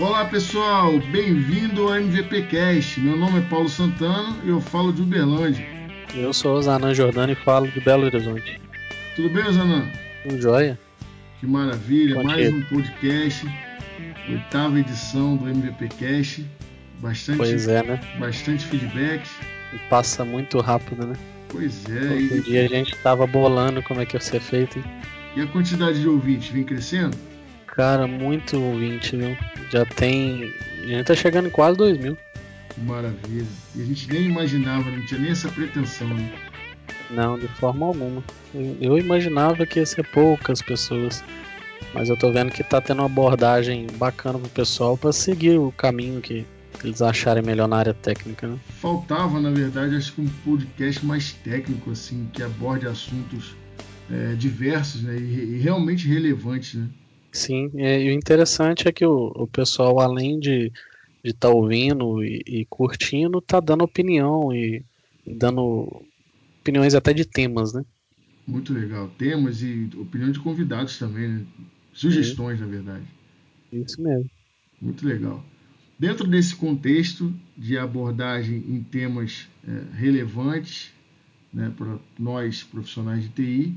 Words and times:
Olá 0.00 0.24
pessoal, 0.24 0.98
bem-vindo 1.12 1.82
ao 1.82 1.94
MVPcast. 1.96 2.98
Meu 2.98 3.18
nome 3.18 3.40
é 3.40 3.42
Paulo 3.42 3.68
Santana 3.68 4.34
e 4.42 4.48
eu 4.48 4.58
falo 4.58 4.94
de 4.94 5.02
Uberlândia. 5.02 5.62
Eu 6.14 6.32
sou 6.32 6.56
o 6.56 6.62
Zanan 6.62 6.94
Jordano 6.94 7.32
e 7.32 7.34
falo 7.34 7.68
de 7.68 7.78
Belo 7.82 8.06
Horizonte. 8.06 8.58
Tudo 9.14 9.28
bem, 9.28 9.52
Zanan? 9.52 9.86
Tudo 10.22 10.40
jóia? 10.40 10.80
Que 11.38 11.46
maravilha, 11.46 12.22
mais 12.22 12.50
um 12.50 12.62
podcast, 12.62 13.46
oitava 14.26 14.80
edição 14.80 15.36
do 15.36 15.46
MVPcast. 15.46 16.46
Bastante, 17.00 17.36
Pois 17.36 17.68
é, 17.68 17.82
né? 17.82 18.00
bastante 18.18 18.64
feedbacks. 18.64 19.30
E 19.74 19.78
passa 19.90 20.24
muito 20.24 20.60
rápido, 20.60 21.08
né? 21.08 21.14
Pois 21.50 21.84
é, 21.90 22.22
Outro 22.22 22.36
e, 22.38 22.40
dia 22.40 22.64
a 22.64 22.68
gente 22.68 22.96
tava 23.02 23.26
bolando 23.26 23.82
como 23.82 24.00
é 24.00 24.06
que 24.06 24.16
ia 24.16 24.20
ser 24.20 24.40
feito. 24.40 24.82
E, 25.36 25.40
e 25.40 25.42
a 25.42 25.46
quantidade 25.48 26.00
de 26.00 26.08
ouvintes 26.08 26.48
vem 26.48 26.64
crescendo? 26.64 27.14
Cara, 27.80 28.06
muito 28.06 28.60
ouvinte, 28.60 29.16
viu? 29.16 29.34
Já 29.70 29.86
tem. 29.86 30.52
A 30.82 30.86
gente 30.86 31.04
tá 31.04 31.14
chegando 31.14 31.48
em 31.48 31.50
quase 31.50 31.78
2 31.78 31.96
mil. 31.96 32.18
Maravilha. 32.76 33.46
E 33.74 33.80
a 33.80 33.84
gente 33.86 34.06
nem 34.12 34.24
imaginava, 34.24 34.90
não 34.90 35.02
tinha 35.06 35.18
nem 35.18 35.30
essa 35.30 35.48
pretensão, 35.48 36.06
né? 36.08 36.30
Não, 37.10 37.38
de 37.38 37.48
forma 37.48 37.86
alguma. 37.86 38.22
Eu, 38.82 38.98
imaginava 38.98 39.64
que 39.64 39.78
ia 39.78 39.86
ser 39.86 40.06
poucas 40.08 40.60
pessoas. 40.60 41.24
Mas 41.94 42.10
eu 42.10 42.18
tô 42.18 42.30
vendo 42.30 42.52
que 42.52 42.62
tá 42.62 42.82
tendo 42.82 42.98
uma 42.98 43.06
abordagem 43.06 43.86
bacana 43.94 44.38
pro 44.38 44.50
pessoal 44.50 44.98
pra 44.98 45.10
seguir 45.10 45.58
o 45.58 45.72
caminho 45.72 46.20
que 46.20 46.44
eles 46.84 47.00
acharem 47.00 47.42
melhor 47.42 47.66
na 47.66 47.78
área 47.78 47.94
técnica, 47.94 48.46
né? 48.46 48.58
Faltava, 48.78 49.40
na 49.40 49.50
verdade, 49.50 49.96
acho 49.96 50.12
que 50.12 50.20
um 50.20 50.28
podcast 50.44 51.04
mais 51.04 51.32
técnico, 51.32 51.92
assim, 51.92 52.28
que 52.30 52.42
aborde 52.42 52.86
assuntos 52.86 53.56
é, 54.10 54.34
diversos 54.34 55.02
né? 55.02 55.16
e, 55.16 55.56
e 55.56 55.58
realmente 55.58 56.06
relevantes, 56.06 56.74
né? 56.74 56.86
Sim, 57.32 57.70
é, 57.76 58.02
e 58.02 58.10
o 58.10 58.12
interessante 58.12 58.88
é 58.88 58.92
que 58.92 59.04
o, 59.06 59.32
o 59.36 59.46
pessoal, 59.46 60.00
além 60.00 60.38
de 60.38 60.72
estar 61.22 61.50
ouvindo 61.50 62.24
e, 62.24 62.42
e 62.46 62.66
curtindo, 62.66 63.40
tá 63.40 63.60
dando 63.60 63.84
opinião 63.84 64.52
e, 64.52 64.84
e 65.26 65.34
dando 65.34 66.04
opiniões 66.60 66.94
até 66.94 67.12
de 67.12 67.24
temas, 67.24 67.72
né? 67.72 67.84
Muito 68.46 68.72
legal. 68.72 69.08
Temas 69.16 69.62
e 69.62 69.88
opinião 69.96 70.32
de 70.32 70.40
convidados 70.40 70.98
também, 70.98 71.28
né? 71.28 71.46
Sugestões, 71.92 72.60
na 72.60 72.66
verdade. 72.66 73.04
Isso 73.72 74.00
mesmo. 74.02 74.28
Muito 74.80 75.06
legal. 75.06 75.44
Dentro 75.98 76.26
desse 76.26 76.56
contexto 76.56 77.32
de 77.56 77.76
abordagem 77.76 78.56
em 78.56 78.82
temas 78.82 79.48
é, 79.68 79.96
relevantes 79.96 80.92
né, 81.52 81.72
para 81.76 81.98
nós 82.18 82.62
profissionais 82.62 83.24
de 83.24 83.28
TI, 83.28 83.74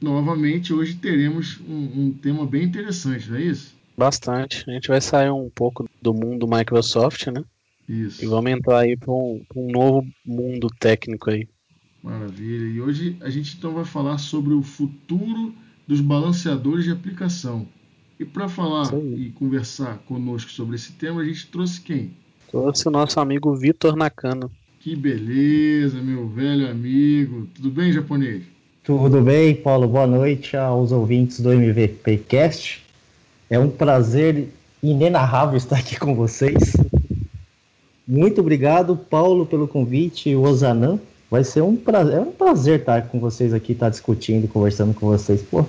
novamente 0.00 0.72
hoje 0.72 0.94
teremos 0.94 1.60
um, 1.68 2.06
um 2.06 2.12
tema 2.12 2.46
bem 2.46 2.64
interessante, 2.64 3.30
não 3.30 3.38
é 3.38 3.42
isso? 3.42 3.74
Bastante. 3.96 4.64
A 4.68 4.72
gente 4.72 4.88
vai 4.88 5.00
sair 5.00 5.30
um 5.30 5.50
pouco 5.50 5.88
do 6.00 6.14
mundo 6.14 6.46
Microsoft, 6.46 7.26
né? 7.26 7.42
Isso. 7.88 8.22
E 8.22 8.26
vamos 8.26 8.50
entrar 8.50 8.80
aí 8.80 8.96
para 8.96 9.12
um, 9.12 9.44
um 9.56 9.72
novo 9.72 10.06
mundo 10.24 10.68
técnico 10.78 11.30
aí. 11.30 11.48
Maravilha. 12.02 12.66
E 12.66 12.80
hoje 12.80 13.16
a 13.20 13.30
gente 13.30 13.56
então 13.56 13.74
vai 13.74 13.84
falar 13.84 14.18
sobre 14.18 14.54
o 14.54 14.62
futuro 14.62 15.54
dos 15.86 16.00
balanceadores 16.00 16.84
de 16.84 16.92
aplicação. 16.92 17.66
E 18.20 18.24
para 18.24 18.48
falar 18.48 18.92
e 19.16 19.30
conversar 19.30 19.98
conosco 19.98 20.50
sobre 20.50 20.76
esse 20.76 20.92
tema, 20.92 21.22
a 21.22 21.24
gente 21.24 21.46
trouxe 21.46 21.80
quem? 21.80 22.16
Trouxe 22.50 22.86
o 22.88 22.90
nosso 22.90 23.18
amigo 23.20 23.54
Vitor 23.54 23.96
Nakano. 23.96 24.50
Que 24.80 24.94
beleza, 24.94 26.00
meu 26.00 26.28
velho 26.28 26.70
amigo. 26.70 27.48
Tudo 27.54 27.70
bem, 27.70 27.92
japonês? 27.92 28.44
Tudo 28.88 29.20
bem, 29.20 29.54
Paulo? 29.54 29.86
Boa 29.86 30.06
noite 30.06 30.56
aos 30.56 30.92
ouvintes 30.92 31.40
do 31.40 31.52
MVPcast. 31.52 32.82
É 33.50 33.58
um 33.58 33.68
prazer 33.68 34.48
inenarrável 34.82 35.58
estar 35.58 35.76
aqui 35.76 35.98
com 36.00 36.14
vocês. 36.14 36.72
Muito 38.06 38.40
obrigado, 38.40 38.96
Paulo, 38.96 39.44
pelo 39.44 39.68
convite 39.68 40.30
e 40.30 40.36
o 40.36 40.40
Ozanan. 40.40 40.98
Vai 41.30 41.44
ser 41.44 41.60
um 41.60 41.76
prazer, 41.76 42.14
é 42.14 42.20
um 42.20 42.32
prazer 42.32 42.80
estar 42.80 43.02
com 43.08 43.20
vocês 43.20 43.52
aqui, 43.52 43.72
estar 43.72 43.90
discutindo, 43.90 44.48
conversando 44.48 44.94
com 44.94 45.08
vocês. 45.08 45.42
Pô, 45.42 45.66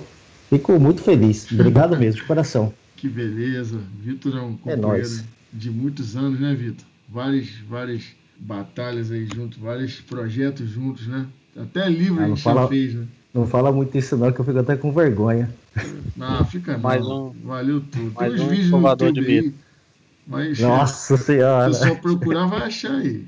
fico 0.48 0.80
muito 0.80 1.02
feliz. 1.02 1.46
Obrigado 1.52 1.98
mesmo, 1.98 2.22
de 2.22 2.26
coração. 2.26 2.72
Que 2.96 3.06
beleza. 3.06 3.80
Vitor 4.02 4.34
é 4.34 4.40
um 4.40 4.54
É 4.54 4.56
companheiro 4.56 4.88
nóis. 4.88 5.24
de 5.52 5.70
muitos 5.70 6.16
anos, 6.16 6.40
né, 6.40 6.54
Vitor? 6.54 6.86
Várias, 7.06 7.50
várias 7.68 8.04
batalhas 8.38 9.10
aí 9.10 9.26
juntos, 9.26 9.58
vários 9.58 10.00
projetos 10.00 10.70
juntos, 10.70 11.06
né? 11.06 11.26
Até 11.56 11.88
livro 11.88 12.22
Ah, 12.22 12.28
não 12.28 12.36
fala- 12.36 12.68
fez, 12.68 12.94
né? 12.94 13.06
Não 13.32 13.46
fala 13.46 13.70
muito 13.72 13.96
isso 13.96 14.16
não, 14.16 14.32
que 14.32 14.40
eu 14.40 14.44
fico 14.44 14.58
até 14.58 14.76
com 14.76 14.92
vergonha. 14.92 15.48
Ah, 16.20 16.44
fica 16.44 16.76
Mais 16.78 17.02
não. 17.04 17.28
um- 17.28 17.32
Valeu 17.44 17.80
tudo. 17.80 17.92
Tem 17.92 18.28
mais 18.28 18.34
uns 18.34 18.40
um 18.40 18.48
vídeos 18.48 18.66
no 18.66 18.70
provador 18.72 19.12
de 19.12 19.20
YouTube 19.20 19.38
aí, 19.38 19.54
mas 20.26 20.58
Nossa 20.58 21.16
se 21.16 21.24
senhora, 21.24 21.72
só 21.72 21.94
procurar 21.96 22.46
vai 22.46 22.62
achar 22.62 22.94
aí. 22.96 23.24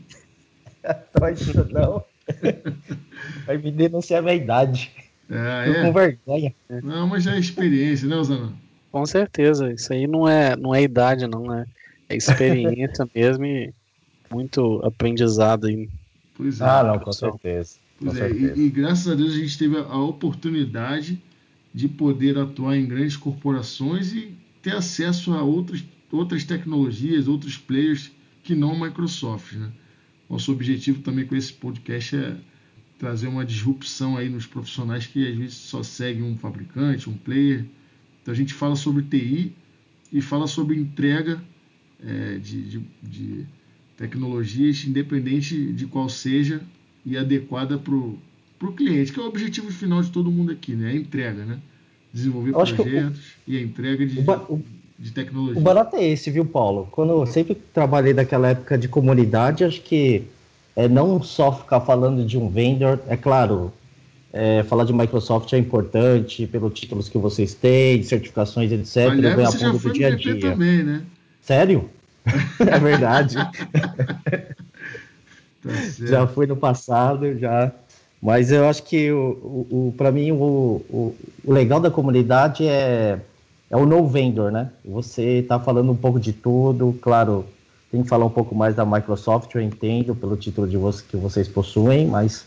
faz 1.18 1.40
isso 1.40 1.64
não. 1.70 2.04
Vai 3.46 3.58
me 3.58 3.70
denunciar 3.72 4.20
a 4.20 4.22
minha 4.22 4.34
idade. 4.34 4.90
É, 5.28 5.64
Fico 5.66 5.80
com 5.80 5.86
é. 5.88 5.92
vergonha. 5.92 6.54
Não, 6.82 7.06
mas 7.06 7.24
já 7.24 7.34
é 7.34 7.38
experiência, 7.38 8.08
né, 8.08 8.16
Osana? 8.16 8.52
Com 8.90 9.04
certeza, 9.06 9.72
isso 9.72 9.92
aí 9.92 10.06
não 10.06 10.28
é, 10.28 10.54
não 10.56 10.74
é 10.74 10.82
idade, 10.82 11.26
não, 11.26 11.52
é, 11.52 11.64
é 12.08 12.16
experiência 12.16 13.08
mesmo 13.14 13.44
e 13.44 13.72
muito 14.30 14.80
aprendizado 14.84 15.66
aí. 15.66 15.88
Pois 16.34 16.60
é. 16.60 16.64
Ah, 16.64 16.84
não, 16.84 16.98
com 16.98 17.12
certeza. 17.12 17.76
Pois 18.04 18.16
é, 18.16 18.30
e, 18.32 18.66
e 18.66 18.70
graças 18.70 19.08
a 19.08 19.14
Deus 19.14 19.32
a 19.32 19.38
gente 19.38 19.56
teve 19.56 19.76
a, 19.76 19.82
a 19.82 20.02
oportunidade 20.02 21.22
de 21.74 21.88
poder 21.88 22.38
atuar 22.38 22.76
em 22.76 22.86
grandes 22.86 23.16
corporações 23.16 24.12
e 24.12 24.34
ter 24.60 24.74
acesso 24.74 25.32
a 25.32 25.42
outras, 25.42 25.84
outras 26.10 26.44
tecnologias, 26.44 27.28
outros 27.28 27.56
players 27.56 28.10
que 28.42 28.54
não 28.54 28.72
a 28.72 28.86
Microsoft. 28.86 29.54
Né? 29.54 29.70
Nosso 30.28 30.52
objetivo 30.52 31.00
também 31.00 31.26
com 31.26 31.34
esse 31.34 31.52
podcast 31.52 32.16
é 32.16 32.36
trazer 32.98 33.26
uma 33.26 33.44
disrupção 33.44 34.16
aí 34.16 34.28
nos 34.28 34.46
profissionais 34.46 35.06
que 35.06 35.26
às 35.26 35.36
vezes 35.36 35.54
só 35.54 35.82
seguem 35.82 36.22
um 36.22 36.36
fabricante, 36.36 37.10
um 37.10 37.16
player. 37.16 37.64
Então 38.20 38.32
a 38.32 38.36
gente 38.36 38.54
fala 38.54 38.76
sobre 38.76 39.02
TI 39.02 39.52
e 40.12 40.20
fala 40.20 40.46
sobre 40.46 40.76
entrega 40.76 41.42
é, 42.04 42.38
de, 42.38 42.62
de, 42.62 42.82
de 43.02 43.46
tecnologias, 43.96 44.84
independente 44.84 45.72
de 45.72 45.86
qual 45.86 46.08
seja, 46.08 46.62
e 47.04 47.16
adequada 47.16 47.78
para 47.78 47.94
o 47.94 48.18
cliente, 48.76 49.12
que 49.12 49.18
é 49.20 49.22
o 49.22 49.26
objetivo 49.26 49.70
final 49.70 50.02
de 50.02 50.10
todo 50.10 50.30
mundo 50.30 50.52
aqui, 50.52 50.72
né? 50.74 50.90
A 50.90 50.94
entrega, 50.96 51.44
né? 51.44 51.58
Desenvolver 52.12 52.52
que 52.52 52.58
o- 52.58 52.66
projetos 52.66 53.20
e 53.46 53.56
a 53.56 53.60
entrega 53.60 54.06
de, 54.06 54.18
O, 54.20 54.60
de 54.98 55.10
tecnologia. 55.10 55.60
o 55.60 55.64
barato 55.64 55.96
é 55.96 56.04
esse, 56.04 56.30
viu, 56.30 56.44
Paulo? 56.44 56.88
Quando 56.92 57.10
eu 57.12 57.26
sempre 57.26 57.54
trabalhei 57.54 58.12
naquela 58.12 58.48
época 58.48 58.78
de 58.78 58.88
comunidade, 58.88 59.64
acho 59.64 59.80
que 59.80 60.22
é 60.76 60.88
não 60.88 61.22
só 61.22 61.52
ficar 61.52 61.80
falando 61.80 62.24
de 62.24 62.38
um 62.38 62.48
vendor, 62.48 63.00
é 63.08 63.16
claro, 63.16 63.72
é, 64.32 64.62
falar 64.62 64.84
de 64.84 64.92
Microsoft 64.92 65.52
é 65.52 65.58
importante 65.58 66.46
pelos 66.46 66.72
títulos 66.78 67.08
que 67.08 67.18
vocês 67.18 67.52
têm, 67.54 68.02
certificações, 68.02 68.70
etc. 68.72 69.10
Aliás, 69.10 69.36
ganhar 69.36 69.50
você 69.50 69.58
já 69.58 69.72
foi 69.74 69.90
do 69.90 69.92
dia 69.92 70.06
a 70.08 70.10
dia. 70.16 70.40
também, 70.52 70.82
né? 70.82 71.02
Sério? 71.42 71.90
é 72.60 72.78
verdade. 72.78 73.36
Certo. 75.96 76.10
já 76.10 76.26
fui 76.26 76.46
no 76.46 76.56
passado, 76.56 77.38
já. 77.38 77.72
Mas 78.20 78.52
eu 78.52 78.68
acho 78.68 78.84
que 78.84 79.10
o, 79.10 79.66
o, 79.70 79.88
o 79.88 79.94
para 79.96 80.12
mim 80.12 80.30
o, 80.30 80.80
o, 80.88 81.14
o 81.44 81.52
legal 81.52 81.80
da 81.80 81.90
comunidade 81.90 82.66
é, 82.66 83.18
é 83.68 83.76
o 83.76 83.84
no 83.84 84.06
vendor, 84.06 84.52
né? 84.52 84.70
Você 84.84 85.44
tá 85.48 85.58
falando 85.58 85.90
um 85.90 85.96
pouco 85.96 86.20
de 86.20 86.32
tudo, 86.32 86.96
claro, 87.00 87.44
tem 87.90 88.02
que 88.02 88.08
falar 88.08 88.24
um 88.24 88.30
pouco 88.30 88.54
mais 88.54 88.74
da 88.74 88.86
Microsoft, 88.86 89.54
eu 89.54 89.60
entendo 89.60 90.14
pelo 90.14 90.36
título 90.36 90.68
de 90.68 90.76
você, 90.76 91.02
que 91.08 91.16
vocês 91.16 91.48
possuem, 91.48 92.06
mas 92.06 92.44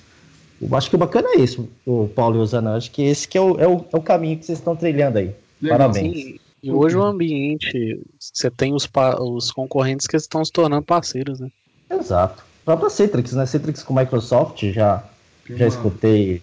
eu 0.62 0.74
acho 0.76 0.90
que 0.90 0.96
o 0.96 1.00
bacana 1.00 1.28
é 1.36 1.42
isso, 1.42 1.68
o 1.86 2.08
Paulo 2.08 2.38
e 2.38 2.40
o 2.40 2.46
Zana. 2.46 2.76
Acho 2.76 2.90
que 2.92 3.04
esse 3.04 3.28
que 3.28 3.38
é 3.38 3.42
o, 3.42 3.60
é 3.60 3.68
o, 3.68 3.86
é 3.92 3.98
o 3.98 4.02
caminho 4.02 4.38
que 4.38 4.46
vocês 4.46 4.58
estão 4.58 4.76
trilhando 4.76 5.18
aí. 5.18 5.36
Legal. 5.62 5.78
Parabéns. 5.78 6.14
Sim, 6.14 6.40
e 6.64 6.72
hoje 6.72 6.98
o 6.98 7.04
ambiente, 7.04 8.02
você 8.20 8.50
tem 8.50 8.74
os, 8.74 8.90
os 9.20 9.52
concorrentes 9.52 10.08
que 10.08 10.16
estão 10.16 10.44
se 10.44 10.52
tornando 10.52 10.82
parceiros, 10.82 11.40
né? 11.40 11.50
Exato. 11.92 12.44
Própria 12.66 12.90
Citrix, 12.90 13.34
né? 13.34 13.46
Citrix 13.46 13.84
com 13.84 13.94
Microsoft, 13.94 14.64
já, 14.74 15.04
Tem 15.46 15.56
já 15.58 15.66
uma- 15.66 15.70
escutei 15.70 16.42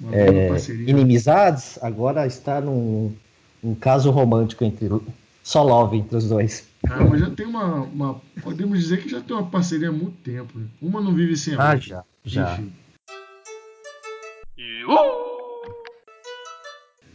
uma 0.00 0.12
parceria. 0.50 0.88
inimizades, 0.90 1.78
agora 1.82 2.26
está 2.26 2.60
num, 2.60 3.12
um 3.64 3.74
caso 3.74 4.10
romântico 4.10 4.64
entre 4.64 4.88
só 5.42 5.62
love 5.64 5.96
entre 5.96 6.16
os 6.16 6.28
dois. 6.28 6.68
Ah, 6.88 7.04
mas 7.04 7.20
já 7.20 7.30
tem 7.30 7.46
uma, 7.46 7.82
uma- 7.82 8.20
Podemos 8.42 8.78
dizer 8.78 9.02
que 9.02 9.08
já 9.08 9.20
tem 9.20 9.34
uma 9.36 9.46
parceria 9.46 9.88
há 9.88 9.92
muito 9.92 10.16
tempo. 10.22 10.56
Né? 10.56 10.66
Uma 10.80 11.00
não 11.00 11.12
vive 11.12 11.36
sem 11.36 11.54
a 11.54 11.58
Ah, 11.62 11.72
outra. 11.74 11.80
já, 11.88 12.04
já. 12.24 12.52
Enfim. 12.54 12.72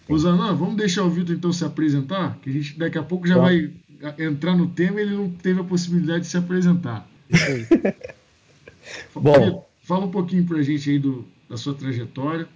Ô 0.10 0.18
Zanan, 0.18 0.54
vamos 0.56 0.76
deixar 0.76 1.04
o 1.04 1.10
Vitor 1.10 1.34
então 1.36 1.54
se 1.54 1.64
apresentar, 1.64 2.38
que 2.42 2.50
a 2.50 2.54
gente 2.54 2.78
daqui 2.78 2.98
a 2.98 3.04
pouco 3.04 3.26
já 3.26 3.36
Tá. 3.36 3.42
vai 3.42 3.72
entrar 4.20 4.58
no 4.58 4.68
tema 4.68 5.00
e 5.00 5.04
ele 5.04 5.16
não 5.16 5.30
teve 5.30 5.62
a 5.62 5.64
possibilidade 5.64 6.22
de 6.22 6.28
se 6.28 6.36
apresentar. 6.38 7.08
Bom. 9.16 9.66
Fala 9.84 10.06
um 10.06 10.12
pouquinho 10.12 10.46
pra 10.46 10.62
gente 10.62 10.90
aí 10.90 11.00
do, 11.00 11.26
da 11.50 11.58
sua 11.58 11.74
trajetória. 11.74 12.48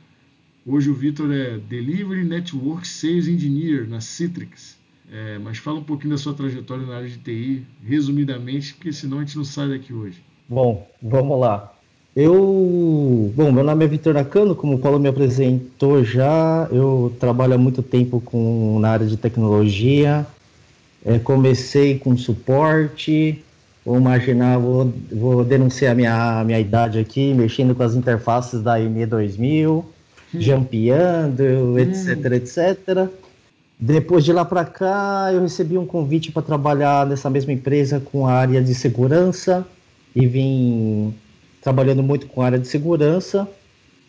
Hoje 0.66 0.90
o 0.90 0.94
Vitor 0.94 1.32
é 1.32 1.58
Delivery 1.58 2.24
Network 2.24 2.88
Sales 2.88 3.28
Engineer 3.28 3.88
na 3.88 4.02
Citrix. 4.02 4.78
É, 5.12 5.38
mas 5.38 5.58
fala 5.58 5.80
um 5.80 5.84
pouquinho 5.84 6.12
da 6.12 6.18
sua 6.18 6.34
trajetória 6.34 6.86
na 6.86 6.96
área 6.96 7.08
de 7.08 7.18
TI, 7.18 7.64
resumidamente, 7.84 8.74
porque 8.74 8.92
senão 8.92 9.20
a 9.20 9.22
gente 9.22 9.38
não 9.38 9.44
sai 9.44 9.70
daqui 9.70 9.94
hoje. 9.94 10.24
Bom, 10.50 10.88
vamos 11.02 11.40
lá. 11.40 11.72
Eu, 12.16 13.32
bom, 13.36 13.52
meu 13.52 13.64
nome 13.64 13.86
é 13.86 13.88
Vitor 13.88 14.14
Nakano, 14.14 14.56
como 14.56 14.76
o 14.76 14.80
Paulo 14.80 15.00
me 15.00 15.10
apresentou 15.10 16.04
já, 16.04 16.68
eu 16.72 17.14
trabalho 17.20 17.54
há 17.54 17.58
muito 17.58 17.84
tempo 17.84 18.22
com, 18.22 18.80
na 18.80 18.90
área 18.90 19.06
de 19.06 19.18
tecnologia. 19.18 20.26
É, 21.04 21.20
comecei 21.20 22.00
com 22.00 22.18
suporte, 22.18 23.44
vou 23.86 23.98
imaginar, 23.98 24.58
vou, 24.58 24.92
vou 25.12 25.46
denunciar 25.46 25.96
minha, 25.96 26.44
minha 26.44 26.60
idade 26.60 26.98
aqui, 26.98 27.34
mexendo 27.34 27.76
com 27.76 27.84
as 27.84 27.94
interfaces 27.94 28.62
da 28.64 28.80
ME2000, 28.80 29.70
hum. 29.70 29.86
jampeando, 30.34 31.78
etc, 31.78 32.18
hum. 32.18 32.34
etc. 32.34 33.10
Depois 33.80 34.26
de 34.26 34.34
lá 34.34 34.44
para 34.44 34.66
cá, 34.66 35.30
eu 35.32 35.42
recebi 35.42 35.78
um 35.78 35.86
convite 35.86 36.32
para 36.32 36.42
trabalhar 36.42 37.06
nessa 37.06 37.30
mesma 37.30 37.54
empresa 37.54 38.00
com 38.00 38.26
a 38.26 38.34
área 38.34 38.62
de 38.64 38.74
segurança 38.74 39.66
e 40.16 40.26
vim 40.26 41.14
trabalhando 41.62 42.02
muito 42.02 42.26
com 42.26 42.42
a 42.42 42.46
área 42.46 42.60
de 42.60 42.68
segurança. 42.68 43.48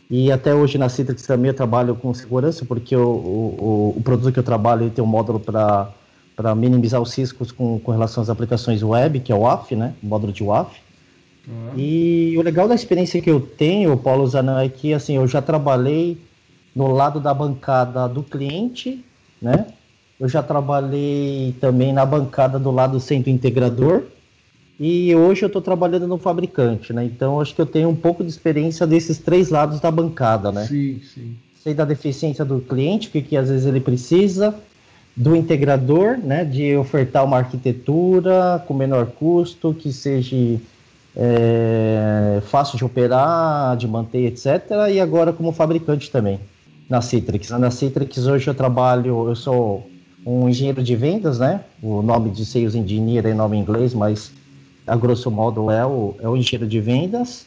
E 0.09 0.31
até 0.31 0.55
hoje 0.55 0.79
na 0.79 0.89
Citrix 0.89 1.27
também 1.27 1.49
eu 1.49 1.55
trabalho 1.55 1.97
com 1.97 2.15
segurança, 2.15 2.65
porque 2.65 2.95
o, 2.95 3.03
o, 3.03 3.95
o 3.97 4.01
produto 4.03 4.33
que 4.33 4.39
eu 4.39 4.45
trabalho 4.45 4.89
tem 4.89 5.03
um 5.03 5.07
módulo 5.07 5.41
para 5.41 5.91
minimizar 6.55 7.01
os 7.01 7.15
riscos 7.15 7.51
com, 7.51 7.79
com 7.79 7.93
relação 7.93 8.23
às 8.23 8.29
aplicações 8.29 8.83
web, 8.83 9.21
que 9.21 9.33
é 9.33 9.35
o 9.35 9.41
WAF, 9.41 9.75
né? 9.75 9.95
O 10.03 10.07
módulo 10.07 10.33
de 10.33 10.43
WAF. 10.43 10.77
Uhum. 11.47 11.79
E 11.79 12.35
o 12.37 12.43
legal 12.43 12.69
da 12.69 12.75
experiência 12.75 13.21
que 13.21 13.31
eu 13.31 13.41
tenho, 13.41 13.97
Paulo 13.97 14.27
Zanan, 14.27 14.63
é 14.63 14.69
que 14.69 14.93
assim, 14.93 15.17
eu 15.17 15.27
já 15.27 15.41
trabalhei 15.41 16.19
no 16.75 16.93
lado 16.93 17.21
da 17.21 17.33
bancada 17.33 18.09
do 18.09 18.23
cliente, 18.23 19.05
né? 19.41 19.67
Eu 20.19 20.29
já 20.29 20.43
trabalhei 20.43 21.55
também 21.61 21.93
na 21.93 22.05
bancada 22.05 22.59
do 22.59 22.71
lado 22.71 22.99
centro 22.99 23.31
integrador, 23.31 24.03
e 24.79 25.15
hoje 25.15 25.43
eu 25.43 25.47
estou 25.47 25.63
trabalhando 25.63 26.07
no 26.07 26.19
fabricante, 26.19 26.93
né? 26.93 27.05
Então 27.05 27.41
acho 27.41 27.55
que 27.55 27.61
eu 27.61 27.67
tenho 27.67 27.89
um 27.89 27.97
pouco 27.97 28.23
de 28.23 28.29
experiência 28.29 28.87
desses 28.87 29.19
três 29.19 29.49
lados 29.49 29.81
da 29.81 29.91
bancada, 29.91 30.53
né? 30.53 30.67
Sim, 30.67 31.01
sim. 31.15 31.37
Sei 31.63 31.73
da 31.73 31.85
deficiência 31.85 32.45
do 32.45 32.61
cliente, 32.61 33.09
o 33.09 33.11
que, 33.11 33.23
que 33.23 33.37
às 33.37 33.49
vezes 33.49 33.67
ele 33.67 33.81
precisa, 33.81 34.55
do 35.17 35.35
integrador, 35.35 36.19
né? 36.19 36.45
De 36.45 36.77
ofertar 36.77 37.25
uma 37.25 37.39
arquitetura 37.39 38.63
com 38.67 38.75
menor 38.75 39.07
custo, 39.07 39.73
que 39.73 39.93
seja 39.93 40.61
é, 41.17 42.43
fácil 42.47 42.77
de 42.77 42.85
operar, 42.85 43.77
de 43.77 43.89
manter, 43.89 44.27
etc. 44.27 44.71
E 44.93 45.01
agora 45.01 45.33
como 45.33 45.51
fabricante 45.53 46.11
também, 46.11 46.39
na 46.89 47.01
Citrix. 47.01 47.51
Na 47.51 47.71
Citrix 47.71 48.27
hoje 48.27 48.49
eu 48.49 48.55
trabalho, 48.55 49.29
eu 49.29 49.35
sou 49.35 49.89
um 50.25 50.49
engenheiro 50.49 50.83
de 50.83 50.95
vendas, 50.95 51.39
né? 51.39 51.63
O 51.83 52.03
nome 52.03 52.31
de 52.31 52.45
Sales 52.45 52.75
Engineer 52.75 53.27
é 53.27 53.33
nome 53.33 53.57
em 53.57 53.61
inglês, 53.61 53.95
mas 53.95 54.33
a 54.87 54.95
grosso 54.95 55.31
modo 55.31 55.71
é 55.71 55.87
o, 55.87 56.15
é 56.21 56.29
o 56.29 56.37
engenheiro 56.37 56.69
de 56.69 56.81
vendas. 56.81 57.47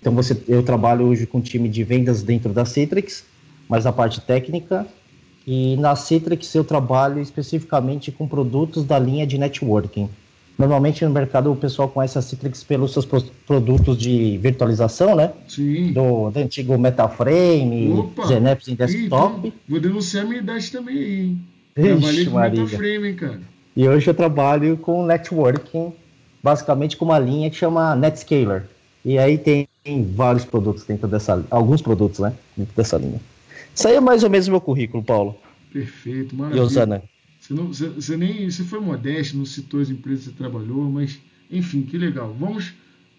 Então 0.00 0.14
você, 0.14 0.40
eu 0.48 0.62
trabalho 0.62 1.06
hoje 1.06 1.26
com 1.26 1.38
um 1.38 1.42
time 1.42 1.68
de 1.68 1.84
vendas 1.84 2.22
dentro 2.22 2.52
da 2.52 2.64
Citrix, 2.64 3.24
mas 3.68 3.84
a 3.84 3.92
parte 3.92 4.20
técnica. 4.20 4.86
E 5.46 5.76
na 5.76 5.96
Citrix 5.96 6.54
eu 6.54 6.64
trabalho 6.64 7.20
especificamente 7.20 8.12
com 8.12 8.28
produtos 8.28 8.84
da 8.84 8.98
linha 8.98 9.26
de 9.26 9.38
networking. 9.38 10.08
Normalmente 10.58 11.02
no 11.04 11.10
mercado 11.10 11.50
o 11.50 11.56
pessoal 11.56 11.88
conhece 11.88 12.18
a 12.18 12.22
Citrix 12.22 12.62
pelos 12.62 12.92
seus 12.92 13.06
produtos 13.46 13.96
de 13.96 14.36
virtualização, 14.38 15.16
né? 15.16 15.32
Sim. 15.48 15.92
Do, 15.92 16.30
do 16.30 16.38
antigo 16.38 16.78
Metaframe, 16.78 17.92
Opa. 17.92 18.26
Zeneps 18.26 18.68
em 18.68 18.74
desktop. 18.74 19.38
Então, 19.38 19.52
vou 19.66 19.80
denunciar 19.80 20.24
a 20.24 20.28
minha 20.28 20.40
idade 20.40 20.70
também 20.70 20.96
hein? 20.96 21.40
Ixi, 21.76 21.88
Trabalhei 21.88 22.24
com 22.26 22.30
Maria. 22.32 22.62
Metaframe, 22.62 23.08
hein, 23.08 23.14
cara? 23.14 23.40
E 23.74 23.88
hoje 23.88 24.10
eu 24.10 24.14
trabalho 24.14 24.76
com 24.76 25.06
networking 25.06 25.92
basicamente 26.42 26.96
com 26.96 27.04
uma 27.04 27.18
linha 27.18 27.50
que 27.50 27.56
chama 27.56 27.94
Netscaler. 27.94 28.64
E 29.04 29.18
aí 29.18 29.38
tem 29.38 29.66
vários 30.14 30.44
produtos 30.44 30.84
dentro 30.84 31.08
dessa 31.08 31.42
alguns 31.50 31.80
produtos, 31.80 32.20
né? 32.20 32.34
Dentro 32.56 32.74
dessa 32.76 32.98
linha. 32.98 33.20
Isso 33.80 33.88
aí 33.88 33.94
é 33.94 34.00
mais 34.00 34.22
ou 34.22 34.28
menos 34.28 34.46
o 34.46 34.50
meu 34.50 34.60
currículo, 34.60 35.02
Paulo. 35.02 35.34
Perfeito, 35.72 36.36
maravilha. 36.36 36.60
E 36.60 36.62
Osana? 36.62 37.02
Você, 37.40 37.54
não, 37.54 37.68
você, 37.68 37.88
você, 37.88 38.14
nem, 38.14 38.50
você 38.50 38.62
foi 38.62 38.78
modesto, 38.78 39.38
não 39.38 39.46
citou 39.46 39.80
as 39.80 39.88
empresas 39.88 40.24
que 40.24 40.30
você 40.32 40.36
trabalhou, 40.36 40.90
mas 40.90 41.18
enfim, 41.50 41.80
que 41.80 41.96
legal. 41.96 42.36
Vamos 42.38 42.74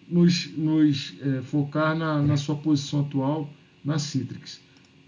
nos, 0.08 0.56
nos 0.56 1.14
é, 1.20 1.42
focar 1.42 1.98
na, 1.98 2.22
na, 2.22 2.36
sua 2.36 2.54
posição 2.54 3.00
atual 3.00 3.50
na 3.84 3.98
Citrix. 3.98 4.60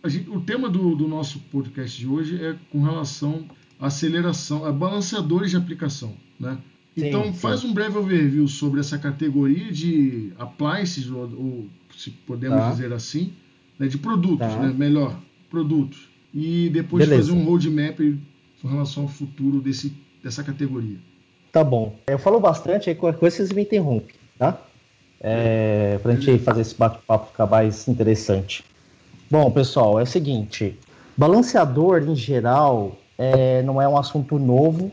Gente, 0.04 0.28
o 0.28 0.40
tema 0.40 0.68
do, 0.68 0.96
do, 0.96 1.06
nosso 1.06 1.38
podcast 1.52 2.00
de 2.00 2.08
hoje 2.08 2.44
é 2.44 2.56
com 2.72 2.82
relação 2.82 3.44
à 3.78 3.86
aceleração, 3.86 4.64
a 4.64 4.72
balanceadores 4.72 5.52
de 5.52 5.56
aplicação, 5.56 6.16
né? 6.38 6.58
Então, 6.96 7.26
sim, 7.26 7.32
faz 7.32 7.60
sim. 7.60 7.68
um 7.68 7.72
breve 7.72 7.96
overview 7.96 8.48
sobre 8.48 8.80
essa 8.80 8.98
categoria 8.98 9.70
de 9.70 10.32
appliances, 10.36 11.08
ou, 11.08 11.22
ou 11.22 11.66
se 11.96 12.10
podemos 12.10 12.58
tá. 12.58 12.70
dizer 12.72 12.92
assim, 12.92 13.32
né, 13.78 13.86
de 13.86 13.98
produtos, 13.98 14.48
tá. 14.48 14.58
né, 14.58 14.74
melhor, 14.76 15.16
produtos. 15.54 16.08
E 16.34 16.68
depois 16.70 17.04
Beleza. 17.04 17.28
fazer 17.28 17.40
um 17.40 17.44
roadmap 17.44 17.98
com 18.60 18.68
relação 18.68 19.04
ao 19.04 19.08
futuro 19.08 19.60
desse, 19.60 19.92
dessa 20.22 20.42
categoria. 20.42 20.96
Tá 21.52 21.62
bom. 21.62 21.94
Eu 22.08 22.18
falo 22.18 22.40
bastante, 22.40 22.90
aí 22.90 22.96
qualquer 22.96 23.18
coisa 23.18 23.36
vocês 23.36 23.52
me 23.52 23.62
interrompem, 23.62 24.16
tá? 24.36 24.58
É, 25.20 25.98
pra 26.02 26.12
gente 26.14 26.38
fazer 26.40 26.62
esse 26.62 26.74
bate-papo 26.74 27.28
ficar 27.28 27.46
mais 27.46 27.86
interessante. 27.86 28.64
Bom, 29.30 29.48
pessoal, 29.50 30.00
é 30.00 30.02
o 30.02 30.06
seguinte: 30.06 30.76
balanceador 31.16 32.02
em 32.02 32.16
geral 32.16 32.98
é, 33.16 33.62
não 33.62 33.80
é 33.80 33.88
um 33.88 33.96
assunto 33.96 34.38
novo, 34.38 34.90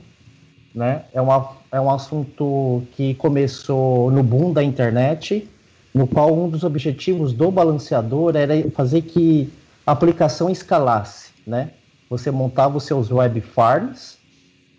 né? 0.75 1.05
É 1.11 1.19
uma 1.19 1.59
é 1.71 1.79
um 1.79 1.89
assunto 1.89 2.83
que 2.91 3.13
começou 3.15 4.11
no 4.11 4.21
boom 4.21 4.51
da 4.51 4.61
internet, 4.61 5.47
no 5.93 6.05
qual 6.05 6.37
um 6.37 6.49
dos 6.49 6.63
objetivos 6.63 7.31
do 7.31 7.49
balanceador 7.49 8.35
era 8.35 8.69
fazer 8.71 9.03
que 9.03 9.49
aplicação 9.91 10.49
escalasse, 10.49 11.31
né? 11.45 11.71
Você 12.09 12.29
montava 12.29 12.77
os 12.77 12.83
seus 12.83 13.11
web 13.11 13.39
farms, 13.41 14.17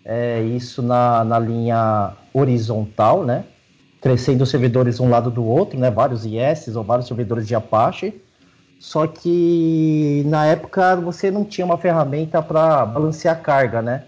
é, 0.05 0.41
isso 0.41 0.81
na, 0.81 1.23
na 1.23 1.39
linha 1.39 2.13
horizontal, 2.33 3.23
né? 3.23 3.45
Crescendo 4.01 4.43
os 4.43 4.49
servidores 4.49 4.99
um 4.99 5.09
lado 5.09 5.31
do 5.31 5.43
outro, 5.43 5.79
né? 5.79 5.89
Vários 5.89 6.25
IS 6.25 6.75
ou 6.75 6.83
vários 6.83 7.07
servidores 7.07 7.47
de 7.47 7.55
Apache. 7.55 8.13
Só 8.79 9.07
que 9.07 10.23
na 10.25 10.45
época 10.45 10.95
você 10.97 11.31
não 11.31 11.45
tinha 11.45 11.63
uma 11.63 11.77
ferramenta 11.77 12.41
para 12.41 12.85
balancear 12.85 13.41
carga, 13.41 13.81
né? 13.81 14.03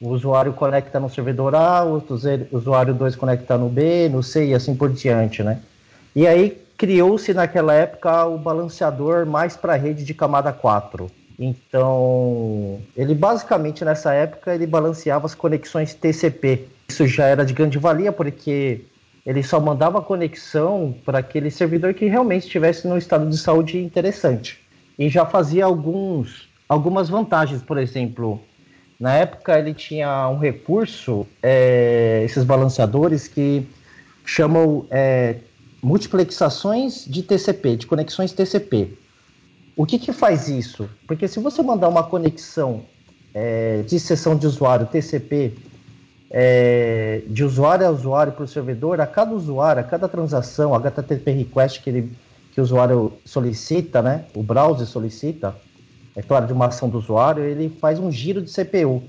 O 0.00 0.10
usuário 0.10 0.52
conecta 0.52 1.00
no 1.00 1.08
servidor 1.08 1.54
A, 1.54 1.84
o 1.84 2.02
usuário 2.52 2.94
2 2.94 3.16
conecta 3.16 3.58
no 3.58 3.68
B, 3.68 4.08
no 4.08 4.22
C 4.22 4.46
e 4.46 4.54
assim 4.54 4.74
por 4.74 4.92
diante, 4.92 5.42
né? 5.42 5.60
E 6.14 6.26
aí 6.26 6.65
criou-se 6.76 7.32
naquela 7.32 7.74
época 7.74 8.26
o 8.26 8.38
balanceador 8.38 9.26
mais 9.26 9.56
para 9.56 9.74
rede 9.74 10.04
de 10.04 10.14
camada 10.14 10.52
4. 10.52 11.10
Então, 11.38 12.80
ele 12.96 13.14
basicamente 13.14 13.84
nessa 13.84 14.12
época 14.12 14.54
ele 14.54 14.66
balanceava 14.66 15.26
as 15.26 15.34
conexões 15.34 15.94
TCP. 15.94 16.66
Isso 16.88 17.06
já 17.06 17.26
era 17.26 17.44
de 17.44 17.52
grande 17.52 17.78
valia 17.78 18.12
porque 18.12 18.82
ele 19.24 19.42
só 19.42 19.60
mandava 19.60 20.00
conexão 20.00 20.94
para 21.04 21.18
aquele 21.18 21.50
servidor 21.50 21.92
que 21.94 22.06
realmente 22.06 22.44
estivesse 22.44 22.86
num 22.86 22.96
estado 22.96 23.28
de 23.28 23.36
saúde 23.36 23.78
interessante. 23.78 24.60
E 24.98 25.08
já 25.08 25.26
fazia 25.26 25.64
alguns 25.64 26.48
algumas 26.68 27.08
vantagens, 27.08 27.62
por 27.62 27.78
exemplo, 27.78 28.40
na 28.98 29.14
época 29.14 29.58
ele 29.58 29.74
tinha 29.74 30.28
um 30.28 30.38
recurso, 30.38 31.26
é, 31.42 32.22
esses 32.24 32.44
balanceadores 32.44 33.28
que 33.28 33.66
chamam 34.24 34.86
é, 34.90 35.36
multiplexações 35.82 37.04
de 37.06 37.22
TCP, 37.22 37.76
de 37.76 37.86
conexões 37.86 38.32
TCP. 38.32 38.98
O 39.76 39.84
que, 39.84 39.98
que 39.98 40.12
faz 40.12 40.48
isso? 40.48 40.88
Porque 41.06 41.28
se 41.28 41.38
você 41.38 41.62
mandar 41.62 41.88
uma 41.88 42.02
conexão 42.02 42.82
é, 43.34 43.82
de 43.82 44.00
sessão 44.00 44.36
de 44.36 44.46
usuário 44.46 44.86
TCP 44.86 45.54
é, 46.30 47.22
de 47.28 47.44
usuário 47.44 47.86
a 47.86 47.90
usuário 47.90 48.32
para 48.32 48.44
o 48.44 48.48
servidor, 48.48 49.00
a 49.00 49.06
cada 49.06 49.32
usuário, 49.32 49.80
a 49.80 49.84
cada 49.84 50.08
transação, 50.08 50.74
HTTP 50.74 51.30
request 51.30 51.82
que, 51.82 51.90
ele, 51.90 52.12
que 52.52 52.60
o 52.60 52.64
usuário 52.64 53.12
solicita, 53.24 54.02
né, 54.02 54.24
o 54.34 54.42
browser 54.42 54.86
solicita, 54.86 55.54
é 56.14 56.22
claro, 56.22 56.46
de 56.46 56.52
uma 56.52 56.66
ação 56.66 56.88
do 56.88 56.98
usuário, 56.98 57.44
ele 57.44 57.68
faz 57.80 57.98
um 57.98 58.10
giro 58.10 58.42
de 58.42 58.50
CPU. 58.50 59.02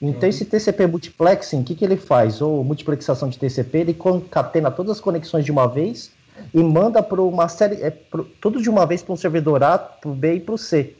Então, 0.00 0.28
esse 0.28 0.46
TCP 0.46 0.86
multiplexing, 0.86 1.60
o 1.60 1.64
que, 1.64 1.74
que 1.74 1.84
ele 1.84 1.96
faz? 1.96 2.40
Ou 2.40 2.64
multiplexação 2.64 3.28
de 3.28 3.38
TCP, 3.38 3.78
ele 3.78 3.94
concatena 3.94 4.70
todas 4.70 4.92
as 4.92 5.00
conexões 5.00 5.44
de 5.44 5.52
uma 5.52 5.66
vez 5.66 6.10
e 6.54 6.62
manda 6.62 7.02
para 7.02 7.20
uma 7.20 7.48
série, 7.48 7.82
é, 7.82 7.90
pro, 7.90 8.24
tudo 8.40 8.62
de 8.62 8.70
uma 8.70 8.86
vez 8.86 9.02
para 9.02 9.12
um 9.12 9.16
servidor 9.16 9.62
A, 9.62 9.76
para 9.76 10.10
o 10.10 10.14
B 10.14 10.36
e 10.36 10.40
para 10.40 10.54
o 10.54 10.58
C. 10.58 10.94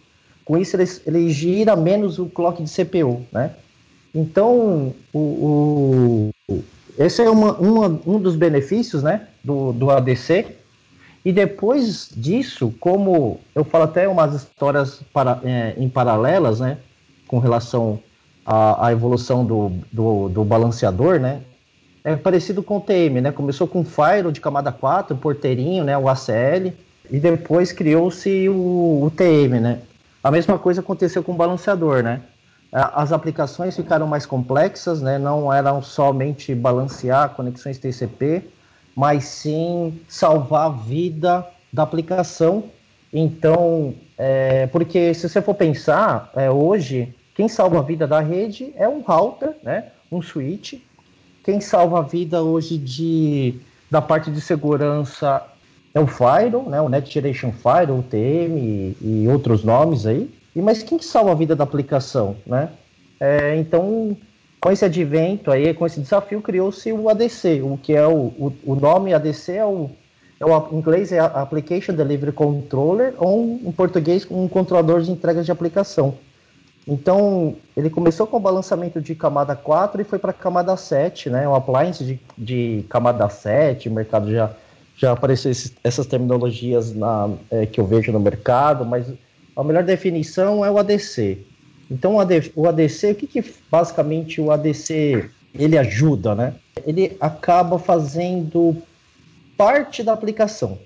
Com 0.45 0.59
isso, 0.59 0.76
ele, 0.76 0.85
ele, 1.07 1.30
gira 1.30 1.75
menos 1.76 2.19
o 2.19 2.26
clock 2.26 2.62
de 2.62 2.71
CPU, 2.71 3.25
né? 3.33 3.52
Então, 4.14 4.95
o, 5.14 6.30
o 6.49 6.64
esse 6.99 7.23
é 7.23 7.30
uma, 7.30 7.52
uma, 7.54 8.00
um 8.07 8.19
dos 8.19 8.37
benefícios 8.37 9.02
né, 9.02 9.28
do, 9.42 9.73
do 9.73 9.90
ADC, 9.90 10.57
e 11.25 11.33
depois 11.33 12.11
disso, 12.14 12.75
como 12.80 13.40
eu 13.54 13.64
falo 13.64 13.85
até 13.85 14.07
umas 14.09 14.35
histórias 14.35 15.00
para, 15.12 15.40
é, 15.45 15.75
em 15.78 15.88
paralelas, 15.88 16.61
né, 16.61 16.78
com 17.26 17.38
relação 17.38 18.00
a, 18.50 18.88
a 18.88 18.92
evolução 18.92 19.45
do, 19.45 19.71
do, 19.92 20.28
do, 20.28 20.45
balanceador, 20.45 21.21
né? 21.21 21.40
É 22.02 22.16
parecido 22.16 22.64
com 22.64 22.78
o 22.78 22.80
TM, 22.80 23.21
né? 23.21 23.30
Começou 23.30 23.69
com 23.69 23.83
o 23.83 23.85
Firewall 23.85 24.33
de 24.33 24.40
camada 24.40 24.73
4, 24.73 25.14
o 25.14 25.19
porteirinho, 25.19 25.85
né? 25.85 25.97
O 25.97 26.09
ACL, 26.09 26.73
e 27.09 27.21
depois 27.21 27.71
criou-se 27.71 28.49
o, 28.49 29.04
o 29.04 29.12
TM, 29.14 29.61
né? 29.61 29.78
A 30.23 30.33
mesma 30.33 30.59
coisa 30.59 30.80
aconteceu 30.80 31.23
com 31.23 31.30
o 31.30 31.37
balanceador, 31.37 32.02
né? 32.02 32.23
As 32.73 33.12
aplicações 33.12 33.76
ficaram 33.76 34.09
mais 34.09 34.26
complexas, 34.26 35.00
né? 35.00 35.16
Não 35.16 35.52
eram 35.52 35.80
somente 35.80 36.52
balancear 36.52 37.30
conexões 37.30 37.78
TCP, 37.78 38.42
mas 38.97 39.25
sim 39.25 40.00
salvar 40.09 40.66
a 40.66 40.71
vida 40.71 41.47
da 41.73 41.85
aplicação. 41.85 42.64
Então, 43.12 43.95
é, 44.19 44.66
porque 44.69 45.14
se 45.14 45.28
você 45.28 45.40
for 45.40 45.54
pensar, 45.54 46.30
é, 46.35 46.50
hoje, 46.50 47.14
quem 47.40 47.49
salva 47.49 47.78
a 47.78 47.82
vida 47.82 48.06
da 48.06 48.20
rede 48.20 48.70
é 48.76 48.87
um 48.87 49.00
router, 49.00 49.54
né, 49.62 49.85
um 50.12 50.20
switch. 50.20 50.75
Quem 51.42 51.59
salva 51.59 52.00
a 52.00 52.02
vida 52.02 52.42
hoje 52.42 52.76
de, 52.76 53.54
da 53.90 54.02
parte 54.02 54.30
de 54.30 54.42
segurança 54.42 55.42
é 55.94 55.99
o 55.99 56.06
Firewall, 56.06 56.68
né, 56.68 56.82
o 56.82 56.90
Next 56.90 57.11
Generation 57.11 57.50
Firewall, 57.50 58.00
o 58.00 58.02
TM 58.02 58.59
e, 58.59 58.97
e 59.00 59.26
outros 59.26 59.64
nomes 59.64 60.04
aí. 60.04 60.30
E, 60.54 60.61
mas 60.61 60.82
quem 60.82 61.00
salva 61.00 61.32
a 61.32 61.35
vida 61.35 61.56
da 61.56 61.64
aplicação, 61.64 62.37
né? 62.47 62.68
É, 63.18 63.56
então, 63.56 64.14
com 64.61 64.70
esse 64.70 64.85
advento 64.85 65.50
aí, 65.50 65.73
com 65.73 65.87
esse 65.87 65.99
desafio, 65.99 66.42
criou-se 66.42 66.92
o 66.92 67.09
ADC, 67.09 67.62
o 67.62 67.78
que 67.82 67.94
é 67.94 68.06
o, 68.06 68.35
o, 68.38 68.52
o 68.66 68.75
nome 68.75 69.14
ADC 69.14 69.52
é 69.52 69.64
o, 69.64 69.88
é 70.38 70.44
o 70.44 70.68
em 70.73 70.76
inglês 70.76 71.11
é 71.11 71.20
Application 71.20 71.94
Delivery 71.94 72.32
Controller, 72.32 73.14
ou 73.16 73.59
em 73.64 73.73
português 73.73 74.26
um 74.30 74.47
controlador 74.47 75.00
de 75.00 75.11
entregas 75.11 75.47
de 75.47 75.52
aplicação. 75.52 76.18
Então, 76.90 77.54
ele 77.76 77.88
começou 77.88 78.26
com 78.26 78.37
o 78.37 78.40
balançamento 78.40 79.00
de 79.00 79.14
camada 79.14 79.54
4 79.54 80.00
e 80.00 80.04
foi 80.04 80.18
para 80.18 80.32
camada 80.32 80.76
7, 80.76 81.30
né? 81.30 81.49
Um 81.49 81.54
appliance 81.54 82.02
de, 82.02 82.18
de 82.37 82.85
camada 82.88 83.28
7, 83.28 83.88
o 83.88 83.92
mercado 83.92 84.28
já, 84.32 84.50
já 84.97 85.12
apareceu 85.12 85.52
esses, 85.52 85.73
essas 85.85 86.04
terminologias 86.06 86.92
na, 86.92 87.30
é, 87.49 87.64
que 87.64 87.78
eu 87.78 87.87
vejo 87.87 88.11
no 88.11 88.18
mercado, 88.18 88.85
mas 88.85 89.06
a 89.54 89.62
melhor 89.62 89.85
definição 89.85 90.64
é 90.64 90.70
o 90.70 90.78
ADC. 90.78 91.38
Então 91.88 92.16
o, 92.16 92.20
AD, 92.20 92.50
o 92.56 92.66
ADC, 92.66 93.12
o 93.12 93.14
que, 93.14 93.26
que 93.28 93.54
basicamente 93.70 94.40
o 94.40 94.50
ADC 94.50 95.30
ele 95.54 95.78
ajuda, 95.78 96.35
né? 96.35 96.54
Ele 96.85 97.16
acaba 97.20 97.78
fazendo 97.78 98.76
parte 99.56 100.02
da 100.02 100.12
aplicação. 100.12 100.76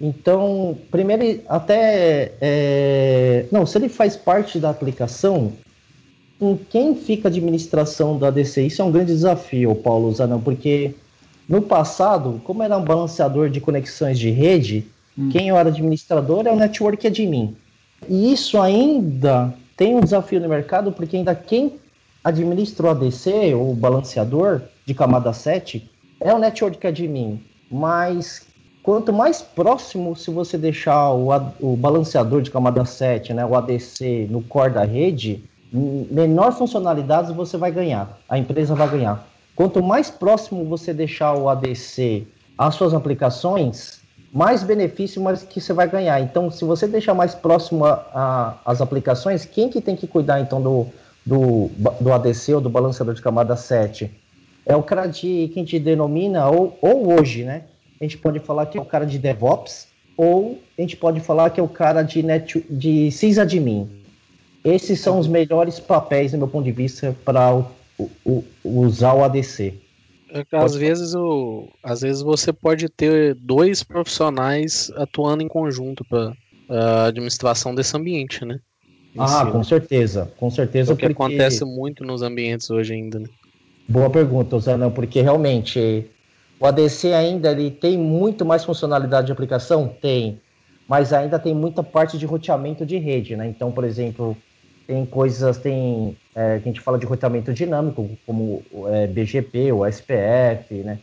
Então, 0.00 0.78
primeiro, 0.90 1.42
até. 1.46 2.32
É, 2.40 3.46
não, 3.52 3.66
se 3.66 3.76
ele 3.76 3.88
faz 3.88 4.16
parte 4.16 4.58
da 4.58 4.70
aplicação, 4.70 5.52
com 6.38 6.56
quem 6.56 6.94
fica 6.94 7.28
a 7.28 7.30
administração 7.30 8.16
do 8.16 8.24
ADC? 8.24 8.62
Isso 8.62 8.80
é 8.80 8.84
um 8.84 8.90
grande 8.90 9.12
desafio, 9.12 9.74
Paulo 9.74 10.10
Zanão, 10.10 10.40
porque 10.40 10.94
no 11.46 11.60
passado, 11.60 12.40
como 12.44 12.62
era 12.62 12.78
um 12.78 12.84
balanceador 12.84 13.50
de 13.50 13.60
conexões 13.60 14.18
de 14.18 14.30
rede, 14.30 14.86
hum. 15.18 15.28
quem 15.28 15.50
era 15.50 15.68
administrador 15.68 16.46
é 16.46 16.50
o 16.50 16.56
network 16.56 17.06
admin. 17.06 17.54
E 18.08 18.32
isso 18.32 18.58
ainda 18.58 19.52
tem 19.76 19.94
um 19.94 20.00
desafio 20.00 20.40
no 20.40 20.48
mercado, 20.48 20.92
porque 20.92 21.18
ainda 21.18 21.34
quem 21.34 21.74
administra 22.24 22.86
o 22.86 22.90
ADC, 22.90 23.54
o 23.54 23.74
balanceador 23.74 24.62
de 24.86 24.94
camada 24.94 25.32
7, 25.34 25.90
é 26.20 26.32
o 26.32 26.38
network 26.38 26.86
admin. 26.86 27.40
Mas 27.70 28.46
quanto 28.82 29.12
mais 29.12 29.42
próximo, 29.42 30.16
se 30.16 30.30
você 30.30 30.56
deixar 30.56 31.10
o, 31.10 31.28
o 31.60 31.76
balanceador 31.76 32.42
de 32.42 32.50
camada 32.50 32.84
7, 32.84 33.34
né, 33.34 33.44
o 33.44 33.54
ADC, 33.54 34.28
no 34.30 34.42
core 34.42 34.72
da 34.72 34.84
rede, 34.84 35.42
menor 35.72 36.52
funcionalidades 36.52 37.30
você 37.30 37.56
vai 37.56 37.70
ganhar, 37.70 38.18
a 38.28 38.38
empresa 38.38 38.74
vai 38.74 38.88
ganhar. 38.88 39.26
Quanto 39.54 39.82
mais 39.82 40.10
próximo 40.10 40.64
você 40.64 40.92
deixar 40.92 41.34
o 41.34 41.48
ADC 41.48 42.26
às 42.56 42.74
suas 42.74 42.94
aplicações, 42.94 44.00
mais 44.32 44.62
benefício 44.62 45.20
mais 45.22 45.42
que 45.42 45.60
você 45.60 45.72
vai 45.72 45.88
ganhar. 45.88 46.20
Então, 46.20 46.50
se 46.50 46.64
você 46.64 46.86
deixar 46.86 47.14
mais 47.14 47.34
próximo 47.34 47.84
as 48.64 48.80
aplicações, 48.80 49.44
quem 49.44 49.68
que 49.68 49.80
tem 49.80 49.96
que 49.96 50.06
cuidar 50.06 50.40
então 50.40 50.62
do, 50.62 50.86
do, 51.26 51.70
do 52.00 52.12
ADC 52.12 52.54
ou 52.54 52.60
do 52.60 52.70
balanceador 52.70 53.14
de 53.14 53.22
camada 53.22 53.56
7? 53.56 54.10
É 54.64 54.76
o 54.76 54.82
cara 54.82 55.06
de 55.06 55.50
quem 55.52 55.64
te 55.64 55.78
denomina, 55.78 56.48
ou, 56.48 56.78
ou 56.80 57.12
hoje, 57.12 57.44
né? 57.44 57.64
A 58.00 58.04
gente 58.04 58.16
pode 58.16 58.40
falar 58.40 58.66
que 58.66 58.78
é 58.78 58.80
o 58.80 58.84
cara 58.84 59.04
de 59.04 59.18
DevOps, 59.18 59.88
ou 60.16 60.58
a 60.78 60.80
gente 60.80 60.96
pode 60.96 61.20
falar 61.20 61.50
que 61.50 61.60
é 61.60 61.62
o 61.62 61.68
cara 61.68 62.02
de, 62.02 62.22
net, 62.22 62.64
de 62.70 63.10
sysadmin. 63.10 63.88
Esses 64.64 65.00
são 65.00 65.18
os 65.18 65.26
melhores 65.26 65.78
papéis, 65.78 66.32
do 66.32 66.38
meu 66.38 66.48
ponto 66.48 66.64
de 66.64 66.72
vista, 66.72 67.14
para 67.24 67.62
usar 68.64 69.14
o 69.14 69.22
ADC. 69.24 69.74
É 70.32 70.44
às 70.52 70.74
vezes, 70.74 71.14
o, 71.14 71.68
às 71.82 72.00
vezes 72.00 72.22
você 72.22 72.52
pode 72.52 72.88
ter 72.88 73.34
dois 73.34 73.82
profissionais 73.82 74.90
atuando 74.94 75.42
em 75.42 75.48
conjunto 75.48 76.04
para 76.04 76.32
a 76.68 77.06
administração 77.06 77.74
desse 77.74 77.96
ambiente, 77.96 78.44
né? 78.44 78.60
Em 79.14 79.20
ah, 79.20 79.26
si, 79.26 79.50
com 79.50 79.58
né? 79.58 79.64
certeza, 79.64 80.32
com 80.38 80.50
certeza. 80.50 80.92
É 80.92 80.94
o 80.94 80.96
que 80.96 81.06
porque... 81.08 81.22
acontece 81.22 81.64
muito 81.64 82.04
nos 82.04 82.22
ambientes 82.22 82.70
hoje 82.70 82.94
ainda, 82.94 83.18
né? 83.18 83.28
Boa 83.88 84.08
pergunta, 84.08 84.58
Zanão, 84.58 84.90
porque 84.90 85.20
realmente 85.20 86.08
o 86.60 86.66
ADC 86.66 87.14
ainda 87.14 87.50
ele 87.50 87.70
tem 87.70 87.96
muito 87.96 88.44
mais 88.44 88.62
funcionalidade 88.62 89.26
de 89.26 89.32
aplicação? 89.32 89.88
Tem, 89.88 90.38
mas 90.86 91.10
ainda 91.10 91.38
tem 91.38 91.54
muita 91.54 91.82
parte 91.82 92.18
de 92.18 92.26
roteamento 92.26 92.84
de 92.84 92.98
rede, 92.98 93.34
né? 93.34 93.46
Então, 93.46 93.72
por 93.72 93.82
exemplo, 93.82 94.36
tem 94.86 95.06
coisas, 95.06 95.56
tem 95.56 96.16
é, 96.34 96.58
que 96.58 96.68
a 96.68 96.72
gente 96.72 96.80
fala 96.80 96.98
de 96.98 97.06
roteamento 97.06 97.50
dinâmico, 97.54 98.10
como 98.26 98.62
é, 98.88 99.06
BGP, 99.06 99.72
o 99.72 99.86
SPF, 99.86 100.74
né? 100.84 100.98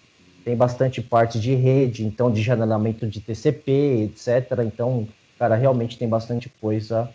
Tem 0.45 0.55
bastante 0.55 1.01
parte 1.01 1.39
de 1.39 1.55
rede, 1.55 2.05
então 2.05 2.31
de 2.31 2.41
janelamento 2.41 3.07
de 3.07 3.19
TCP, 3.19 4.11
etc. 4.11 4.59
Então, 4.65 5.07
cara, 5.39 5.55
realmente 5.55 5.97
tem 5.97 6.07
bastante 6.07 6.49
coisa 6.61 7.09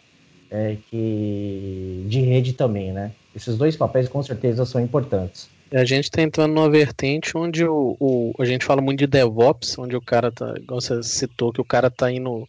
é, 0.51 0.77
que 0.91 2.05
de 2.09 2.21
rede 2.23 2.55
também, 2.55 2.93
né? 2.93 3.13
Esses 3.37 3.57
dois 3.57 3.77
papéis 3.77 4.09
com 4.09 4.23
certeza 4.23 4.65
são 4.65 4.81
importantes. 4.81 5.49
A 5.75 5.85
gente 5.85 6.05
está 6.05 6.21
entrando 6.21 6.53
numa 6.53 6.69
vertente 6.69 7.37
onde 7.37 7.65
o, 7.65 7.97
o, 7.99 8.33
a 8.39 8.45
gente 8.45 8.65
fala 8.65 8.83
muito 8.83 8.99
de 8.99 9.07
DevOps, 9.07 9.79
onde 9.79 9.97
o 9.97 10.03
cara 10.03 10.31
tá, 10.31 10.55
igual 10.57 10.81
você 10.81 11.03
citou, 11.03 11.53
que 11.53 11.61
o 11.61 11.65
cara 11.65 11.91
tá 11.91 12.13
indo 12.13 12.47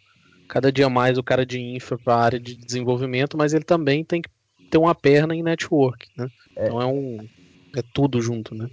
cada 0.48 0.72
dia 0.72 0.90
mais 0.90 1.18
o 1.18 1.24
cara 1.24 1.46
de 1.46 1.60
infra 1.60 1.98
para 1.98 2.16
a 2.16 2.22
área 2.22 2.40
de 2.40 2.56
desenvolvimento, 2.56 3.38
mas 3.38 3.54
ele 3.54 3.64
também 3.64 4.04
tem 4.04 4.22
que 4.22 4.30
ter 4.70 4.78
uma 4.78 4.94
perna 4.94 5.36
em 5.36 5.42
network, 5.42 6.08
né? 6.18 6.28
É. 6.56 6.66
Então 6.66 6.82
é 6.82 6.86
um 6.86 7.18
é 7.76 7.82
tudo 7.94 8.22
junto, 8.22 8.54
né? 8.54 8.70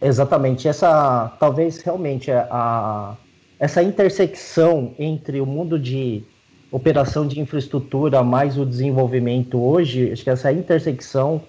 Exatamente. 0.00 0.68
Essa 0.68 1.34
talvez 1.40 1.80
realmente 1.80 2.30
é 2.30 2.46
a 2.50 3.16
essa 3.58 3.82
intersecção 3.82 4.94
entre 4.98 5.40
o 5.40 5.46
mundo 5.46 5.78
de 5.78 6.22
operação 6.70 7.26
de 7.26 7.40
infraestrutura 7.40 8.22
mais 8.22 8.58
o 8.58 8.66
desenvolvimento 8.66 9.58
hoje, 9.58 10.12
acho 10.12 10.22
que 10.22 10.28
essa 10.28 10.52
intersecção, 10.52 11.42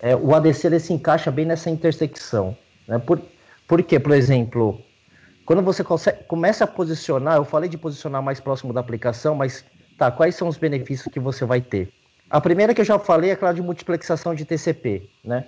é, 0.00 0.14
o 0.14 0.34
ADC 0.34 0.66
ele 0.66 0.80
se 0.80 0.92
encaixa 0.92 1.30
bem 1.30 1.44
nessa 1.44 1.70
intersecção. 1.70 2.56
Né? 2.86 2.98
Por, 2.98 3.20
por 3.66 3.82
quê? 3.82 3.98
Por 3.98 4.12
exemplo, 4.12 4.80
quando 5.44 5.62
você 5.62 5.82
consegue, 5.82 6.24
começa 6.24 6.64
a 6.64 6.66
posicionar, 6.66 7.36
eu 7.36 7.44
falei 7.44 7.68
de 7.68 7.78
posicionar 7.78 8.22
mais 8.22 8.40
próximo 8.40 8.72
da 8.72 8.80
aplicação, 8.80 9.34
mas 9.34 9.64
tá, 9.96 10.10
quais 10.10 10.34
são 10.34 10.48
os 10.48 10.56
benefícios 10.56 11.12
que 11.12 11.20
você 11.20 11.44
vai 11.44 11.60
ter? 11.60 11.92
A 12.28 12.40
primeira 12.40 12.74
que 12.74 12.80
eu 12.80 12.84
já 12.84 12.98
falei 12.98 13.30
é 13.30 13.32
aquela 13.34 13.52
de 13.52 13.62
multiplexação 13.62 14.34
de 14.34 14.44
TCP, 14.44 15.08
né? 15.24 15.46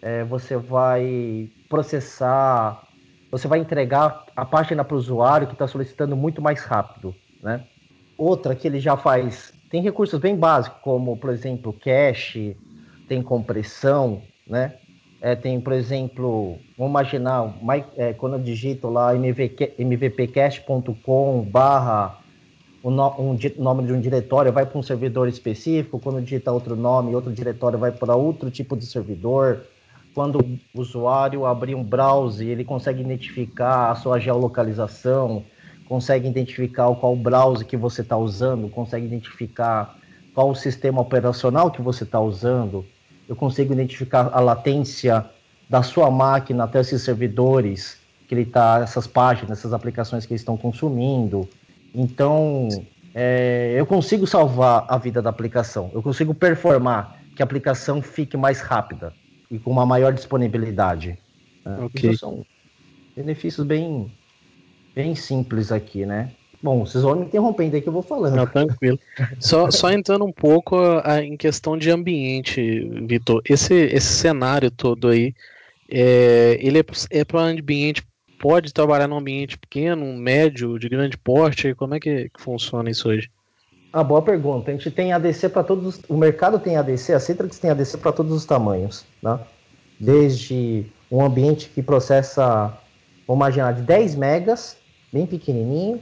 É, 0.00 0.24
você 0.24 0.56
vai 0.56 1.50
processar, 1.68 2.86
você 3.30 3.46
vai 3.46 3.58
entregar 3.58 4.24
a 4.34 4.44
página 4.44 4.84
para 4.84 4.94
o 4.94 4.98
usuário 4.98 5.46
que 5.46 5.52
está 5.52 5.66
solicitando 5.66 6.16
muito 6.16 6.40
mais 6.40 6.62
rápido, 6.62 7.14
né? 7.42 7.64
Outra 8.16 8.54
que 8.54 8.68
ele 8.68 8.78
já 8.78 8.96
faz, 8.96 9.52
tem 9.70 9.82
recursos 9.82 10.20
bem 10.20 10.36
básicos, 10.36 10.78
como, 10.82 11.16
por 11.16 11.30
exemplo, 11.30 11.72
cache, 11.72 12.56
tem 13.10 13.20
compressão, 13.20 14.22
né? 14.46 14.74
É, 15.20 15.34
tem, 15.34 15.60
por 15.60 15.72
exemplo, 15.72 16.56
vamos 16.78 16.92
imaginar, 16.92 17.52
é, 17.96 18.12
quando 18.12 18.34
eu 18.34 18.38
digito 18.38 18.88
lá 18.88 19.12
mvpcast.com 19.76 21.42
barra 21.42 22.20
o 22.82 22.88
um, 22.88 23.36
nome 23.58 23.84
de 23.84 23.92
um 23.92 24.00
diretório 24.00 24.52
vai 24.52 24.64
para 24.64 24.78
um 24.78 24.82
servidor 24.82 25.28
específico, 25.28 25.98
quando 25.98 26.22
digita 26.22 26.52
outro 26.52 26.76
nome, 26.76 27.12
outro 27.14 27.32
diretório 27.32 27.78
vai 27.78 27.90
para 27.90 28.14
outro 28.14 28.48
tipo 28.48 28.76
de 28.76 28.86
servidor. 28.86 29.62
Quando 30.14 30.38
o 30.38 30.58
usuário 30.80 31.44
abrir 31.44 31.74
um 31.74 31.82
browser, 31.82 32.46
ele 32.46 32.64
consegue 32.64 33.02
identificar 33.02 33.90
a 33.90 33.96
sua 33.96 34.20
geolocalização, 34.20 35.44
consegue 35.88 36.28
identificar 36.28 36.94
qual 36.94 37.16
browser 37.16 37.66
que 37.66 37.76
você 37.76 38.02
está 38.02 38.16
usando, 38.16 38.68
consegue 38.70 39.04
identificar 39.04 39.98
qual 40.32 40.50
o 40.50 40.54
sistema 40.54 41.02
operacional 41.02 41.72
que 41.72 41.82
você 41.82 42.04
está 42.04 42.20
usando 42.20 42.86
eu 43.30 43.36
consigo 43.36 43.72
identificar 43.72 44.28
a 44.32 44.40
latência 44.40 45.24
da 45.68 45.84
sua 45.84 46.10
máquina 46.10 46.64
até 46.64 46.80
esses 46.80 47.00
servidores 47.00 47.96
que 48.26 48.34
ele 48.34 48.42
está, 48.42 48.80
essas 48.82 49.06
páginas, 49.06 49.60
essas 49.60 49.72
aplicações 49.72 50.26
que 50.26 50.32
eles 50.32 50.40
estão 50.40 50.56
consumindo. 50.56 51.48
Então, 51.94 52.66
é, 53.14 53.72
eu 53.76 53.86
consigo 53.86 54.26
salvar 54.26 54.84
a 54.88 54.98
vida 54.98 55.22
da 55.22 55.30
aplicação, 55.30 55.92
eu 55.94 56.02
consigo 56.02 56.34
performar. 56.34 57.18
que 57.36 57.42
a 57.42 57.44
aplicação 57.44 58.02
fique 58.02 58.36
mais 58.36 58.60
rápida 58.60 59.14
e 59.48 59.60
com 59.60 59.70
uma 59.70 59.86
maior 59.86 60.12
disponibilidade. 60.12 61.16
Né? 61.64 61.84
Okay. 61.84 62.10
Isso 62.10 62.18
são 62.18 62.44
benefícios 63.14 63.64
bem, 63.64 64.12
bem 64.92 65.14
simples 65.14 65.70
aqui, 65.70 66.04
né? 66.04 66.32
Bom, 66.62 66.84
vocês 66.84 67.02
vão 67.02 67.16
me 67.16 67.24
interrompendo 67.24 67.74
aí 67.74 67.82
que 67.82 67.88
eu 67.88 67.92
vou 67.92 68.02
falando. 68.02 68.36
Não, 68.36 68.46
tranquilo. 68.46 68.98
só, 69.40 69.70
só 69.70 69.90
entrando 69.90 70.24
um 70.24 70.32
pouco 70.32 70.76
a, 71.04 71.22
em 71.22 71.36
questão 71.36 71.76
de 71.76 71.90
ambiente, 71.90 72.80
Vitor. 73.06 73.40
Esse, 73.48 73.74
esse 73.74 74.08
cenário 74.08 74.70
todo 74.70 75.08
aí, 75.08 75.34
é, 75.88 76.58
ele 76.60 76.80
é, 76.80 76.84
é 77.10 77.24
para 77.24 77.40
ambiente 77.40 78.02
pode 78.40 78.72
trabalhar 78.72 79.06
num 79.06 79.18
ambiente 79.18 79.58
pequeno, 79.58 80.04
médio, 80.16 80.78
de 80.78 80.88
grande 80.88 81.16
porte? 81.16 81.74
Como 81.74 81.94
é 81.94 82.00
que, 82.00 82.30
que 82.30 82.42
funciona 82.42 82.90
isso 82.90 83.08
hoje? 83.08 83.30
Ah, 83.92 84.02
boa 84.02 84.22
pergunta. 84.22 84.70
A 84.70 84.74
gente 84.74 84.90
tem 84.90 85.12
ADC 85.12 85.48
para 85.48 85.62
todos. 85.62 86.00
O 86.08 86.16
mercado 86.16 86.58
tem 86.58 86.76
ADC, 86.76 87.12
a 87.12 87.20
Citrix 87.20 87.58
tem 87.58 87.70
ADC 87.70 87.98
para 87.98 88.12
todos 88.12 88.32
os 88.32 88.44
tamanhos, 88.44 89.04
né? 89.22 89.38
Desde 89.98 90.86
um 91.10 91.22
ambiente 91.22 91.68
que 91.68 91.82
processa, 91.82 92.72
vamos 93.26 93.40
imaginar, 93.40 93.72
de 93.72 93.82
10 93.82 94.14
megas, 94.14 94.76
bem 95.12 95.26
pequenininho, 95.26 96.00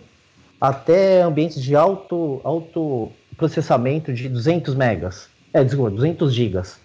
até 0.61 1.23
ambientes 1.23 1.63
de 1.63 1.75
alto, 1.75 2.41
alto 2.45 3.11
processamento 3.37 4.13
de 4.13 4.29
200 4.29 4.75
megas. 4.75 5.29
É, 5.53 5.63
desculpa, 5.63 5.91
200 5.91 6.35
gigas. 6.35 6.79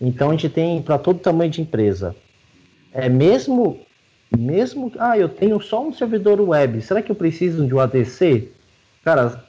Então 0.00 0.28
a 0.28 0.32
gente 0.32 0.48
tem 0.48 0.80
para 0.82 0.98
todo 0.98 1.18
tamanho 1.18 1.50
de 1.50 1.60
empresa. 1.60 2.14
É 2.92 3.08
mesmo 3.08 3.80
mesmo, 4.36 4.92
ah, 4.98 5.16
eu 5.16 5.28
tenho 5.28 5.60
só 5.60 5.82
um 5.86 5.92
servidor 5.92 6.40
web, 6.40 6.82
será 6.82 7.00
que 7.00 7.10
eu 7.10 7.16
preciso 7.16 7.66
de 7.66 7.74
um 7.74 7.80
ADC? 7.80 8.48
Cara, 9.02 9.42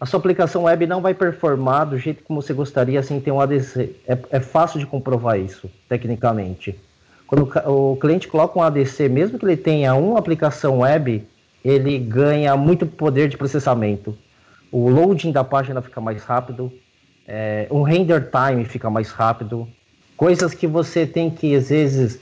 a 0.00 0.06
sua 0.06 0.20
aplicação 0.20 0.64
web 0.64 0.86
não 0.86 1.00
vai 1.00 1.14
performar 1.14 1.86
do 1.86 1.98
jeito 1.98 2.22
como 2.22 2.40
você 2.40 2.52
gostaria 2.52 3.02
sem 3.02 3.20
ter 3.20 3.32
um 3.32 3.40
ADC. 3.40 3.96
É, 4.06 4.18
é 4.30 4.40
fácil 4.40 4.78
de 4.78 4.86
comprovar 4.86 5.38
isso, 5.38 5.70
tecnicamente. 5.88 6.78
Quando 7.26 7.50
o 7.66 7.96
cliente 7.96 8.28
coloca 8.28 8.58
um 8.58 8.62
ADC, 8.62 9.08
mesmo 9.08 9.38
que 9.38 9.44
ele 9.44 9.56
tenha 9.56 9.94
uma 9.94 10.18
aplicação 10.18 10.80
web, 10.80 11.26
ele 11.64 11.98
ganha 11.98 12.56
muito 12.56 12.86
poder 12.86 13.28
de 13.28 13.36
processamento. 13.36 14.16
O 14.70 14.88
loading 14.88 15.32
da 15.32 15.44
página 15.44 15.82
fica 15.82 16.00
mais 16.00 16.24
rápido, 16.24 16.72
é, 17.26 17.66
o 17.70 17.82
render 17.82 18.30
time 18.30 18.64
fica 18.64 18.90
mais 18.90 19.10
rápido, 19.10 19.68
coisas 20.16 20.54
que 20.54 20.66
você 20.66 21.06
tem 21.06 21.30
que, 21.30 21.54
às 21.54 21.68
vezes, 21.68 22.20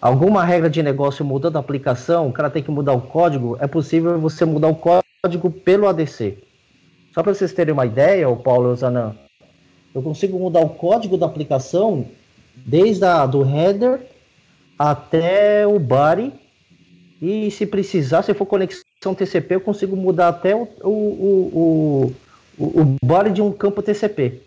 alguma 0.00 0.44
regra 0.44 0.70
de 0.70 0.82
negócio 0.82 1.24
mudando 1.24 1.56
a 1.56 1.60
aplicação, 1.60 2.28
o 2.28 2.32
cara 2.32 2.50
tem 2.50 2.62
que 2.62 2.70
mudar 2.70 2.92
o 2.92 3.00
código, 3.00 3.56
é 3.60 3.66
possível 3.66 4.18
você 4.18 4.44
mudar 4.44 4.68
o 4.68 4.74
código 4.76 5.50
pelo 5.50 5.88
ADC. 5.88 6.38
Só 7.12 7.22
para 7.22 7.34
vocês 7.34 7.52
terem 7.52 7.72
uma 7.72 7.86
ideia, 7.86 8.28
o 8.28 8.36
Paulo 8.36 8.74
Zanan, 8.76 9.16
eu 9.94 10.02
consigo 10.02 10.38
mudar 10.38 10.60
o 10.60 10.68
código 10.68 11.16
da 11.16 11.26
aplicação 11.26 12.06
desde 12.54 13.04
a, 13.04 13.26
do 13.26 13.42
header 13.42 14.00
até 14.78 15.66
o 15.66 15.78
body 15.78 16.32
e 17.20 17.50
se 17.50 17.66
precisar, 17.66 18.22
se 18.22 18.32
for 18.34 18.46
conexão 18.46 19.14
TCP, 19.14 19.56
eu 19.56 19.60
consigo 19.60 19.96
mudar 19.96 20.28
até 20.28 20.54
o, 20.54 20.68
o, 20.82 20.88
o, 20.88 22.14
o, 22.58 22.80
o 22.80 22.96
body 23.04 23.32
de 23.32 23.42
um 23.42 23.52
campo 23.52 23.82
TCP. 23.82 24.40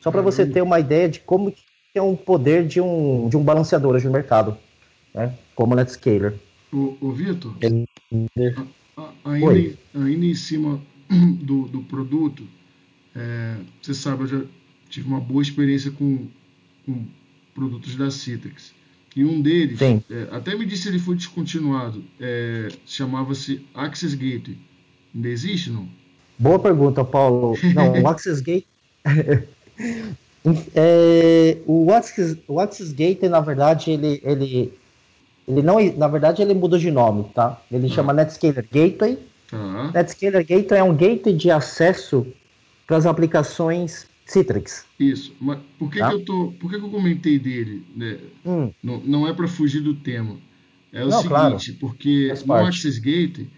Só 0.00 0.10
para 0.10 0.20
você 0.20 0.44
ter 0.44 0.62
uma 0.62 0.78
ideia 0.78 1.08
de 1.08 1.20
como 1.20 1.50
que 1.50 1.62
é 1.94 2.02
um 2.02 2.14
poder 2.14 2.66
de 2.66 2.80
um, 2.80 3.28
de 3.28 3.36
um 3.36 3.42
balanceador 3.42 3.94
hoje 3.94 4.06
no 4.06 4.12
mercado 4.12 4.58
né? 5.14 5.38
como 5.54 5.76
Netscaler. 5.76 6.34
O, 6.72 6.98
o 7.00 7.12
Vitor, 7.12 7.54
ainda, 9.24 9.78
ainda 9.94 10.26
em 10.26 10.34
cima 10.34 10.82
do, 11.40 11.68
do 11.68 11.82
produto, 11.82 12.46
é, 13.14 13.56
você 13.80 13.94
sabe, 13.94 14.24
eu 14.24 14.26
já 14.26 14.42
tive 14.90 15.06
uma 15.06 15.20
boa 15.20 15.40
experiência 15.40 15.92
com, 15.92 16.26
com 16.84 17.06
produtos 17.54 17.94
da 17.94 18.10
Citrix. 18.10 18.74
E 19.16 19.24
um 19.24 19.40
deles, 19.40 19.80
é, 19.80 20.00
até 20.32 20.56
me 20.56 20.66
disse 20.66 20.82
se 20.82 20.88
ele 20.88 20.98
foi 20.98 21.14
descontinuado, 21.14 22.02
é, 22.20 22.68
chamava-se 22.84 23.64
Access 23.72 24.16
Gateway. 24.16 24.58
Ainda 25.14 25.28
existe, 25.28 25.70
não? 25.70 25.88
Boa 26.36 26.58
pergunta, 26.58 27.04
Paulo. 27.04 27.56
Não, 27.74 28.02
o 28.02 28.06
Access 28.08 28.40
Gateway... 28.40 28.66
é, 30.74 31.58
o, 31.64 31.92
Access, 31.92 32.36
o 32.48 32.58
Access 32.58 32.92
Gateway, 32.92 33.28
na 33.28 33.40
verdade, 33.40 33.92
ele, 33.92 34.20
ele, 34.24 34.72
ele 35.46 35.62
não, 35.62 35.76
na 35.96 36.08
verdade, 36.08 36.42
ele 36.42 36.52
mudou 36.52 36.78
de 36.78 36.90
nome, 36.90 37.24
tá? 37.32 37.62
Ele 37.70 37.88
chama 37.88 38.12
uhum. 38.12 38.16
Netscaler 38.16 38.66
Gateway. 38.72 39.18
Uhum. 39.52 39.92
Netscaler 39.92 40.44
Gateway 40.44 40.80
é 40.80 40.82
um 40.82 40.94
gateway 40.94 41.36
de 41.36 41.52
acesso 41.52 42.26
para 42.84 42.96
as 42.96 43.06
aplicações 43.06 44.08
Citrix. 44.24 44.86
Isso. 44.98 45.34
Mas 45.40 45.58
por 45.78 45.90
que, 45.90 45.98
tá? 45.98 46.08
que 46.08 46.14
eu 46.14 46.24
tô, 46.24 46.52
por 46.58 46.70
que, 46.70 46.78
que 46.78 46.84
eu 46.84 46.90
comentei 46.90 47.38
dele? 47.38 47.84
Né? 47.94 48.18
Hum. 48.44 48.72
Não, 48.82 49.00
não 49.00 49.28
é 49.28 49.32
para 49.32 49.46
fugir 49.46 49.80
do 49.80 49.94
tema. 49.94 50.36
É 50.92 51.04
o 51.04 51.08
não, 51.08 51.22
seguinte, 51.22 51.28
claro. 51.28 51.58
porque 51.80 52.32
no 52.46 52.54
Access 52.54 52.98
Gateway 52.98 53.48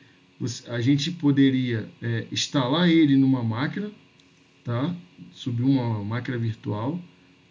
a 0.69 0.81
gente 0.81 1.11
poderia 1.13 1.89
é, 2.03 2.27
instalar 2.33 2.89
ele 2.89 3.17
numa 3.17 3.43
máquina, 3.43 3.91
tá? 4.65 4.95
Subir 5.33 5.63
uma 5.63 6.03
máquina 6.03 6.37
virtual 6.37 7.01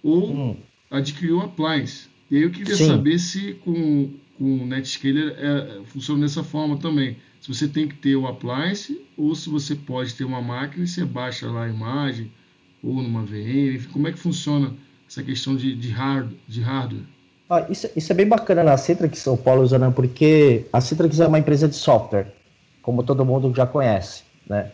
ou 0.04 0.32
hum. 0.32 0.58
adquirir 0.90 1.34
um 1.34 1.42
appliance. 1.42 2.08
E 2.30 2.38
aí 2.38 2.44
eu 2.44 2.52
queria 2.52 2.76
Sim. 2.76 2.88
saber 2.88 3.20
se 3.20 3.54
com 3.64 4.12
com 4.38 4.64
o 4.64 4.66
Netscaler 4.66 5.34
é, 5.38 5.82
funciona 5.86 6.22
dessa 6.22 6.44
forma 6.44 6.78
também. 6.78 7.18
Se 7.40 7.48
você 7.48 7.68
tem 7.68 7.88
que 7.88 7.96
ter 7.96 8.16
o 8.16 8.28
appliance 8.28 9.00
ou 9.16 9.34
se 9.36 9.50
você 9.50 9.76
pode 9.76 10.14
ter 10.14 10.24
uma 10.24 10.42
máquina 10.42 10.84
e 10.84 10.88
você 10.88 11.06
baixa 11.06 11.50
lá 11.50 11.66
a 11.66 11.70
imagem 11.70 12.32
ou 12.86 13.02
numa 13.02 13.24
VM, 13.24 13.76
enfim, 13.76 13.90
como 13.92 14.08
é 14.08 14.12
que 14.12 14.20
funciona 14.20 14.72
essa 15.10 15.24
questão 15.24 15.56
de, 15.56 15.76
de, 15.76 15.90
hard, 15.90 16.32
de 16.48 16.62
hardware? 16.62 17.04
Ah, 17.50 17.66
isso, 17.70 17.90
isso, 17.96 18.12
é 18.12 18.16
bem 18.16 18.28
bacana 18.28 18.64
na 18.64 18.78
Citrix, 18.78 19.26
o 19.28 19.38
Paulo 19.38 19.64
usando, 19.64 19.92
porque 19.92 20.66
a 20.72 20.80
Citrix 20.80 21.20
é 21.20 21.28
uma 21.28 21.40
empresa 21.40 21.68
de 21.68 21.76
software, 21.76 22.28
como 22.82 23.04
todo 23.04 23.26
mundo 23.26 23.54
já 23.56 23.66
conhece, 23.66 24.24
né? 24.48 24.72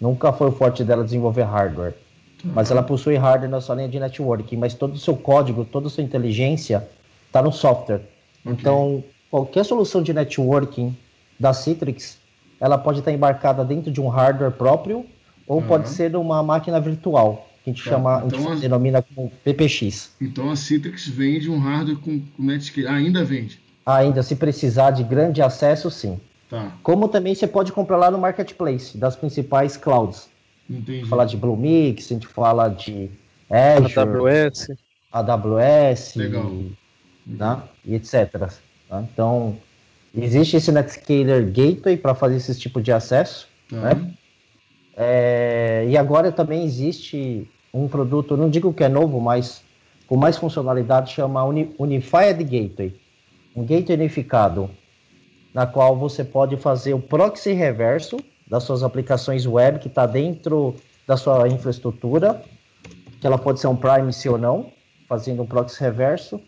Nunca 0.00 0.32
foi 0.32 0.48
o 0.48 0.52
forte 0.52 0.84
dela 0.84 1.04
desenvolver 1.04 1.42
hardware. 1.42 1.92
Tá. 1.92 2.48
Mas 2.54 2.70
ela 2.70 2.82
possui 2.82 3.16
hardware 3.16 3.50
na 3.50 3.60
sua 3.60 3.76
linha 3.76 3.88
de 3.88 3.98
networking, 3.98 4.56
mas 4.56 4.74
todo 4.74 4.94
o 4.94 4.98
seu 4.98 5.16
código, 5.16 5.64
toda 5.64 5.86
a 5.86 5.90
sua 5.90 6.04
inteligência 6.04 6.86
está 7.26 7.42
no 7.42 7.52
software. 7.52 8.02
Okay. 8.40 8.52
Então, 8.52 9.04
qualquer 9.30 9.64
solução 9.64 10.02
de 10.02 10.12
networking 10.12 10.96
da 11.38 11.52
Citrix, 11.52 12.18
ela 12.60 12.78
pode 12.78 13.00
estar 13.00 13.12
embarcada 13.12 13.64
dentro 13.64 13.90
de 13.90 14.00
um 14.00 14.08
hardware 14.08 14.52
próprio 14.52 15.04
ou 15.46 15.60
uhum. 15.60 15.66
pode 15.66 15.88
ser 15.88 16.16
uma 16.16 16.42
máquina 16.42 16.80
virtual, 16.80 17.48
que 17.64 17.70
a 17.70 17.72
gente 17.72 17.84
tá. 17.84 17.90
chama, 17.90 18.22
então, 18.26 18.38
a 18.38 18.42
gente 18.42 18.58
a... 18.58 18.60
denomina 18.60 19.02
como 19.02 19.32
PPX. 19.42 20.12
Então 20.20 20.50
a 20.50 20.56
Citrix 20.56 21.08
vende 21.08 21.50
um 21.50 21.58
hardware 21.58 21.96
com 21.98 22.22
Netscape, 22.38 22.86
ainda 22.86 23.24
vende? 23.24 23.58
Ainda, 23.86 24.22
se 24.22 24.36
precisar 24.36 24.90
de 24.90 25.02
grande 25.02 25.40
acesso, 25.40 25.90
sim. 25.90 26.20
Tá. 26.48 26.72
Como 26.82 27.08
também 27.08 27.34
você 27.34 27.46
pode 27.46 27.72
comprar 27.72 27.96
lá 27.96 28.10
no 28.10 28.18
marketplace 28.18 28.96
das 28.98 29.16
principais 29.16 29.76
clouds. 29.76 30.28
Entendi. 30.68 30.92
A 30.92 30.94
gente 30.96 31.08
fala 31.08 31.24
de 31.24 31.36
Bluemix, 31.36 32.06
a 32.10 32.14
gente 32.14 32.26
fala 32.26 32.68
de 32.68 33.10
Azure, 33.50 33.92
AWS, 33.98 34.68
AWS 35.10 36.14
Legal. 36.16 36.52
Né? 37.26 37.62
e 37.84 37.94
etc. 37.94 38.50
Tá? 38.88 39.02
Então, 39.02 39.56
existe 40.14 40.56
esse 40.56 40.70
Netscaler 40.70 41.46
Gateway 41.46 41.96
para 41.96 42.14
fazer 42.14 42.36
esse 42.36 42.58
tipo 42.58 42.80
de 42.80 42.92
acesso. 42.92 43.48
Uhum. 43.72 43.80
Né? 43.80 44.14
É, 44.96 45.86
e 45.88 45.96
agora 45.96 46.30
também 46.30 46.64
existe 46.64 47.48
um 47.74 47.88
produto, 47.88 48.36
não 48.36 48.48
digo 48.48 48.72
que 48.72 48.84
é 48.84 48.88
novo, 48.88 49.20
mas 49.20 49.62
com 50.06 50.16
mais 50.16 50.36
funcionalidade, 50.36 51.12
chama 51.12 51.44
Uni 51.44 51.74
Unified 51.78 52.42
Gateway. 52.44 52.94
Um 53.56 53.64
gateway 53.64 53.96
unificado, 53.96 54.70
na 55.52 55.66
qual 55.66 55.96
você 55.96 56.22
pode 56.24 56.56
fazer 56.56 56.94
o 56.94 57.00
proxy 57.00 57.52
reverso 57.52 58.16
das 58.46 58.62
suas 58.62 58.82
aplicações 58.82 59.46
web 59.46 59.78
que 59.78 59.88
está 59.88 60.06
dentro 60.06 60.74
da 61.06 61.16
sua 61.16 61.48
infraestrutura, 61.48 62.42
que 63.20 63.26
ela 63.26 63.38
pode 63.38 63.60
ser 63.60 63.66
um 63.66 63.76
privacy 63.76 64.28
ou 64.28 64.38
não, 64.38 64.66
fazendo 65.08 65.42
um 65.42 65.46
proxy 65.46 65.80
reverso 65.80 66.40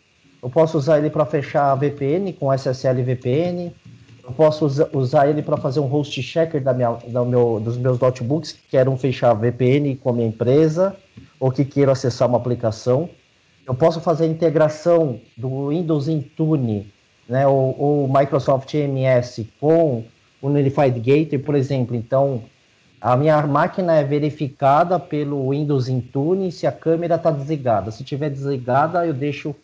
eu 0.47 0.51
posso 0.51 0.79
usar 0.79 0.99
ele 0.99 1.11
para 1.11 1.25
fechar 1.25 1.73
a 1.73 1.75
VPN 1.75 2.33
com 2.35 2.53
SSL 2.53 3.03
VPN. 3.03 3.75
Eu 4.27 4.33
posso 4.33 4.67
usar 4.93 5.29
ele 5.29 5.41
para 5.41 5.57
fazer 5.57 5.79
um 5.79 5.87
host 5.87 6.21
checker 6.21 6.61
da 6.61 6.75
minha, 6.75 6.99
da 7.07 7.25
meu, 7.25 7.61
dos 7.61 7.77
meus 7.77 7.97
notebooks 8.01 8.51
que 8.51 8.61
queiram 8.71 8.97
fechar 8.97 9.33
VPN 9.35 9.95
com 9.95 10.11
a 10.11 10.13
minha 10.13 10.27
empresa 10.27 10.97
ou 11.39 11.53
que 11.53 11.65
queiram 11.65 11.93
acessar 11.93 12.29
uma 12.29 12.37
aplicação. 12.37 13.09
Eu 13.65 13.75
posso 13.75 14.01
fazer 14.01 14.25
a 14.25 14.29
integração 14.29 15.21
do 15.37 15.69
Windows 15.69 16.09
Intune 16.09 16.93
né, 17.29 17.47
ou, 17.47 17.77
ou 17.79 18.09
Microsoft 18.09 18.75
MS 18.75 19.49
com 19.61 20.05
o 20.43 20.49
Unified 20.49 20.99
Gateway, 20.99 21.39
por 21.39 21.55
exemplo. 21.55 21.95
Então, 21.95 22.43
a 23.01 23.17
minha 23.17 23.47
máquina 23.47 23.95
é 23.95 24.03
verificada 24.03 24.99
pelo 24.99 25.51
Windows 25.51 25.89
Intune 25.89 26.51
se 26.51 26.67
a 26.67 26.73
câmera 26.73 27.15
está 27.15 27.31
desligada. 27.31 27.93
Se 27.93 28.03
estiver 28.03 28.31
desligada, 28.31 29.07
eu 29.07 29.15
deixo 29.15 29.55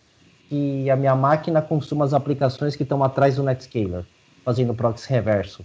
que 0.49 0.89
a 0.89 0.95
minha 0.95 1.17
máquina 1.17 1.61
consuma 1.61 2.05
as 2.05 2.15
aplicações 2.15 2.77
que 2.77 2.85
estão 2.85 3.03
atrás 3.03 3.37
do 3.37 3.43
Netscaler, 3.43 4.05
fazendo 4.45 4.75
proxy 4.75 5.09
reverso, 5.09 5.65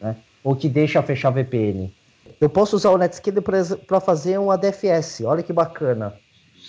né? 0.00 0.16
ou 0.42 0.56
que 0.56 0.68
deixa 0.68 1.02
fechar 1.02 1.30
VPN. 1.30 1.92
Eu 2.40 2.48
posso 2.48 2.76
usar 2.76 2.90
o 2.90 2.98
Netscaler 2.98 3.42
para 3.86 4.00
fazer 4.00 4.38
um 4.38 4.50
ADFS, 4.50 5.22
olha 5.24 5.42
que 5.42 5.52
bacana. 5.52 6.14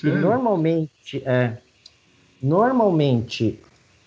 normalmente, 0.03 1.23
é, 1.25 1.57
normalmente 2.41 3.59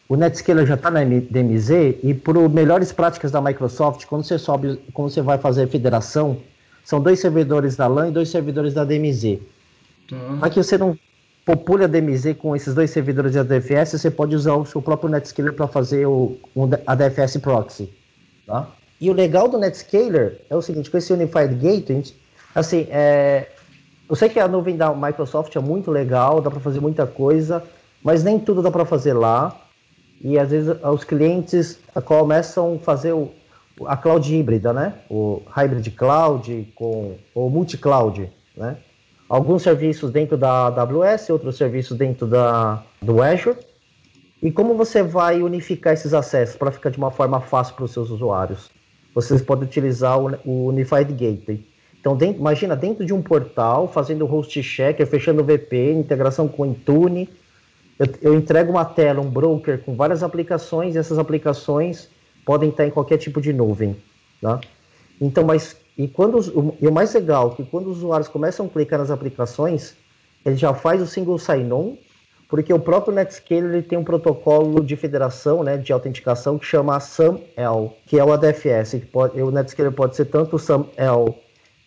o 0.08 0.16
Netscaler 0.16 0.66
já 0.66 0.74
está 0.74 0.90
na 0.90 1.02
DMZ 1.02 1.70
e 2.02 2.14
por 2.14 2.36
melhores 2.48 2.92
práticas 2.92 3.32
da 3.32 3.40
Microsoft, 3.40 4.04
quando 4.06 4.24
você 4.24 4.38
sobe, 4.38 4.80
quando 4.92 5.10
você 5.10 5.20
vai 5.20 5.38
fazer 5.38 5.64
a 5.64 5.68
federação, 5.68 6.40
são 6.84 7.00
dois 7.00 7.18
servidores 7.18 7.74
da 7.74 7.88
LAN 7.88 8.08
e 8.08 8.12
dois 8.12 8.28
servidores 8.28 8.72
da 8.72 8.84
DMZ. 8.84 9.40
Tá. 10.08 10.50
Que 10.50 10.62
você 10.62 10.78
não 10.78 10.96
popule 11.46 11.84
a 11.84 11.86
DMZ 11.86 12.34
com 12.36 12.56
esses 12.56 12.74
dois 12.74 12.90
servidores 12.90 13.34
da 13.34 13.44
DFS, 13.44 13.92
você 13.92 14.10
pode 14.10 14.34
usar 14.34 14.54
o 14.56 14.66
seu 14.66 14.82
próprio 14.82 15.08
Netscaler 15.08 15.52
para 15.52 15.68
fazer 15.68 16.04
o, 16.04 16.36
a 16.84 16.94
DFS 16.96 17.36
proxy. 17.36 17.88
Tá? 18.44 18.68
E 19.00 19.08
o 19.08 19.12
legal 19.12 19.48
do 19.48 19.56
Netscaler 19.56 20.40
é 20.50 20.56
o 20.56 20.60
seguinte, 20.60 20.90
com 20.90 20.98
esse 20.98 21.12
Unified 21.12 21.54
Gateway, 21.54 22.02
assim, 22.52 22.88
é, 22.90 23.48
eu 24.10 24.16
sei 24.16 24.28
que 24.28 24.40
a 24.40 24.48
nuvem 24.48 24.76
da 24.76 24.92
Microsoft 24.92 25.54
é 25.54 25.60
muito 25.60 25.88
legal, 25.88 26.40
dá 26.40 26.50
para 26.50 26.58
fazer 26.58 26.80
muita 26.80 27.06
coisa, 27.06 27.62
mas 28.02 28.24
nem 28.24 28.40
tudo 28.40 28.60
dá 28.60 28.70
para 28.70 28.84
fazer 28.84 29.12
lá 29.12 29.56
e 30.20 30.36
às 30.38 30.50
vezes 30.50 30.74
os 30.82 31.04
clientes 31.04 31.78
começam 32.04 32.74
a 32.74 32.78
fazer 32.84 33.12
o, 33.12 33.30
a 33.86 33.96
cloud 33.96 34.34
híbrida, 34.34 34.72
né? 34.72 34.94
O 35.08 35.42
hybrid 35.54 35.90
cloud 35.90 36.72
com 36.74 37.16
o 37.34 37.48
multi-cloud, 37.48 38.32
né? 38.56 38.78
Alguns 39.28 39.62
serviços 39.62 40.10
dentro 40.10 40.36
da 40.36 40.66
AWS, 40.66 41.30
outros 41.30 41.56
serviços 41.56 41.96
dentro 41.96 42.26
da, 42.26 42.82
do 43.02 43.20
Azure. 43.22 43.56
E 44.42 44.52
como 44.52 44.74
você 44.74 45.02
vai 45.02 45.42
unificar 45.42 45.94
esses 45.94 46.14
acessos 46.14 46.56
para 46.56 46.70
ficar 46.70 46.90
de 46.90 46.98
uma 46.98 47.10
forma 47.10 47.40
fácil 47.40 47.74
para 47.74 47.84
os 47.84 47.92
seus 47.92 48.10
usuários? 48.10 48.70
Vocês 49.14 49.42
podem 49.42 49.64
utilizar 49.64 50.18
o, 50.18 50.68
Unified 50.68 51.10
Gateway. 51.12 51.66
Então, 51.98 52.16
dentro, 52.16 52.38
imagina 52.38 52.76
dentro 52.76 53.04
de 53.04 53.12
um 53.12 53.20
portal, 53.20 53.88
fazendo 53.88 54.26
host 54.26 54.62
checker, 54.62 55.06
fechando 55.06 55.42
VPN, 55.42 56.00
integração 56.00 56.46
com 56.46 56.64
Intune, 56.64 57.28
eu, 57.98 58.06
eu 58.20 58.34
entrego 58.34 58.70
uma 58.70 58.84
tela, 58.84 59.20
um 59.20 59.28
broker 59.28 59.82
com 59.82 59.96
várias 59.96 60.22
aplicações, 60.22 60.94
e 60.94 60.98
essas 60.98 61.18
aplicações 61.18 62.08
podem 62.44 62.68
estar 62.68 62.86
em 62.86 62.90
qualquer 62.90 63.16
tipo 63.16 63.40
de 63.40 63.52
nuvem. 63.52 63.96
Tá? 64.40 64.60
Então, 65.20 65.44
mas 65.44 65.76
e 65.96 66.06
quando 66.06 66.76
e 66.80 66.86
o 66.86 66.92
mais 66.92 67.14
legal 67.14 67.50
que 67.50 67.64
quando 67.64 67.88
os 67.88 67.98
usuários 67.98 68.28
começam 68.28 68.66
a 68.66 68.68
clicar 68.68 68.98
nas 68.98 69.10
aplicações, 69.10 69.94
ele 70.44 70.56
já 70.56 70.74
faz 70.74 71.00
o 71.00 71.06
single 71.06 71.38
sign-on, 71.38 71.96
porque 72.48 72.72
o 72.72 72.78
próprio 72.78 73.14
Netscaler 73.14 73.64
ele 73.64 73.82
tem 73.82 73.98
um 73.98 74.04
protocolo 74.04 74.84
de 74.84 74.94
federação, 74.94 75.64
né, 75.64 75.76
de 75.76 75.92
autenticação 75.92 76.58
que 76.58 76.66
chama 76.66 77.00
SAML, 77.00 77.96
que 78.06 78.18
é 78.18 78.24
o 78.24 78.32
ADFS, 78.32 78.90
que 78.90 79.06
pode, 79.06 79.40
o 79.40 79.50
Netscaler 79.50 79.92
pode 79.92 80.14
ser 80.14 80.26
tanto 80.26 80.58
SAML 80.58 81.34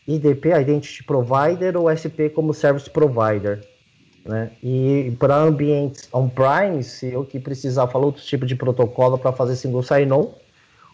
IDP, 0.08 0.50
Identity 0.50 1.04
Provider, 1.04 1.78
ou 1.78 1.88
SP 1.93 2.34
como 2.34 2.54
Service 2.54 2.89
Provider. 2.89 3.63
Né? 4.26 4.52
E 4.62 5.15
para 5.19 5.36
ambientes 5.38 6.10
on-prime, 6.12 6.84
se 6.84 7.13
eu 7.13 7.24
que 7.24 7.39
precisar 7.39 7.88
falar 7.88 8.08
outro 8.08 8.24
tipo 8.24 8.45
de 8.45 8.56
protocolo 8.56 9.17
para 9.17 9.32
fazer 9.32 9.56
single 9.56 9.84
sign-on, 9.84 10.32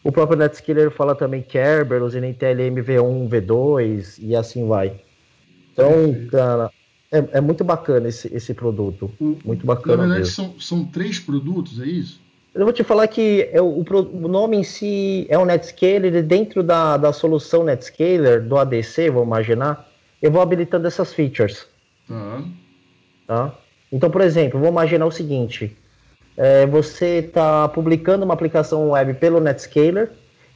o 0.06 0.12
próprio 0.12 0.38
Netscaler 0.38 0.92
fala 0.92 1.16
também 1.16 1.42
Kerberos, 1.42 2.14
NTL 2.14 2.62
MV1, 2.70 3.28
V2 3.28 4.18
e 4.20 4.36
assim 4.36 4.68
vai. 4.68 5.02
Então, 5.74 5.92
cara, 6.30 6.72
é, 7.12 7.38
é, 7.38 7.42
muito 7.42 7.64
bacana 7.64 8.08
esse, 8.08 8.32
esse 8.32 8.54
produto. 8.54 9.12
O, 9.20 9.36
muito 9.44 9.66
bacana. 9.66 10.04
Na 10.04 10.14
verdade, 10.14 10.30
são, 10.30 10.60
são 10.60 10.86
três 10.86 11.18
produtos, 11.18 11.82
é 11.82 11.88
isso? 11.88 12.22
Eu 12.54 12.66
vou 12.66 12.72
te 12.72 12.84
falar 12.84 13.08
que 13.08 13.50
é, 13.52 13.60
o, 13.60 13.84
o, 13.84 14.28
nome 14.28 14.58
em 14.58 14.64
si 14.64 15.26
é 15.28 15.40
o 15.40 15.44
Netscaler, 15.44 16.14
e 16.14 16.22
dentro 16.22 16.62
da, 16.62 16.98
da 16.98 17.12
solução 17.12 17.64
Netscaler, 17.64 18.44
do 18.44 18.60
ADC, 18.60 19.10
vou 19.10 19.24
imaginar, 19.24 19.90
eu 20.22 20.30
vou 20.30 20.40
habilitando 20.40 20.86
essas 20.86 21.16
features. 21.16 21.66
Tá. 22.08 22.44
Tá? 23.26 23.56
Então, 23.92 24.12
por 24.12 24.22
exemplo, 24.22 24.60
vou 24.60 24.70
imaginar 24.70 25.08
o 25.08 25.12
seguinte: 25.12 25.76
é, 26.38 26.66
você 26.66 27.20
está 27.20 27.68
publicando 27.68 28.26
uma 28.26 28.34
aplicação 28.34 28.92
web 28.92 29.14
pelo 29.16 29.40
Netscaler 29.40 30.12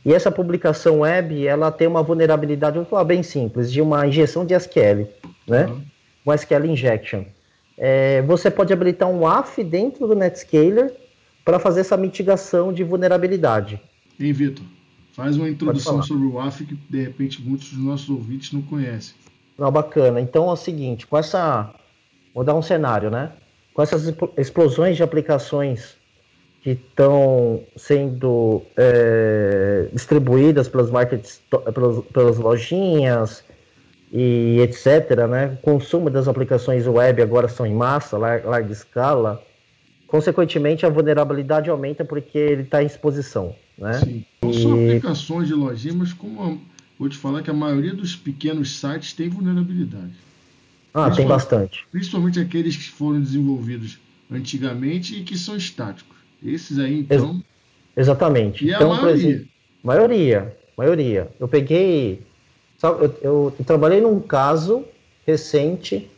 e 0.06 0.14
essa 0.14 0.32
publicação 0.32 1.00
web 1.00 1.46
ela 1.46 1.72
tem 1.72 1.88
uma 1.88 2.04
vulnerabilidade, 2.04 2.76
vamos 2.76 2.90
falar 2.90 3.04
bem 3.04 3.24
simples, 3.24 3.72
de 3.72 3.82
uma 3.82 4.06
injeção 4.08 4.46
de 4.46 4.54
SQL, 4.54 5.08
né? 5.48 5.66
Uhum. 5.66 5.82
Um 6.26 6.34
SQL 6.34 6.66
injection. 6.66 7.24
É, 7.78 8.22
você 8.24 8.52
pode 8.52 8.74
habilitar 8.74 9.10
um 9.10 9.22
WAF 9.22 9.64
dentro 9.64 10.08
do 10.08 10.16
Netscaler 10.16 10.94
para 11.46 11.60
fazer 11.60 11.82
essa 11.82 11.96
mitigação 11.96 12.74
de 12.74 12.84
vulnerabilidade. 12.84 13.82
E 14.20 14.34
Vitor, 14.34 14.66
faz 15.14 15.38
uma 15.38 15.50
introdução 15.50 16.04
sobre 16.04 16.26
o 16.26 16.34
WAF 16.34 16.66
que 16.66 16.76
de 16.90 17.02
repente 17.02 17.42
muitos 17.42 17.72
dos 17.72 17.84
nossos 17.84 18.10
ouvintes 18.10 18.52
não 18.52 18.62
conhecem. 18.62 19.16
Não, 19.58 19.72
bacana. 19.72 20.20
Então 20.22 20.50
é 20.50 20.54
o 20.54 20.56
seguinte, 20.56 21.08
com 21.08 21.18
essa 21.18 21.74
Vou 22.34 22.44
dar 22.44 22.56
um 22.56 22.62
cenário, 22.62 23.10
né? 23.10 23.32
Com 23.80 23.84
essas 23.84 24.14
explosões 24.38 24.98
de 24.98 25.04
aplicações 25.04 25.96
que 26.62 26.72
estão 26.72 27.64
sendo 27.78 28.62
é, 28.76 29.88
distribuídas 29.94 30.68
pelas 30.68 30.92
markets, 30.92 31.40
pelas, 31.74 32.04
pelas 32.08 32.38
lojinhas 32.38 33.42
e 34.12 34.60
etc, 34.60 35.26
né? 35.30 35.58
O 35.58 35.62
consumo 35.62 36.10
das 36.10 36.28
aplicações 36.28 36.86
web 36.88 37.22
agora 37.22 37.48
são 37.48 37.66
em 37.66 37.74
massa, 37.74 38.18
lar 38.18 38.44
larga 38.44 38.74
escala. 38.74 39.42
Consequentemente, 40.08 40.86
a 40.86 40.90
vulnerabilidade 40.90 41.70
aumenta 41.70 42.04
porque 42.04 42.38
ele 42.38 42.64
está 42.64 42.84
em 42.84 42.86
exposição, 42.86 43.56
né? 43.78 43.94
Sim. 43.94 44.26
Não 44.42 44.52
só 44.52 44.74
aplicações 44.74 45.48
de 45.48 45.54
lojinha, 45.54 45.94
mas 45.94 46.12
como 46.12 46.62
vou 47.00 47.08
te 47.08 47.18
falar 47.18 47.42
que 47.42 47.50
a 47.50 47.54
maioria 47.54 47.94
dos 47.94 48.14
pequenos 48.14 48.78
sites 48.78 49.14
tem 49.14 49.30
vulnerabilidade. 49.30 50.12
Ah, 50.94 51.12
tem 51.12 51.28
bastante. 51.28 51.86
Principalmente 51.92 52.40
aqueles 52.40 52.76
que 52.76 52.90
foram 52.90 53.22
desenvolvidos 53.22 54.00
antigamente 54.32 55.20
e 55.20 55.24
que 55.24 55.38
são 55.38 55.56
estáticos. 55.56 56.18
Esses 56.44 56.80
aí, 56.80 57.02
então. 57.02 57.36
Ex 57.36 57.44
exatamente. 57.98 58.66
E 58.66 58.72
então, 58.72 58.94
a 58.94 59.02
maioria. 59.02 59.30
Exemplo, 59.30 59.48
maioria. 59.84 60.58
Maioria. 60.78 61.30
Eu 61.40 61.48
peguei. 61.48 62.22
Sabe, 62.78 63.04
eu, 63.04 63.16
eu, 63.22 63.56
eu 63.60 63.66
trabalhei 63.66 64.00
num 64.00 64.20
caso 64.20 64.86
recente 65.26 66.10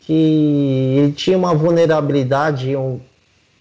que 0.00 0.96
ele 0.98 1.12
tinha 1.12 1.36
uma 1.36 1.54
vulnerabilidade 1.54 2.76
um, 2.76 3.00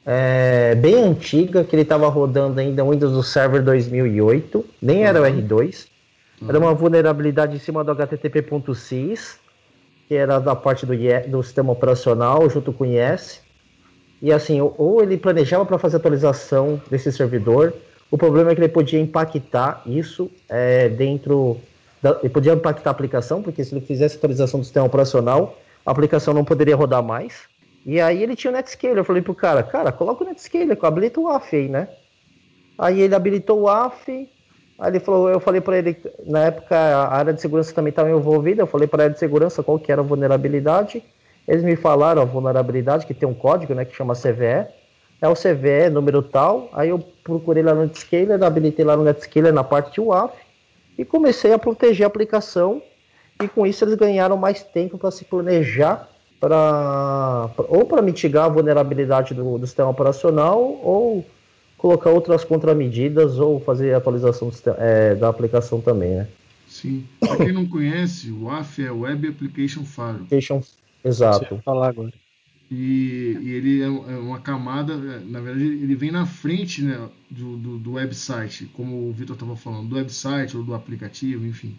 é, 0.05 0.75
bem 0.75 0.95
antiga, 0.95 1.63
que 1.63 1.75
ele 1.75 1.83
estava 1.83 2.07
rodando 2.09 2.59
ainda 2.59 2.83
o 2.83 2.91
Windows 2.91 3.27
Server 3.27 3.63
2008, 3.63 4.65
nem 4.81 5.05
era 5.05 5.21
o 5.21 5.25
R2, 5.25 5.87
uhum. 6.41 6.49
era 6.49 6.59
uma 6.59 6.73
vulnerabilidade 6.73 7.55
em 7.55 7.59
cima 7.59 7.83
do 7.83 7.91
HTTP.sys, 7.91 9.39
que 10.07 10.15
era 10.15 10.39
da 10.39 10.55
parte 10.55 10.85
do, 10.85 10.93
do 11.27 11.43
sistema 11.43 11.71
operacional 11.71 12.49
junto 12.49 12.71
com 12.73 12.83
o 12.83 12.87
IS. 12.87 13.41
E 14.21 14.31
assim, 14.31 14.59
ou 14.61 15.03
ele 15.03 15.17
planejava 15.17 15.65
para 15.65 15.77
fazer 15.77 15.97
atualização 15.97 16.81
desse 16.89 17.11
servidor, 17.11 17.73
o 18.09 18.17
problema 18.17 18.51
é 18.51 18.55
que 18.55 18.61
ele 18.61 18.69
podia 18.69 18.99
impactar 18.99 19.81
isso 19.85 20.29
é, 20.47 20.87
dentro. 20.87 21.57
Da, 22.01 22.19
ele 22.21 22.29
podia 22.29 22.53
impactar 22.53 22.89
a 22.89 22.91
aplicação, 22.91 23.41
porque 23.41 23.63
se 23.63 23.73
ele 23.73 23.85
fizesse 23.85 24.17
atualização 24.17 24.59
do 24.59 24.63
sistema 24.63 24.85
operacional, 24.85 25.57
a 25.85 25.91
aplicação 25.91 26.33
não 26.33 26.45
poderia 26.45 26.75
rodar 26.75 27.03
mais. 27.03 27.41
E 27.85 27.99
aí 27.99 28.23
ele 28.23 28.35
tinha 28.35 28.51
o 28.51 28.53
Netscaler. 28.53 28.97
Eu 28.97 29.03
falei 29.03 29.21
pro 29.21 29.35
cara, 29.35 29.63
cara, 29.63 29.91
coloca 29.91 30.23
o 30.23 30.27
Netscaler, 30.27 30.77
habilita 30.83 31.19
o 31.19 31.27
AF 31.27 31.55
aí, 31.55 31.67
né? 31.67 31.89
Aí 32.77 33.01
ele 33.01 33.15
habilitou 33.15 33.61
o 33.61 33.67
AF, 33.67 34.29
Aí 34.79 34.91
ele 34.91 34.99
falou, 34.99 35.29
eu 35.29 35.39
falei 35.39 35.61
para 35.61 35.77
ele, 35.77 35.95
na 36.25 36.45
época 36.45 36.75
a 36.75 37.15
área 37.15 37.33
de 37.33 37.41
segurança 37.41 37.73
também 37.73 37.91
estava 37.91 38.09
envolvida, 38.09 38.61
eu 38.61 38.67
falei 38.67 38.87
para 38.87 39.03
a 39.03 39.05
área 39.05 39.13
de 39.13 39.19
segurança 39.19 39.61
qual 39.61 39.79
que 39.79 39.91
era 39.91 40.01
a 40.01 40.03
vulnerabilidade. 40.03 41.03
Eles 41.47 41.63
me 41.63 41.75
falaram 41.75 42.21
a 42.21 42.25
vulnerabilidade, 42.25 43.05
que 43.05 43.13
tem 43.13 43.27
um 43.27 43.33
código, 43.33 43.73
né, 43.73 43.85
que 43.85 43.95
chama 43.95 44.15
CVE. 44.15 44.67
É 45.21 45.27
o 45.27 45.33
CVE, 45.33 45.89
número 45.91 46.21
tal. 46.21 46.69
Aí 46.73 46.89
eu 46.89 46.99
procurei 47.23 47.63
lá 47.63 47.73
no 47.73 47.83
Netscaler, 47.83 48.41
habilitei 48.43 48.83
lá 48.83 48.97
no 48.97 49.03
Netscaler 49.03 49.53
na 49.53 49.63
parte 49.63 49.93
de 49.93 50.01
WAF 50.01 50.33
e 50.97 51.05
comecei 51.05 51.53
a 51.53 51.59
proteger 51.59 52.05
a 52.05 52.07
aplicação. 52.07 52.81
E 53.41 53.47
com 53.47 53.65
isso 53.65 53.83
eles 53.83 53.95
ganharam 53.95 54.37
mais 54.37 54.63
tempo 54.63 54.97
para 54.97 55.11
se 55.11 55.25
planejar 55.25 56.09
para 56.39 57.49
ou 57.69 57.85
para 57.85 58.01
mitigar 58.01 58.45
a 58.45 58.49
vulnerabilidade 58.49 59.33
do, 59.33 59.57
do 59.57 59.65
sistema 59.65 59.89
operacional 59.89 60.59
ou 60.59 61.25
colocar 61.83 62.11
outras 62.11 62.45
contramedidas 62.45 63.37
ou 63.39 63.59
fazer 63.59 63.93
atualização 63.93 64.49
é, 64.77 65.15
da 65.15 65.27
aplicação 65.27 65.81
também, 65.81 66.11
né? 66.11 66.29
Sim. 66.65 67.03
Para 67.19 67.35
quem 67.35 67.51
não 67.51 67.65
conhece, 67.65 68.31
o 68.31 68.45
WAF 68.45 68.81
é 68.81 68.89
Web 68.89 69.27
Application 69.27 69.83
Firewall. 69.83 70.15
Application, 70.15 70.61
exato. 71.03 71.61
falar 71.65 71.89
agora. 71.89 72.13
E, 72.71 73.37
e, 73.41 73.49
ele 73.51 73.81
é, 73.81 73.85
é 73.85 74.17
uma 74.17 74.39
camada, 74.39 74.93
é, 74.93 75.19
na 75.29 75.41
verdade, 75.41 75.65
ele 75.65 75.93
vem 75.93 76.09
na 76.09 76.25
frente 76.25 76.81
né, 76.81 77.09
do, 77.29 77.57
do, 77.57 77.77
do 77.77 77.91
website, 77.91 78.65
como 78.73 79.09
o 79.09 79.11
Vitor 79.11 79.35
estava 79.35 79.57
falando, 79.57 79.89
do 79.89 79.95
website 79.95 80.55
ou 80.55 80.63
do 80.63 80.73
aplicativo, 80.73 81.45
enfim. 81.45 81.75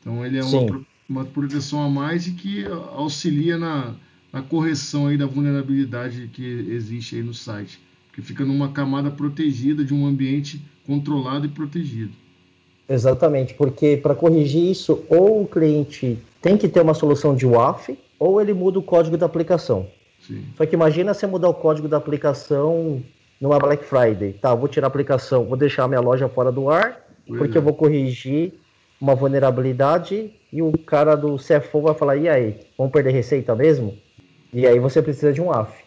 Então 0.00 0.26
ele 0.26 0.38
é 0.38 0.44
uma, 0.44 0.84
uma, 1.08 1.24
proteção 1.24 1.80
a 1.80 1.88
mais 1.88 2.26
e 2.26 2.32
que 2.32 2.64
auxilia 2.64 3.56
na, 3.56 3.94
na 4.32 4.42
correção 4.42 5.06
aí 5.06 5.16
da 5.16 5.26
vulnerabilidade 5.26 6.28
que 6.32 6.44
existe 6.68 7.14
aí 7.14 7.22
no 7.22 7.32
site 7.32 7.86
que 8.16 8.22
fica 8.22 8.46
numa 8.46 8.70
camada 8.70 9.10
protegida 9.10 9.84
de 9.84 9.92
um 9.92 10.06
ambiente 10.06 10.58
controlado 10.86 11.44
e 11.44 11.50
protegido. 11.50 12.12
Exatamente, 12.88 13.52
porque 13.52 13.98
para 13.98 14.14
corrigir 14.14 14.70
isso, 14.70 15.04
ou 15.10 15.42
o 15.42 15.46
cliente 15.46 16.18
tem 16.40 16.56
que 16.56 16.66
ter 16.66 16.80
uma 16.80 16.94
solução 16.94 17.36
de 17.36 17.44
WAF, 17.44 17.98
ou 18.18 18.40
ele 18.40 18.54
muda 18.54 18.78
o 18.78 18.82
código 18.82 19.18
da 19.18 19.26
aplicação. 19.26 19.86
Sim. 20.26 20.42
Só 20.56 20.64
que 20.64 20.74
imagina 20.74 21.12
você 21.12 21.26
mudar 21.26 21.50
o 21.50 21.54
código 21.54 21.88
da 21.88 21.98
aplicação 21.98 23.02
numa 23.38 23.58
Black 23.58 23.84
Friday. 23.84 24.32
Tá, 24.32 24.54
vou 24.54 24.66
tirar 24.66 24.86
a 24.86 24.88
aplicação, 24.88 25.44
vou 25.44 25.56
deixar 25.58 25.84
a 25.84 25.88
minha 25.88 26.00
loja 26.00 26.26
fora 26.26 26.50
do 26.50 26.70
ar, 26.70 27.04
Pois 27.26 27.38
porque 27.38 27.58
é. 27.58 27.60
eu 27.60 27.62
vou 27.62 27.74
corrigir 27.74 28.54
uma 28.98 29.14
vulnerabilidade 29.14 30.30
e 30.50 30.62
o 30.62 30.72
cara 30.72 31.14
do 31.16 31.36
CFO 31.36 31.82
vai 31.82 31.92
falar, 31.92 32.16
e 32.16 32.30
aí, 32.30 32.60
vamos 32.78 32.94
perder 32.94 33.10
receita 33.10 33.54
mesmo? 33.54 33.94
E 34.54 34.66
aí 34.66 34.78
você 34.78 35.02
precisa 35.02 35.34
de 35.34 35.42
um 35.42 35.52
AF. 35.52 35.84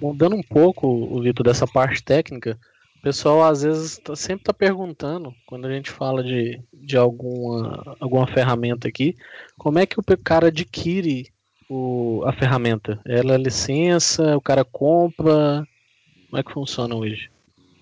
Mudando 0.00 0.36
um 0.36 0.42
pouco, 0.42 0.86
o 0.86 1.20
Vitor, 1.22 1.44
dessa 1.44 1.66
parte 1.66 2.02
técnica, 2.02 2.58
o 2.98 3.02
pessoal 3.02 3.42
às 3.44 3.62
vezes 3.62 3.98
tá- 3.98 4.16
sempre 4.16 4.42
está 4.42 4.52
perguntando, 4.52 5.34
quando 5.46 5.66
a 5.66 5.70
gente 5.72 5.90
fala 5.90 6.22
de, 6.22 6.60
de 6.72 6.96
alguma, 6.96 7.96
alguma 8.00 8.26
ferramenta 8.26 8.88
aqui, 8.88 9.14
como 9.58 9.78
é 9.78 9.86
que 9.86 9.98
o 9.98 10.04
cara 10.24 10.48
adquire 10.48 11.26
o, 11.68 12.22
a 12.26 12.32
ferramenta? 12.32 13.00
Ela 13.06 13.34
é 13.34 13.38
licença, 13.38 14.36
o 14.36 14.40
cara 14.40 14.64
compra? 14.64 15.66
Como 16.28 16.38
é 16.40 16.42
que 16.42 16.52
funciona 16.52 16.94
hoje? 16.94 17.30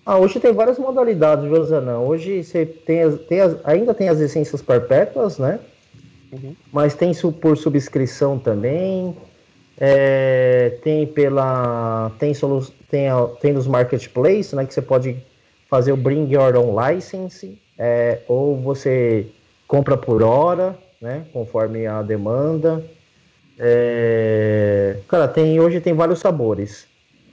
Ah, 0.05 0.17
hoje 0.17 0.39
tem 0.39 0.51
várias 0.53 0.79
modalidades, 0.79 1.47
Josanã. 1.47 1.99
Hoje 1.99 2.43
você 2.43 2.65
tem, 2.65 3.03
as- 3.03 3.19
tem 3.27 3.41
as- 3.41 3.57
ainda 3.65 3.93
tem 3.93 4.09
as 4.09 4.19
licenças 4.19 4.61
perpétuas, 4.61 5.37
né? 5.37 5.59
Uhum. 6.31 6.55
Mas 6.71 6.95
tem 6.95 7.11
por 7.41 7.57
subscrição 7.57 8.39
também. 8.39 9.15
É, 9.79 10.77
tem 10.83 11.07
pela. 11.07 12.11
Tem, 12.19 12.33
solu, 12.33 12.65
tem, 12.89 13.07
tem 13.39 13.53
nos 13.53 13.65
marketplaces, 13.65 14.53
né? 14.53 14.65
Que 14.65 14.73
você 14.73 14.81
pode 14.81 15.15
fazer 15.69 15.91
o 15.91 15.97
Bring 15.97 16.31
Your 16.33 16.55
Own 16.55 16.75
License. 16.75 17.57
é, 17.77 18.19
ou 18.27 18.57
você 18.57 19.27
compra 19.65 19.95
por 19.95 20.21
hora, 20.21 20.77
né? 21.01 21.25
Conforme 21.31 21.87
a 21.87 22.01
demanda. 22.01 22.83
É, 23.57 24.97
cara, 25.07 25.27
tem, 25.27 25.59
hoje 25.59 25.79
tem 25.79 25.93
vários 25.93 26.19
sabores. 26.19 26.87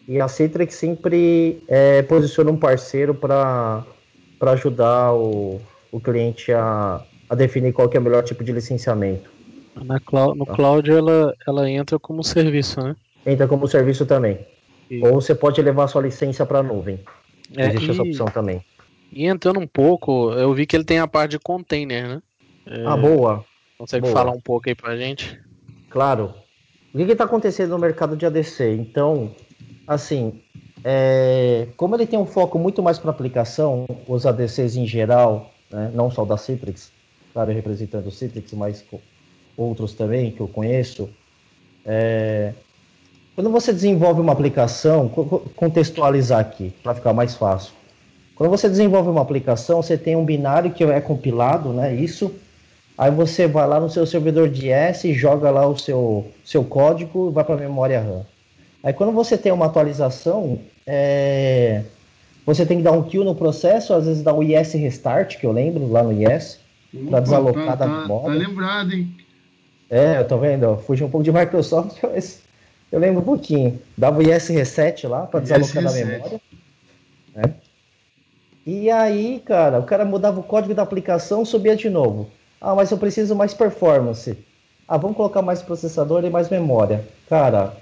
E 0.09 0.21
a 0.21 0.29
Citrix 0.29 0.75
sempre 0.75 1.61
é, 1.67 2.03
posiciona 2.03 2.51
um 2.51 2.57
parceiro 2.57 3.13
para 3.13 3.85
ajudar 4.41 5.13
o, 5.15 5.61
o 5.91 6.01
cliente 6.01 6.53
a, 6.53 7.03
a 7.29 7.35
definir 7.35 7.73
qual 7.73 7.91
é 7.93 7.99
o 7.99 8.03
melhor 8.03 8.23
tipo 8.23 8.45
de 8.45 8.53
licenciamento. 8.53 9.36
Na 9.85 10.01
clou- 10.01 10.35
no 10.35 10.47
cloud 10.47 10.91
ela, 10.91 11.35
ela 11.47 11.71
entra 11.71 11.99
como 11.99 12.23
serviço, 12.25 12.81
né? 12.81 12.97
Entra 13.27 13.47
como 13.47 13.67
serviço 13.69 14.07
também. 14.07 14.39
E, 14.91 15.05
Ou 15.05 15.21
você 15.21 15.35
pode 15.35 15.61
levar 15.61 15.89
sua 15.89 16.03
licença 16.03 16.47
para 16.47 16.61
a 16.61 16.63
nuvem. 16.63 16.99
é, 17.57 17.69
Existe 17.69 17.91
essa 17.91 18.03
e- 18.03 18.09
opção 18.11 18.27
também. 18.27 18.63
e 19.13 19.27
entrando 19.27 19.61
um 19.61 19.67
pouco, 19.67 20.33
eu 20.33 20.53
vi 20.55 20.67
que 20.67 20.77
ele 20.77 20.85
tem 20.85 20.99
a 20.99 21.07
parte 21.07 21.33
de 21.33 21.39
container, 21.39 22.09
né? 22.09 22.23
Ah, 22.85 22.97
boa. 22.97 23.45
Consegue 23.79 24.03
boa. 24.03 24.13
falar 24.15 24.33
um 24.33 24.41
pouco 24.41 24.69
aí 24.69 24.75
pra 24.75 24.97
gente? 24.97 25.39
Claro. 25.91 26.35
O 26.95 26.99
que 26.99 27.05
está 27.13 27.25
acontecendo 27.25 27.71
no 27.71 27.79
mercado 27.79 28.17
de 28.17 28.25
ADC? 28.25 28.75
Então, 28.75 29.31
assim, 29.87 30.41
é, 30.83 31.69
como 31.77 31.95
ele 31.95 32.07
tem 32.07 32.19
um 32.19 32.27
foco 32.27 32.59
muito 32.59 32.83
mais 32.83 32.99
para 32.99 33.11
aplicação, 33.11 33.87
os 34.09 34.25
ADCs 34.25 34.77
em 34.77 34.87
geral, 34.87 35.53
né, 35.71 35.91
não 35.95 36.11
só 36.11 36.25
da 36.25 36.37
Citrix, 36.37 36.91
claro, 37.33 37.53
representando 37.53 38.07
o 38.07 38.11
Citrix, 38.11 38.53
mas 38.55 38.85
outros 39.57 39.93
também 39.95 40.31
que 40.31 40.41
eu 40.41 40.49
conheço, 40.49 41.09
é, 41.85 42.53
quando 43.35 43.51
você 43.51 43.73
desenvolve 43.73 44.21
uma 44.21 44.33
aplicação, 44.33 45.09
co- 45.09 45.25
co- 45.25 45.43
contextualizar 45.55 46.41
aqui, 46.41 46.73
para 46.83 46.95
ficar 46.95 47.13
mais 47.13 47.35
fácil. 47.35 47.73
Quando 48.35 48.51
você 48.51 48.69
desenvolve 48.69 49.09
uma 49.09 49.23
aplicação, 49.23 49.83
você 49.83 49.97
tem 49.97 50.17
um 50.17 50.25
binário 50.25 50.71
que 50.73 50.85
é 50.85 51.01
compilado, 51.01 51.73
né? 51.73 51.95
Isso 51.95 52.31
Aí 52.99 53.11
você 53.11 53.47
vai 53.47 53.67
lá 53.69 53.79
no 53.79 53.91
seu 53.91 54.07
servidor 54.07 54.49
de 54.49 54.71
S, 54.71 55.13
joga 55.13 55.51
lá 55.51 55.67
o 55.67 55.77
seu, 55.77 56.27
seu 56.45 56.65
código 56.65 57.29
e 57.29 57.33
vai 57.33 57.45
para 57.45 57.55
a 57.55 57.59
memória 57.59 58.01
RAM. 58.01 58.23
Aí 58.83 58.93
quando 58.93 59.13
você 59.13 59.37
tem 59.37 59.53
uma 59.53 59.67
atualização, 59.67 60.59
é, 60.87 61.83
você 62.47 62.65
tem 62.65 62.79
que 62.79 62.83
dar 62.83 62.93
um 62.93 63.03
kill 63.03 63.23
no 63.23 63.35
processo, 63.35 63.93
às 63.93 64.07
vezes 64.07 64.23
dá 64.23 64.33
o 64.33 64.43
IS 64.43 64.73
restart, 64.75 65.37
que 65.37 65.45
eu 65.45 65.53
lembro, 65.53 65.91
lá 65.91 66.03
no 66.03 66.13
IS, 66.13 66.59
para 67.11 67.21
desalocar 67.21 67.77
tá, 67.77 67.87
da 67.87 67.87
tá, 67.87 68.03
memória. 68.03 68.41
tá 68.41 68.49
lembrado, 68.49 68.93
hein? 68.95 69.09
É, 69.89 70.19
eu 70.19 70.27
tô 70.27 70.39
vendo, 70.39 70.65
ó, 70.65 70.77
fugi 70.77 71.05
um 71.05 71.11
pouco 71.11 71.25
de 71.25 71.33
Microsoft, 71.33 71.99
mas 72.03 72.41
eu 72.91 72.99
lembro 72.99 73.21
um 73.21 73.25
pouquinho. 73.25 73.81
Dava 73.97 74.19
o 74.19 74.23
IS 74.23 74.49
reset 74.49 75.07
lá 75.07 75.27
para 75.27 75.41
desalocar 75.41 75.83
da 75.83 75.93
memória. 75.93 76.41
né? 77.35 77.55
E 78.67 78.91
aí, 78.91 79.41
cara, 79.45 79.79
o 79.79 79.85
cara 79.85 80.05
mudava 80.05 80.41
o 80.41 80.43
código 80.43 80.75
da 80.75 80.83
aplicação, 80.83 81.45
subia 81.45 81.77
de 81.77 81.89
novo. 81.89 82.29
Ah, 82.61 82.75
mas 82.75 82.91
eu 82.91 82.99
preciso 82.99 83.35
mais 83.37 83.55
performance. 83.55 84.37
Ah, 84.89 84.97
vamos 84.97 85.17
colocar 85.17 85.41
mais 85.43 85.63
processador 85.63 86.25
e 86.25 86.31
mais 86.31 86.49
memória. 86.49 87.05
Cara, 87.29 87.77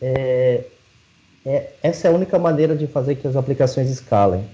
é, 0.00 0.64
é- 1.44 1.70
essa 1.82 2.08
é 2.08 2.10
a 2.10 2.14
única 2.14 2.38
maneira 2.38 2.74
de 2.74 2.86
fazer 2.86 3.16
que 3.16 3.26
as 3.26 3.36
aplicações 3.36 3.90
escalem. 3.90 4.44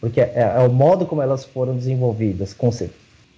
Porque 0.00 0.20
é, 0.20 0.32
é 0.56 0.58
o 0.60 0.70
modo 0.72 1.04
como 1.04 1.20
elas 1.22 1.44
foram 1.44 1.74
desenvolvidas. 1.76 2.54
com 2.54 2.70
cer- 2.72 2.90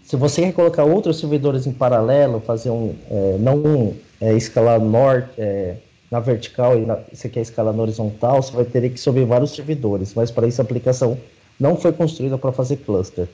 Se 0.09 0.16
você 0.16 0.40
quer 0.40 0.53
colocar 0.55 0.85
outros 0.85 1.21
servidores 1.21 1.66
em 1.66 1.73
paralelo, 1.73 2.40
fazer 2.40 2.71
um. 2.71 2.94
é, 3.11 3.37
não 3.38 3.92
é, 4.18 4.33
escalar 4.33 4.81
norte, 4.81 5.29
é, 5.37 5.75
na 6.11 6.18
vertical 6.18 6.79
e 6.79 6.87
na- 6.87 6.99
você 7.12 7.29
quer 7.29 7.42
escalar 7.42 7.75
na 7.75 7.83
horizontal, 7.83 8.42
você 8.42 8.51
vai 8.51 8.64
ter 8.64 8.88
que 8.88 8.99
subir 8.99 9.27
vários 9.27 9.55
servidores. 9.55 10.14
Mas 10.14 10.31
para 10.31 10.47
isso 10.47 10.62
a 10.62 10.64
aplicação 10.64 11.18
não 11.61 11.77
foi 11.77 11.92
construída 11.92 12.38
para 12.38 12.53
fazer 12.53 12.77
cluster. 12.79 13.29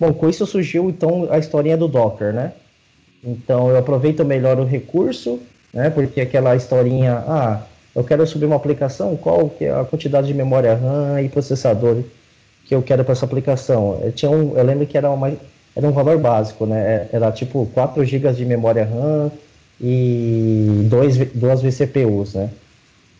Bom, 0.00 0.12
com 0.12 0.28
isso 0.28 0.44
surgiu 0.46 0.90
então 0.90 1.28
a 1.30 1.38
historinha 1.38 1.76
do 1.76 1.86
Docker, 1.86 2.32
né? 2.32 2.54
Então 3.22 3.68
eu 3.68 3.78
aproveito 3.78 4.24
melhor 4.24 4.58
o 4.58 4.64
recurso, 4.64 5.38
né? 5.72 5.90
Porque 5.90 6.20
aquela 6.20 6.56
historinha, 6.56 7.22
ah, 7.28 7.62
eu 7.94 8.02
quero 8.02 8.26
subir 8.26 8.46
uma 8.46 8.56
aplicação, 8.56 9.16
qual 9.16 9.48
que 9.48 9.66
é 9.66 9.70
a 9.72 9.84
quantidade 9.84 10.26
de 10.26 10.34
memória 10.34 10.74
RAM 10.74 11.22
e 11.22 11.28
processador 11.28 12.02
que 12.64 12.74
eu 12.74 12.82
quero 12.82 13.04
para 13.04 13.12
essa 13.12 13.26
aplicação? 13.26 14.00
Eu, 14.02 14.10
tinha 14.10 14.28
um, 14.28 14.58
eu 14.58 14.64
lembro 14.64 14.84
que 14.88 14.98
era, 14.98 15.08
uma, 15.08 15.30
era 15.74 15.86
um 15.86 15.92
valor 15.92 16.18
básico, 16.18 16.66
né? 16.66 17.08
Era 17.12 17.30
tipo 17.30 17.66
4 17.72 18.04
GB 18.04 18.32
de 18.32 18.44
memória 18.44 18.84
RAM 18.84 19.30
e 19.80 20.86
dois, 20.90 21.16
duas 21.32 21.62
vCPUs, 21.62 22.34
né? 22.34 22.50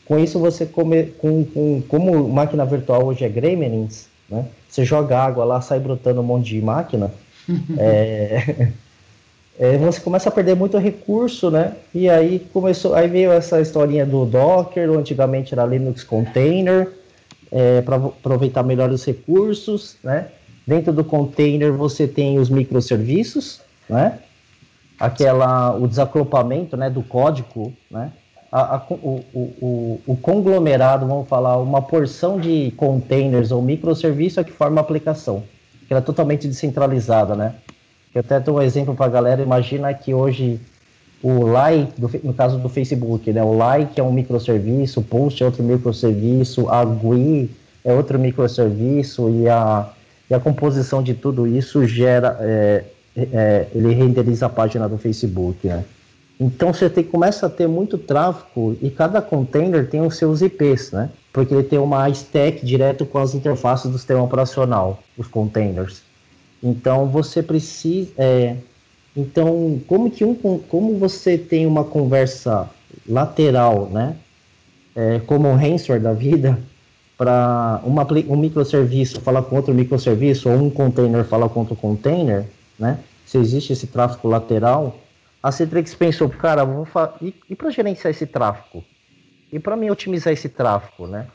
Com 0.04 0.18
isso 0.18 0.38
você 0.38 0.66
come, 0.66 1.04
com, 1.18 1.44
com, 1.44 1.82
como 1.88 2.28
máquina 2.28 2.64
virtual 2.64 3.06
hoje 3.06 3.24
é 3.24 3.28
Gremlins, 3.28 4.06
né? 4.28 4.46
Você 4.68 4.84
joga 4.84 5.18
água 5.18 5.44
lá, 5.44 5.60
sai 5.60 5.78
brotando 5.78 6.20
um 6.20 6.24
monte 6.24 6.50
de 6.50 6.60
máquina. 6.60 7.12
é, 7.78 8.68
é, 9.58 9.78
você 9.78 10.00
começa 10.00 10.28
a 10.28 10.32
perder 10.32 10.56
muito 10.56 10.76
recurso, 10.76 11.50
né? 11.50 11.74
E 11.94 12.10
aí 12.10 12.40
começou, 12.52 12.94
aí 12.94 13.08
veio 13.08 13.30
essa 13.30 13.60
historinha 13.60 14.04
do 14.04 14.24
Docker, 14.24 14.90
antigamente 14.90 15.54
era 15.54 15.64
Linux 15.64 16.02
Container, 16.02 16.90
para 17.84 17.96
aproveitar 17.96 18.62
melhor 18.62 18.90
os 18.90 19.04
recursos, 19.04 19.96
né? 20.04 20.28
Dentro 20.70 20.92
do 20.92 21.02
container 21.02 21.72
você 21.72 22.06
tem 22.06 22.38
os 22.38 22.48
microserviços, 22.48 23.60
né? 23.88 24.20
Aquela, 25.00 25.74
o 25.74 25.88
desacouplamento, 25.88 26.76
né, 26.76 26.88
do 26.88 27.02
código, 27.02 27.72
né? 27.90 28.12
A, 28.52 28.76
a, 28.76 28.82
o, 28.88 29.24
o, 29.34 30.00
o, 30.06 30.16
conglomerado, 30.16 31.08
vamos 31.08 31.28
falar, 31.28 31.56
uma 31.56 31.82
porção 31.82 32.38
de 32.38 32.72
containers 32.76 33.50
ou 33.50 33.60
microserviço 33.60 34.38
é 34.38 34.44
que 34.44 34.52
forma 34.52 34.80
a 34.80 34.82
aplicação, 34.82 35.42
que 35.88 35.92
ela 35.92 36.00
é 36.00 36.04
totalmente 36.04 36.46
descentralizada, 36.46 37.34
né? 37.34 37.56
Eu 38.14 38.20
até 38.20 38.38
dou 38.38 38.58
um 38.58 38.62
exemplo 38.62 38.94
para 38.94 39.06
a 39.06 39.08
galera, 39.08 39.42
imagina 39.42 39.92
que 39.92 40.14
hoje 40.14 40.60
o 41.20 41.46
like, 41.46 42.00
no 42.22 42.32
caso 42.32 42.58
do 42.58 42.68
Facebook, 42.68 43.32
né? 43.32 43.42
O 43.42 43.56
like 43.56 43.98
é 43.98 44.04
um 44.04 44.12
microserviço, 44.12 45.00
o 45.00 45.02
post 45.02 45.42
é 45.42 45.46
outro 45.46 45.64
microserviço, 45.64 46.68
a 46.68 46.84
GUI 46.84 47.50
é 47.84 47.92
outro 47.92 48.20
microserviço 48.20 49.28
e 49.30 49.48
a, 49.48 49.90
e 50.30 50.34
a 50.34 50.38
composição 50.38 51.02
de 51.02 51.12
tudo 51.12 51.46
isso 51.46 51.84
gera, 51.84 52.36
é, 52.40 52.84
é, 53.16 53.66
ele 53.74 53.92
renderiza 53.92 54.46
a 54.46 54.48
página 54.48 54.88
do 54.88 54.96
Facebook, 54.96 55.66
né? 55.66 55.84
Então 56.38 56.72
você 56.72 56.88
tem, 56.88 57.04
começa 57.04 57.46
a 57.46 57.50
ter 57.50 57.68
muito 57.68 57.98
tráfego 57.98 58.74
e 58.80 58.88
cada 58.88 59.20
container 59.20 59.86
tem 59.90 60.00
os 60.00 60.16
seus 60.16 60.40
IPs, 60.40 60.92
né? 60.92 61.10
Porque 61.32 61.52
ele 61.52 61.64
tem 61.64 61.78
uma 61.78 62.08
stack 62.08 62.64
direto 62.64 63.04
com 63.04 63.18
as 63.18 63.34
interfaces 63.34 63.90
do 63.90 63.98
sistema 63.98 64.22
operacional, 64.22 65.02
os 65.18 65.26
containers. 65.26 66.02
Então 66.62 67.08
você 67.08 67.42
precisa. 67.42 68.10
É, 68.16 68.56
então, 69.14 69.80
como 69.86 70.10
que 70.10 70.24
um, 70.24 70.34
como 70.34 70.96
você 70.96 71.36
tem 71.36 71.66
uma 71.66 71.84
conversa 71.84 72.70
lateral, 73.06 73.90
né? 73.90 74.16
É, 74.96 75.20
como 75.26 75.48
um 75.48 75.54
Hansor 75.54 76.00
da 76.00 76.12
vida, 76.12 76.58
para 77.20 77.82
um 77.84 78.36
microserviço 78.38 79.20
falar 79.20 79.42
com 79.42 79.54
outro 79.54 79.74
microserviço, 79.74 80.48
ou 80.48 80.56
um 80.56 80.70
container 80.70 81.22
falar 81.22 81.50
com 81.50 81.60
outro 81.60 81.76
container, 81.76 82.46
né? 82.78 82.98
Se 83.26 83.36
existe 83.36 83.74
esse 83.74 83.86
tráfego 83.86 84.26
lateral, 84.26 84.96
a 85.42 85.52
Citrix 85.52 85.94
pensou, 85.94 86.30
cara, 86.30 86.64
vou 86.64 86.88
e, 87.20 87.34
e 87.50 87.54
para 87.54 87.68
gerenciar 87.68 88.10
esse 88.10 88.26
tráfego? 88.26 88.82
E 89.52 89.58
para 89.58 89.76
mim 89.76 89.90
otimizar 89.90 90.32
esse 90.32 90.48
tráfego, 90.48 91.06
né? 91.06 91.26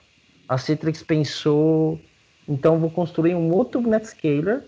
A 0.49 0.57
Citrix 0.57 1.03
pensou, 1.03 1.99
então 2.49 2.79
vou 2.79 2.89
construir 2.89 3.35
um 3.35 3.53
outro 3.53 3.79
Netscaler, 3.79 4.63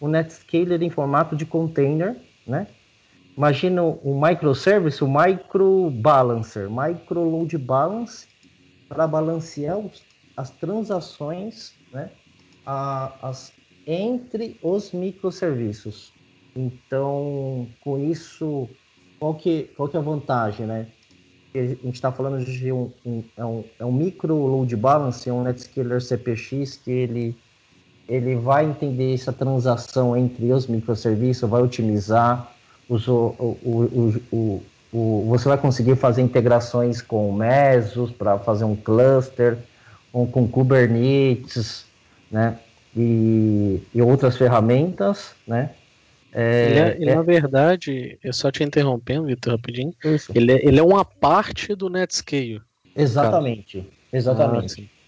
um 0.00 0.08
Netscaler 0.08 0.82
em 0.82 0.88
formato 0.88 1.36
de 1.36 1.44
container, 1.44 2.16
né? 2.46 2.66
imagina 3.36 3.82
um 3.82 4.18
microservice, 4.18 5.04
o 5.04 5.08
micro 5.08 5.90
balancer, 5.90 6.70
micro 6.70 7.22
load 7.22 7.58
balance 7.58 8.26
para 8.88 9.06
balancear 9.06 9.78
os, 9.78 10.02
as 10.36 10.50
transações, 10.50 11.72
né, 11.92 12.10
a, 12.66 13.12
as, 13.22 13.52
entre 13.86 14.58
os 14.62 14.92
microserviços. 14.92 16.12
Então, 16.54 17.66
com 17.82 17.98
isso, 17.98 18.68
qual 19.18 19.34
que, 19.34 19.70
qual 19.76 19.88
que 19.88 19.96
é 19.96 20.00
a 20.00 20.02
vantagem, 20.02 20.66
né? 20.66 20.86
A 21.54 21.58
gente 21.58 21.92
está 21.92 22.10
falando 22.10 22.42
de 22.44 22.72
um, 22.72 22.90
um, 23.04 23.22
é 23.36 23.44
um, 23.44 23.64
é 23.80 23.84
um 23.84 23.92
micro 23.92 24.34
load 24.34 24.74
balance, 24.74 25.30
um 25.30 25.42
Netscaler 25.42 26.00
CPX 26.00 26.76
que 26.76 26.90
ele, 26.90 27.36
ele 28.08 28.36
vai 28.36 28.64
entender 28.64 29.12
essa 29.12 29.32
transação 29.34 30.16
entre 30.16 30.50
os 30.50 30.66
microserviços, 30.66 31.48
vai 31.48 31.62
otimizar, 31.62 32.54
os, 32.88 33.06
o, 33.06 33.34
o, 33.38 34.22
o, 34.32 34.62
o, 34.92 35.26
você 35.28 35.46
vai 35.48 35.58
conseguir 35.58 35.96
fazer 35.96 36.22
integrações 36.22 37.02
com 37.02 37.32
Mesos 37.32 38.10
para 38.10 38.38
fazer 38.38 38.64
um 38.64 38.74
cluster, 38.74 39.58
ou 40.12 40.26
com 40.26 40.46
Kubernetes, 40.46 41.86
né? 42.30 42.58
E, 42.96 43.80
e 43.94 44.02
outras 44.02 44.36
ferramentas, 44.36 45.32
né? 45.46 45.70
É, 46.34 46.96
ele, 46.96 47.08
é, 47.08 47.12
é... 47.12 47.14
na 47.14 47.22
verdade, 47.22 48.18
eu 48.22 48.32
só 48.32 48.50
te 48.50 48.62
interrompendo, 48.64 49.26
Vitor, 49.26 49.52
rapidinho. 49.52 49.94
Ele 50.34 50.52
é, 50.52 50.66
ele 50.66 50.78
é 50.78 50.82
uma 50.82 51.04
parte 51.04 51.74
do 51.74 51.88
Netscaler. 51.88 52.60
Exatamente, 52.96 53.78
cara. 53.78 53.88
exatamente. 54.12 54.90
Ah, 54.90 55.02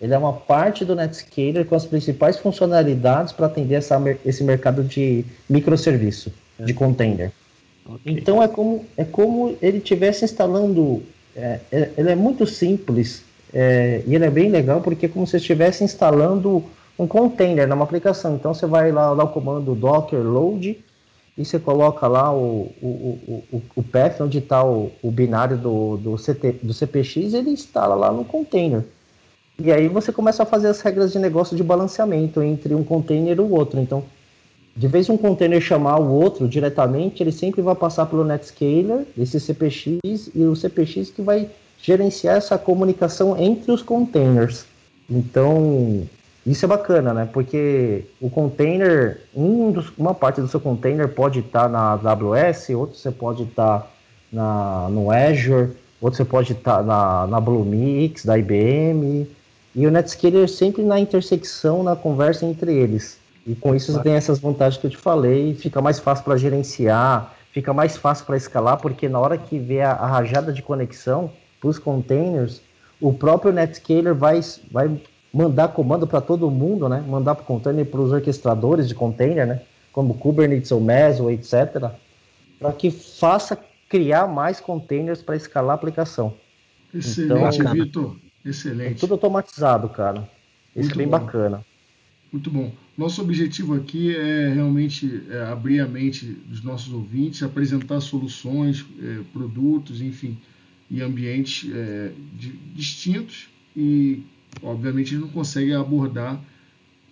ele 0.00 0.14
é 0.14 0.18
uma 0.18 0.32
parte 0.32 0.84
do 0.84 0.94
Netscaler 0.94 1.64
com 1.66 1.74
as 1.74 1.84
principais 1.84 2.38
funcionalidades 2.38 3.32
para 3.32 3.46
atender 3.46 3.74
essa, 3.74 4.00
esse 4.24 4.42
mercado 4.42 4.82
de 4.82 5.24
microserviço, 5.48 6.32
é. 6.58 6.64
de 6.64 6.72
container. 6.72 7.30
Okay. 7.84 8.12
Então 8.14 8.42
é 8.42 8.48
como, 8.48 8.86
é 8.96 9.04
como 9.04 9.56
ele 9.60 9.78
estivesse 9.78 10.24
instalando. 10.24 11.02
É, 11.34 11.60
é, 11.70 11.90
ele 11.96 12.10
é 12.10 12.16
muito 12.16 12.46
simples 12.46 13.24
é, 13.52 14.02
e 14.06 14.14
ele 14.14 14.24
é 14.24 14.30
bem 14.30 14.50
legal 14.50 14.80
porque 14.80 15.06
é 15.06 15.08
como 15.08 15.26
se 15.26 15.36
estivesse 15.36 15.82
instalando 15.84 16.64
um 16.98 17.06
container 17.06 17.66
numa 17.66 17.84
aplicação. 17.84 18.34
Então 18.34 18.54
você 18.54 18.66
vai 18.66 18.92
lá, 18.92 19.10
lá 19.12 19.24
o 19.24 19.28
comando 19.28 19.74
docker 19.74 20.20
load 20.20 20.78
e 21.36 21.44
você 21.44 21.58
coloca 21.58 22.06
lá 22.06 22.32
o, 22.32 22.70
o, 22.82 23.42
o, 23.52 23.62
o 23.76 23.82
path 23.82 24.20
onde 24.20 24.38
está 24.38 24.64
o, 24.64 24.90
o 25.02 25.10
binário 25.10 25.56
do, 25.56 25.96
do, 25.96 26.16
CT, 26.16 26.60
do 26.62 26.74
CPX 26.74 27.34
ele 27.34 27.50
instala 27.50 27.94
lá 27.94 28.12
no 28.12 28.24
container. 28.24 28.84
E 29.58 29.70
aí 29.70 29.88
você 29.88 30.12
começa 30.12 30.42
a 30.42 30.46
fazer 30.46 30.68
as 30.68 30.80
regras 30.80 31.12
de 31.12 31.18
negócio 31.18 31.56
de 31.56 31.62
balanceamento 31.62 32.42
entre 32.42 32.74
um 32.74 32.82
container 32.82 33.36
e 33.36 33.40
o 33.40 33.50
outro. 33.50 33.78
Então, 33.78 34.04
de 34.74 34.88
vez 34.88 35.10
um 35.10 35.16
container 35.16 35.60
chamar 35.60 35.98
o 35.98 36.10
outro 36.10 36.48
diretamente, 36.48 37.22
ele 37.22 37.32
sempre 37.32 37.60
vai 37.60 37.74
passar 37.74 38.06
pelo 38.06 38.24
Netscaler, 38.24 39.06
esse 39.18 39.38
CPX, 39.38 40.30
e 40.34 40.44
o 40.44 40.56
CPX 40.56 41.10
que 41.10 41.20
vai 41.20 41.50
gerenciar 41.82 42.36
essa 42.36 42.58
comunicação 42.58 43.36
entre 43.38 43.72
os 43.72 43.82
containers. 43.82 44.64
Então, 45.08 46.06
isso 46.46 46.64
é 46.64 46.68
bacana, 46.68 47.12
né? 47.12 47.28
Porque 47.32 48.04
o 48.20 48.30
container, 48.30 49.20
um 49.34 49.70
dos, 49.70 49.92
uma 49.98 50.14
parte 50.14 50.40
do 50.40 50.48
seu 50.48 50.60
container 50.60 51.08
pode 51.08 51.40
estar 51.40 51.62
tá 51.62 51.68
na 51.68 51.92
AWS, 51.92 52.70
outro 52.70 52.96
você 52.96 53.10
pode 53.10 53.42
estar 53.42 53.80
tá 53.80 53.86
na, 54.32 54.88
no 54.88 55.10
Azure, 55.10 55.72
outro 56.00 56.16
você 56.16 56.24
pode 56.24 56.52
estar 56.52 56.78
tá 56.78 56.82
na, 56.82 57.26
na 57.26 57.40
Bluemix, 57.40 58.24
da 58.24 58.38
IBM, 58.38 59.28
e 59.74 59.86
o 59.86 59.90
Netscaler 59.90 60.48
sempre 60.48 60.82
na 60.82 60.98
intersecção, 60.98 61.82
na 61.82 61.94
conversa 61.94 62.44
entre 62.46 62.72
eles. 62.74 63.18
E 63.46 63.54
com 63.54 63.74
isso 63.74 63.92
você 63.92 64.02
tem 64.02 64.12
essas 64.14 64.38
vantagens 64.38 64.80
que 64.80 64.86
eu 64.86 64.90
te 64.90 64.96
falei, 64.96 65.54
fica 65.54 65.80
mais 65.80 65.98
fácil 65.98 66.24
para 66.24 66.36
gerenciar, 66.36 67.34
fica 67.52 67.72
mais 67.72 67.96
fácil 67.96 68.26
para 68.26 68.36
escalar, 68.36 68.78
porque 68.78 69.08
na 69.08 69.18
hora 69.18 69.36
que 69.36 69.58
vê 69.58 69.80
a, 69.80 69.92
a 69.92 70.06
rajada 70.06 70.52
de 70.52 70.62
conexão 70.62 71.30
para 71.60 71.68
os 71.68 71.78
containers, 71.78 72.62
o 73.00 73.12
próprio 73.12 73.52
Netscaler 73.52 74.14
vai, 74.14 74.40
vai 74.70 75.00
mandar 75.32 75.68
comando 75.68 76.06
para 76.06 76.20
todo 76.20 76.50
mundo, 76.50 76.88
né? 76.88 77.04
Mandar 77.06 77.34
para 77.34 77.42
o 77.42 77.46
container 77.46 77.86
para 77.86 78.00
os 78.00 78.12
orquestradores 78.12 78.88
de 78.88 78.94
container, 78.94 79.46
né? 79.46 79.62
Como 79.92 80.14
Kubernetes 80.14 80.72
ou 80.72 80.80
Meso, 80.80 81.30
etc. 81.30 81.90
Para 82.58 82.72
que 82.72 82.90
faça 82.90 83.58
criar 83.88 84.26
mais 84.28 84.60
containers 84.60 85.22
para 85.22 85.36
escalar 85.36 85.72
a 85.72 85.74
aplicação. 85.74 86.34
Excelente, 86.94 87.60
então, 87.60 87.72
Vitor. 87.72 88.16
Excelente. 88.44 88.92
É 88.92 88.98
tudo 88.98 89.14
automatizado, 89.14 89.88
cara. 89.88 90.28
Isso 90.74 90.88
Muito 90.88 90.94
é 90.94 90.98
bem 90.98 91.06
bom. 91.06 91.18
bacana. 91.18 91.64
Muito 92.32 92.50
bom. 92.50 92.72
Nosso 92.96 93.20
objetivo 93.22 93.74
aqui 93.74 94.14
é 94.14 94.52
realmente 94.54 95.24
é, 95.30 95.42
abrir 95.42 95.80
a 95.80 95.86
mente 95.86 96.26
dos 96.26 96.62
nossos 96.62 96.92
ouvintes, 96.92 97.42
apresentar 97.42 98.00
soluções, 98.00 98.84
é, 99.02 99.20
produtos, 99.32 100.00
enfim, 100.00 100.38
e 100.90 101.00
ambientes 101.00 101.70
é, 101.72 102.12
de, 102.36 102.52
distintos 102.74 103.48
e 103.76 104.22
obviamente, 104.62 105.16
não 105.16 105.28
consegue 105.28 105.72
abordar 105.72 106.42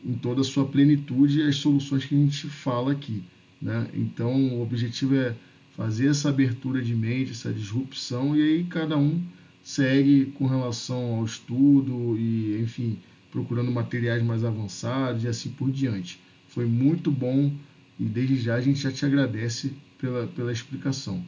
em 0.05 0.15
toda 0.15 0.41
a 0.41 0.45
sua 0.45 0.67
plenitude 0.67 1.43
as 1.43 1.57
soluções 1.57 2.05
que 2.05 2.15
a 2.15 2.19
gente 2.19 2.49
fala 2.49 2.93
aqui. 2.93 3.23
Né? 3.61 3.89
Então, 3.95 4.55
o 4.55 4.63
objetivo 4.63 5.17
é 5.17 5.35
fazer 5.77 6.09
essa 6.09 6.29
abertura 6.29 6.83
de 6.83 6.95
mente, 6.95 7.33
essa 7.33 7.53
disrupção, 7.53 8.37
e 8.37 8.43
aí 8.43 8.65
cada 8.65 8.97
um 8.97 9.23
segue 9.63 10.27
com 10.35 10.47
relação 10.47 11.17
ao 11.17 11.25
estudo 11.25 12.17
e, 12.19 12.61
enfim, 12.61 12.99
procurando 13.31 13.71
materiais 13.71 14.23
mais 14.23 14.45
avançados 14.45 15.25
e 15.25 15.29
assim 15.29 15.51
por 15.51 15.71
diante. 15.71 16.21
Foi 16.49 16.65
muito 16.65 17.11
bom 17.11 17.53
e 17.99 18.05
desde 18.05 18.37
já 18.37 18.55
a 18.55 18.61
gente 18.61 18.81
já 18.81 18.91
te 18.91 19.05
agradece 19.05 19.73
pela, 19.99 20.27
pela 20.29 20.53
explicação. 20.53 21.23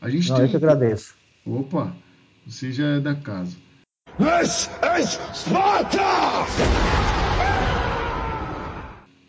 A 0.00 0.08
gente 0.08 0.28
Não, 0.28 0.36
tem 0.36 0.46
eu 0.46 0.50
que 0.50 0.56
agradeço. 0.56 1.14
Opa, 1.44 1.92
você 2.46 2.70
já 2.70 2.86
é 2.86 3.00
da 3.00 3.16
casa. 3.16 3.56
This 4.16 4.70
is 5.00 5.18
Sparta! 5.34 6.00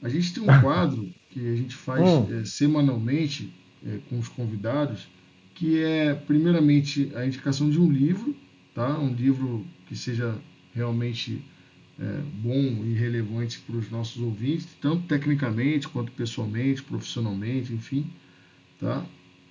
A 0.04 0.10
gente 0.10 0.34
tem 0.36 0.44
um 0.44 0.62
quadro 0.62 1.10
que 1.32 1.40
a 1.40 1.56
gente 1.56 1.76
faz 1.76 2.08
hum. 2.08 2.28
é, 2.40 2.46
semanalmente 2.46 3.52
é, 3.84 3.98
com 4.08 4.20
os 4.20 4.28
convidados, 4.28 5.08
que 5.56 5.82
é 5.82 6.14
primeiramente 6.14 7.12
a 7.16 7.26
indicação 7.26 7.68
de 7.68 7.80
um 7.80 7.92
livro, 7.92 8.36
tá? 8.76 8.96
Um 9.00 9.16
livro 9.16 9.66
que 9.88 9.96
seja 9.96 10.36
realmente 10.72 11.44
é, 12.00 12.22
bom 12.44 12.86
e 12.86 12.94
relevante 12.94 13.60
para 13.62 13.76
os 13.76 13.90
nossos 13.90 14.22
ouvintes, 14.22 14.68
tanto 14.80 15.08
tecnicamente 15.08 15.88
quanto 15.88 16.12
pessoalmente, 16.12 16.84
profissionalmente, 16.84 17.74
enfim, 17.74 18.06
tá? 18.80 19.04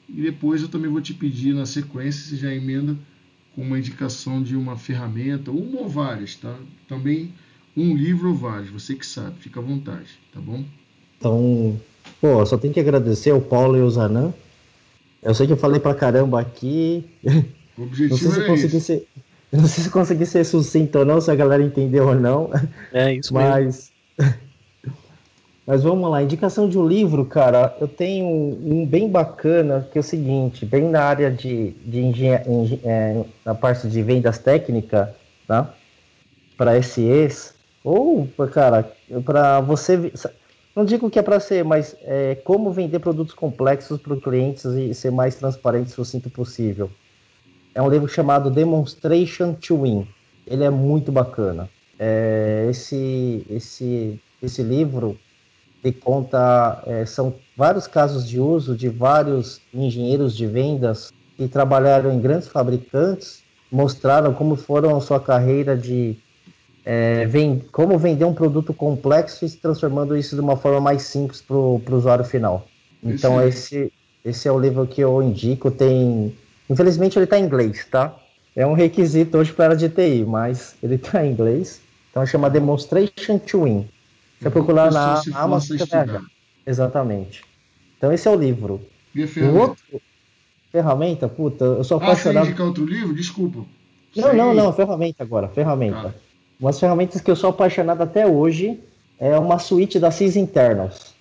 E 0.09 0.21
depois 0.23 0.63
eu 0.63 0.69
também 0.69 0.91
vou 0.91 1.01
te 1.01 1.15
pedir 1.15 1.55
na 1.55 1.67
sequência, 1.67 2.23
se 2.29 2.37
já 2.37 2.53
emenda 2.53 2.97
com 3.55 3.63
uma 3.63 3.79
indicação 3.79 4.43
de 4.43 4.57
uma 4.57 4.77
ferramenta, 4.77 5.51
uma 5.51 5.81
ou 5.81 5.89
várias, 5.89 6.35
tá? 6.35 6.57
Também 6.89 7.33
um 7.77 7.97
livro 7.97 8.31
ou 8.31 8.35
vários, 8.35 8.71
você 8.71 8.95
que 8.95 9.07
sabe, 9.07 9.37
fica 9.39 9.61
à 9.61 9.63
vontade, 9.63 10.19
tá 10.33 10.41
bom? 10.41 10.65
Então, 11.19 11.81
pô, 12.21 12.45
só 12.45 12.59
tenho 12.59 12.75
que 12.75 12.81
agradecer 12.81 13.31
ao 13.31 13.41
Paulo 13.41 13.77
e 13.77 13.81
ao 13.81 13.91
Zanan. 13.91 14.35
Eu 15.23 15.35
sei 15.35 15.47
que 15.47 15.53
eu 15.53 15.57
falei 15.57 15.81
pra 15.81 15.95
caramba 15.95 16.41
aqui. 16.41 17.05
O 17.79 17.85
objetivo 17.85 18.11
não 18.11 18.19
sei 18.19 18.43
se 18.43 18.47
consegui 18.47 18.77
isso. 18.77 18.87
ser, 18.87 19.07
não 19.53 19.67
sei 19.67 19.85
se 19.85 19.91
consegui 19.91 20.27
ser 20.27 20.45
sucinto 20.45 20.99
ou 20.99 21.05
não, 21.05 21.21
se 21.21 21.31
a 21.31 21.35
galera 21.35 21.63
entendeu 21.63 22.09
ou 22.09 22.15
não. 22.15 22.51
É 22.93 23.15
isso 23.15 23.33
mas, 23.33 23.93
mesmo. 24.19 24.35
Mas 25.65 25.85
vamos 25.85 26.11
lá, 26.11 26.23
indicação 26.23 26.69
de 26.69 26.77
um 26.77 26.87
livro, 26.87 27.25
cara, 27.25 27.77
eu 27.81 27.87
tenho 27.87 28.27
um, 28.27 28.85
bem 28.85 29.09
bacana, 29.09 29.89
que 29.93 29.97
é 29.97 30.01
o 30.01 30.05
seguinte, 30.05 30.67
bem 30.67 30.89
na 30.89 31.03
área 31.03 31.31
de, 31.31 31.71
de 31.71 32.01
engen 32.01 32.33
é, 32.85 33.25
na 33.45 33.55
parte 33.55 33.87
de 33.89 34.03
vendas 34.03 34.39
técnicas, 34.39 35.11
tá? 35.47 35.73
Para 36.57 36.83
SEs, 36.83 37.55
ou, 37.85 38.29
cara, 38.53 38.93
para 39.25 39.61
você, 39.61 40.13
não 40.75 40.85
digo 40.85 41.09
que 41.09 41.19
é 41.19 41.23
para 41.23 41.39
ser, 41.39 41.65
mas 41.65 41.95
é, 42.03 42.35
como 42.45 42.73
vender 42.73 42.99
produtos 42.99 43.35
complexos 43.35 44.01
para 44.01 44.15
os 44.15 44.23
clientes 44.23 44.65
e 44.65 44.93
ser 44.95 45.13
mais 45.13 45.37
transparente 45.37 45.89
e 45.89 45.93
sucinto 45.93 46.29
possível. 46.29 46.91
É 47.73 47.81
um 47.81 47.89
livro 47.89 48.09
chamado 48.09 48.51
Demonstration 48.51 49.55
to 49.55 49.83
Win. 49.83 50.09
Ele 50.45 50.65
é 50.65 50.71
muito 50.71 51.13
bacana. 51.13 51.69
É, 51.99 52.67
esse, 52.69 53.47
esse, 53.49 54.21
esse 54.43 54.63
livro 54.63 55.17
ele 55.83 55.93
conta, 55.93 56.83
é, 56.87 57.05
são 57.05 57.35
vários 57.57 57.87
casos 57.87 58.29
de 58.29 58.39
uso 58.39 58.77
de 58.77 58.89
vários 58.89 59.61
engenheiros 59.75 60.37
de 60.37 60.47
vendas 60.47 61.13
que 61.37 61.49
trabalharam 61.49 62.13
em 62.13 62.21
grandes 62.21 62.49
fabricantes, 62.49 63.43
mostraram 63.71 64.33
como 64.33 64.55
foram 64.55 64.97
a 64.97 65.01
sua 65.01 65.19
carreira 65.19 65.77
de 65.77 66.17
é, 66.85 67.27
vem, 67.27 67.63
como 67.73 67.99
vender 67.99 68.25
um 68.25 68.35
produto 68.35 68.75
complexo 68.75 69.45
e 69.45 69.51
transformando 69.51 70.17
isso 70.17 70.35
de 70.35 70.41
uma 70.41 70.57
forma 70.57 70.81
mais 70.81 71.03
simples 71.03 71.41
para 71.41 71.57
o 71.57 71.83
usuário 71.91 72.25
final. 72.25 72.67
Então 73.03 73.41
esse, 73.43 73.93
esse 74.25 74.49
é 74.49 74.53
o 74.53 74.59
livro 74.59 74.87
que 74.87 75.01
eu 75.01 75.23
indico. 75.23 75.71
Tem, 75.71 76.37
infelizmente 76.69 77.19
ele 77.19 77.25
está 77.25 77.39
em 77.39 77.45
inglês, 77.45 77.87
tá? 77.91 78.15
É 78.55 78.67
um 78.67 78.75
requisito 78.75 79.39
hoje 79.39 79.53
para 79.53 79.73
a 79.73 79.77
de 79.77 79.89
TI, 79.89 80.25
mas 80.27 80.75
ele 80.83 80.97
está 80.97 81.25
em 81.25 81.33
inglês. 81.33 81.81
Então 82.11 82.25
chama 82.27 82.51
Demonstration 82.51 83.39
to 83.39 83.65
Win. 83.65 83.89
Você 84.43 84.51
procurar 84.51 84.91
na 84.93 85.23
Amazon, 85.35 85.79
Exatamente. 86.67 87.45
Então 87.97 88.13
esse 88.13 88.27
é 88.27 88.31
o 88.31 88.35
livro. 88.35 88.81
E 89.15 89.27
ferramenta? 89.27 89.61
outro, 89.61 90.03
ferramenta, 90.71 91.29
puta, 91.29 91.65
eu 91.65 91.85
sou 91.85 91.99
Ah, 91.99 92.01
você 92.01 92.05
apaixonado. 92.29 92.47
indicar 92.47 92.67
outro 92.67 92.85
livro? 92.85 93.15
Desculpa. 93.15 93.59
não, 94.17 94.25
Sei. 94.29 94.33
não, 94.37 94.55
não, 94.55 94.73
ferramenta 94.73 95.23
agora, 95.23 95.49
ferramenta. 95.49 96.03
Tá. 96.11 96.15
Umas 96.59 96.79
ferramentas 96.79 97.21
que 97.21 97.31
eu 97.31 97.37
sou 97.37 97.51
apaixonado 97.51 98.03
até 98.03 98.27
hoje 98.27 98.81
é 99.19 99.37
uma 99.39 99.59
suíte 99.59 99.99
da 99.99 100.11
Sys 100.11 100.37
Internals, 100.37 101.15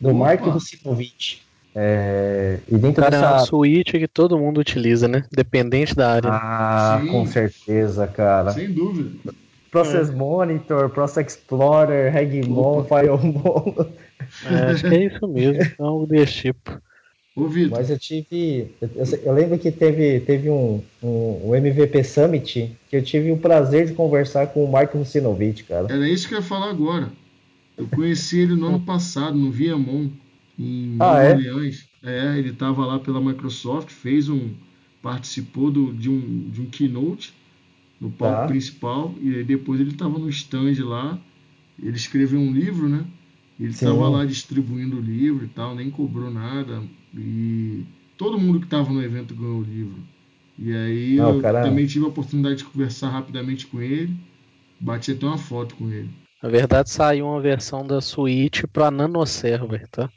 do 0.00 0.10
Opa. 0.10 0.18
Mark 0.18 0.42
Rusinovich. 0.42 1.42
É, 1.74 2.58
e 2.68 2.76
dentro 2.76 3.00
Cara, 3.02 3.16
é 3.16 3.20
uma 3.20 3.32
dessa. 3.34 3.46
suíte 3.46 3.98
que 3.98 4.08
todo 4.08 4.36
mundo 4.38 4.58
utiliza, 4.58 5.06
né? 5.06 5.24
Dependente 5.30 5.94
da 5.94 6.12
área. 6.14 6.30
Ah, 6.32 7.00
Sim. 7.00 7.08
com 7.08 7.26
certeza, 7.26 8.06
cara. 8.08 8.50
Sem 8.50 8.72
dúvida. 8.72 9.32
Process 9.70 10.10
Monitor, 10.10 10.88
Process 10.90 11.26
Explorer, 11.26 12.12
Regmon. 12.12 12.84
Firemon. 12.84 13.86
É, 14.44 14.70
acho 14.72 14.82
que 14.88 14.94
é 14.94 15.04
isso 15.06 15.26
mesmo, 15.28 15.62
é 15.62 15.74
algo 15.78 16.06
desse 16.06 16.32
tipo. 16.32 16.80
Vitor, 17.36 17.78
Mas 17.78 17.88
eu 17.88 17.98
tive. 17.98 18.70
Eu, 18.82 18.90
eu- 18.96 19.18
eu 19.24 19.32
lembro 19.32 19.58
que 19.58 19.70
teve, 19.70 20.20
teve 20.20 20.50
um, 20.50 20.82
um, 21.02 21.48
um 21.50 21.54
MVP 21.54 22.04
Summit 22.04 22.76
que 22.88 22.96
eu 22.96 23.02
tive 23.02 23.30
o 23.32 23.36
prazer 23.38 23.86
de 23.86 23.94
conversar 23.94 24.48
com 24.48 24.62
o 24.64 24.70
Mark 24.70 24.92
Rusinovich, 24.94 25.64
cara. 25.64 25.86
era 25.88 26.06
isso 26.08 26.28
que 26.28 26.34
eu 26.34 26.38
ia 26.40 26.44
falar 26.44 26.68
agora. 26.70 27.08
Eu 27.78 27.86
conheci 27.86 28.40
ele 28.40 28.56
no 28.56 28.66
ano 28.66 28.80
passado, 28.84 29.38
no 29.38 29.50
Viamon, 29.50 30.08
em 30.58 30.96
Ah, 31.00 31.14
Nova 31.14 31.22
é? 31.22 31.32
Orleans. 31.34 31.86
É, 32.04 32.36
ele 32.38 32.50
estava 32.50 32.84
lá 32.84 32.98
pela 32.98 33.20
Microsoft, 33.20 33.88
fez 33.90 34.28
um. 34.28 34.50
participou 35.02 35.70
do- 35.70 35.94
de, 35.94 36.10
um, 36.10 36.50
de 36.50 36.60
um 36.60 36.66
keynote 36.66 37.32
no 38.00 38.10
palco 38.10 38.36
Tá. 38.38 38.46
principal, 38.46 39.14
e 39.20 39.36
aí 39.36 39.44
depois 39.44 39.80
ele 39.80 39.90
estava 39.90 40.18
no 40.18 40.28
stand 40.30 40.74
lá. 40.84 41.18
Ele 41.82 41.96
escreveu 41.96 42.40
um 42.40 42.52
livro, 42.52 42.88
né? 42.88 43.04
Ele 43.58 43.70
estava 43.70 44.08
lá 44.08 44.24
distribuindo 44.24 44.96
o 44.96 45.00
livro 45.00 45.44
e 45.44 45.48
tal, 45.48 45.74
nem 45.74 45.90
cobrou 45.90 46.30
nada. 46.30 46.82
E 47.14 47.84
todo 48.16 48.38
mundo 48.38 48.58
que 48.60 48.66
estava 48.66 48.90
no 48.92 49.02
evento 49.02 49.34
ganhou 49.34 49.58
o 49.60 49.62
livro. 49.62 49.96
E 50.58 50.72
aí 50.74 51.16
Não, 51.16 51.30
eu 51.36 51.42
cara- 51.42 51.62
também 51.64 51.86
tive 51.86 52.04
a 52.04 52.08
oportunidade 52.08 52.56
de 52.56 52.64
conversar 52.64 53.10
rapidamente 53.10 53.66
com 53.66 53.80
ele. 53.80 54.14
Bati 54.80 55.12
até 55.12 55.26
uma 55.26 55.38
foto 55.38 55.74
com 55.76 55.90
ele. 55.90 56.08
Na 56.42 56.48
verdade, 56.48 56.90
saiu 56.90 57.26
uma 57.26 57.40
versão 57.40 57.86
da 57.86 58.00
suíte 58.00 58.66
para 58.66 58.90
nanoserver, 58.90 59.86
tá? 59.88 60.10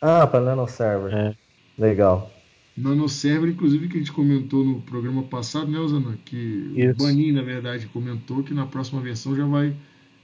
Ah, 0.00 0.26
para 0.26 0.40
Nano 0.44 0.68
Server. 0.68 1.12
É. 1.12 1.36
Legal. 1.76 2.30
Nanoserver, 2.76 3.50
inclusive, 3.50 3.88
que 3.88 3.96
a 3.96 4.00
gente 4.00 4.12
comentou 4.12 4.64
no 4.64 4.80
programa 4.82 5.22
passado, 5.22 5.70
né, 5.70 5.78
Osana? 5.78 6.18
Que 6.24 6.72
o 6.74 6.80
Isso. 6.80 6.98
Banin, 6.98 7.32
na 7.32 7.42
verdade, 7.42 7.86
comentou 7.86 8.42
que 8.42 8.52
na 8.52 8.66
próxima 8.66 9.00
versão 9.00 9.36
já 9.36 9.46
vai, 9.46 9.74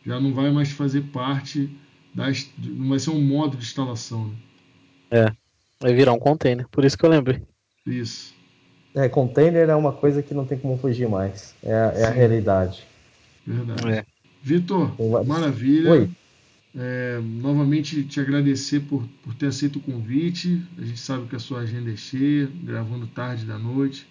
já 0.04 0.18
não 0.20 0.34
vai 0.34 0.50
mais 0.50 0.70
fazer 0.72 1.02
parte 1.12 1.70
da, 2.12 2.28
ins- 2.28 2.50
não 2.58 2.88
vai 2.88 2.98
ser 2.98 3.10
um 3.10 3.22
modo 3.22 3.56
de 3.56 3.62
instalação, 3.62 4.32
né? 5.10 5.32
Vai 5.80 5.94
virar 5.94 6.12
um 6.12 6.18
container, 6.18 6.66
por 6.68 6.84
isso 6.84 6.98
que 6.98 7.04
eu 7.06 7.10
lembrei. 7.10 7.40
Isso. 7.86 8.34
É, 8.94 9.08
container 9.08 9.68
é 9.68 9.74
uma 9.76 9.92
coisa 9.92 10.22
que 10.22 10.34
não 10.34 10.44
tem 10.44 10.58
como 10.58 10.76
fugir 10.76 11.08
mais. 11.08 11.54
É, 11.62 11.72
a- 11.72 11.92
é 11.94 12.04
a 12.06 12.10
realidade. 12.10 12.84
Verdade. 13.46 13.88
É. 13.88 14.04
Vitor, 14.42 14.92
maravilha. 15.24 15.90
Oi. 15.92 16.10
É, 16.76 17.20
novamente 17.22 18.04
te 18.04 18.20
agradecer 18.20 18.80
por, 18.80 19.04
por 19.22 19.34
ter 19.34 19.46
aceito 19.46 19.78
o 19.78 19.82
convite. 19.82 20.62
A 20.78 20.84
gente 20.84 21.00
sabe 21.00 21.26
que 21.26 21.36
a 21.36 21.40
sua 21.40 21.60
agenda 21.60 21.90
é 21.90 21.96
cheia, 21.96 22.48
gravando 22.62 23.06
tarde 23.06 23.44
da 23.44 23.58
noite. 23.58 24.06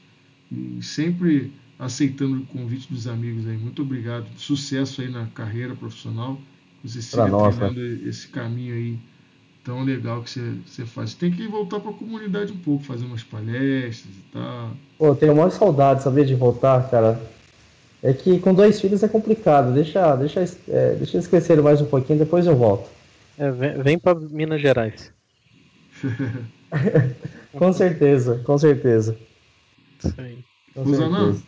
E 0.51 0.79
sempre 0.81 1.53
aceitando 1.77 2.37
o 2.37 2.45
convite 2.45 2.91
dos 2.91 3.07
amigos 3.07 3.47
aí. 3.47 3.57
Muito 3.57 3.81
obrigado. 3.81 4.27
Sucesso 4.35 5.01
aí 5.01 5.09
na 5.09 5.27
carreira 5.27 5.73
profissional. 5.75 6.39
Você 6.83 7.01
siga 7.01 7.27
né? 7.27 7.49
trilhando 7.49 8.09
esse 8.09 8.27
caminho 8.27 8.73
aí 8.73 8.99
tão 9.63 9.83
legal 9.83 10.21
que 10.21 10.29
você, 10.29 10.53
você 10.65 10.85
faz. 10.85 11.13
Tem 11.13 11.31
que 11.31 11.47
voltar 11.47 11.79
para 11.79 11.91
a 11.91 11.93
comunidade 11.93 12.51
um 12.51 12.57
pouco, 12.57 12.83
fazer 12.83 13.05
umas 13.05 13.23
palestras 13.23 14.13
e 14.13 14.23
tal. 14.33 14.71
Pô, 14.97 15.07
eu 15.07 15.15
tenho 15.15 15.35
maior 15.35 15.51
saudade, 15.51 16.03
sabia, 16.03 16.25
de 16.25 16.35
voltar, 16.35 16.89
cara. 16.89 17.21
É 18.01 18.13
que 18.13 18.39
com 18.39 18.53
dois 18.53 18.79
filhos 18.79 19.03
é 19.03 19.07
complicado. 19.07 19.73
Deixa, 19.73 20.15
deixa, 20.15 20.39
é, 20.69 20.95
deixa 20.95 21.17
eles 21.17 21.27
crescerem 21.27 21.63
mais 21.63 21.81
um 21.81 21.85
pouquinho, 21.85 22.19
depois 22.19 22.45
eu 22.47 22.55
volto. 22.55 22.89
É, 23.37 23.51
vem 23.51 23.81
vem 23.81 23.99
para 23.99 24.17
Minas 24.19 24.61
Gerais. 24.61 25.11
Com 27.53 27.73
certeza, 27.73 28.41
com 28.45 28.57
certeza. 28.57 29.17
Isso 29.97 30.13
aí. 30.17 30.37
Com 30.73 30.83
Rosanã, 30.83 31.25
certeza. 31.25 31.43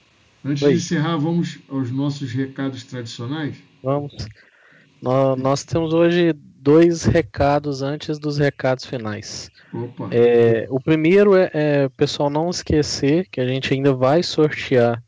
antes 0.45 0.63
Oi. 0.63 0.69
de 0.71 0.77
encerrar, 0.77 1.17
vamos 1.17 1.59
aos 1.69 1.91
nossos 1.91 2.31
recados 2.31 2.83
tradicionais. 2.83 3.55
Vamos. 3.83 4.13
Nó- 5.01 5.35
Nós, 5.35 5.63
temos 5.63 5.93
hoje 5.93 6.33
dois 6.33 7.03
recados 7.03 7.81
antes 7.81 8.19
dos 8.19 8.37
recados 8.37 8.85
finais. 8.85 9.49
Opa, 9.73 10.09
É, 10.11 10.67
o 10.69 10.79
primeiro 10.79 11.35
é, 11.35 11.49
é 11.53 11.85
o 11.85 11.89
pessoal 11.91 12.29
não 12.29 12.49
esquecer 12.49 13.27
que 13.29 13.39
a 13.39 13.47
gente 13.47 13.73
ainda 13.73 13.93
vai 13.93 14.21
sortear 14.23 15.01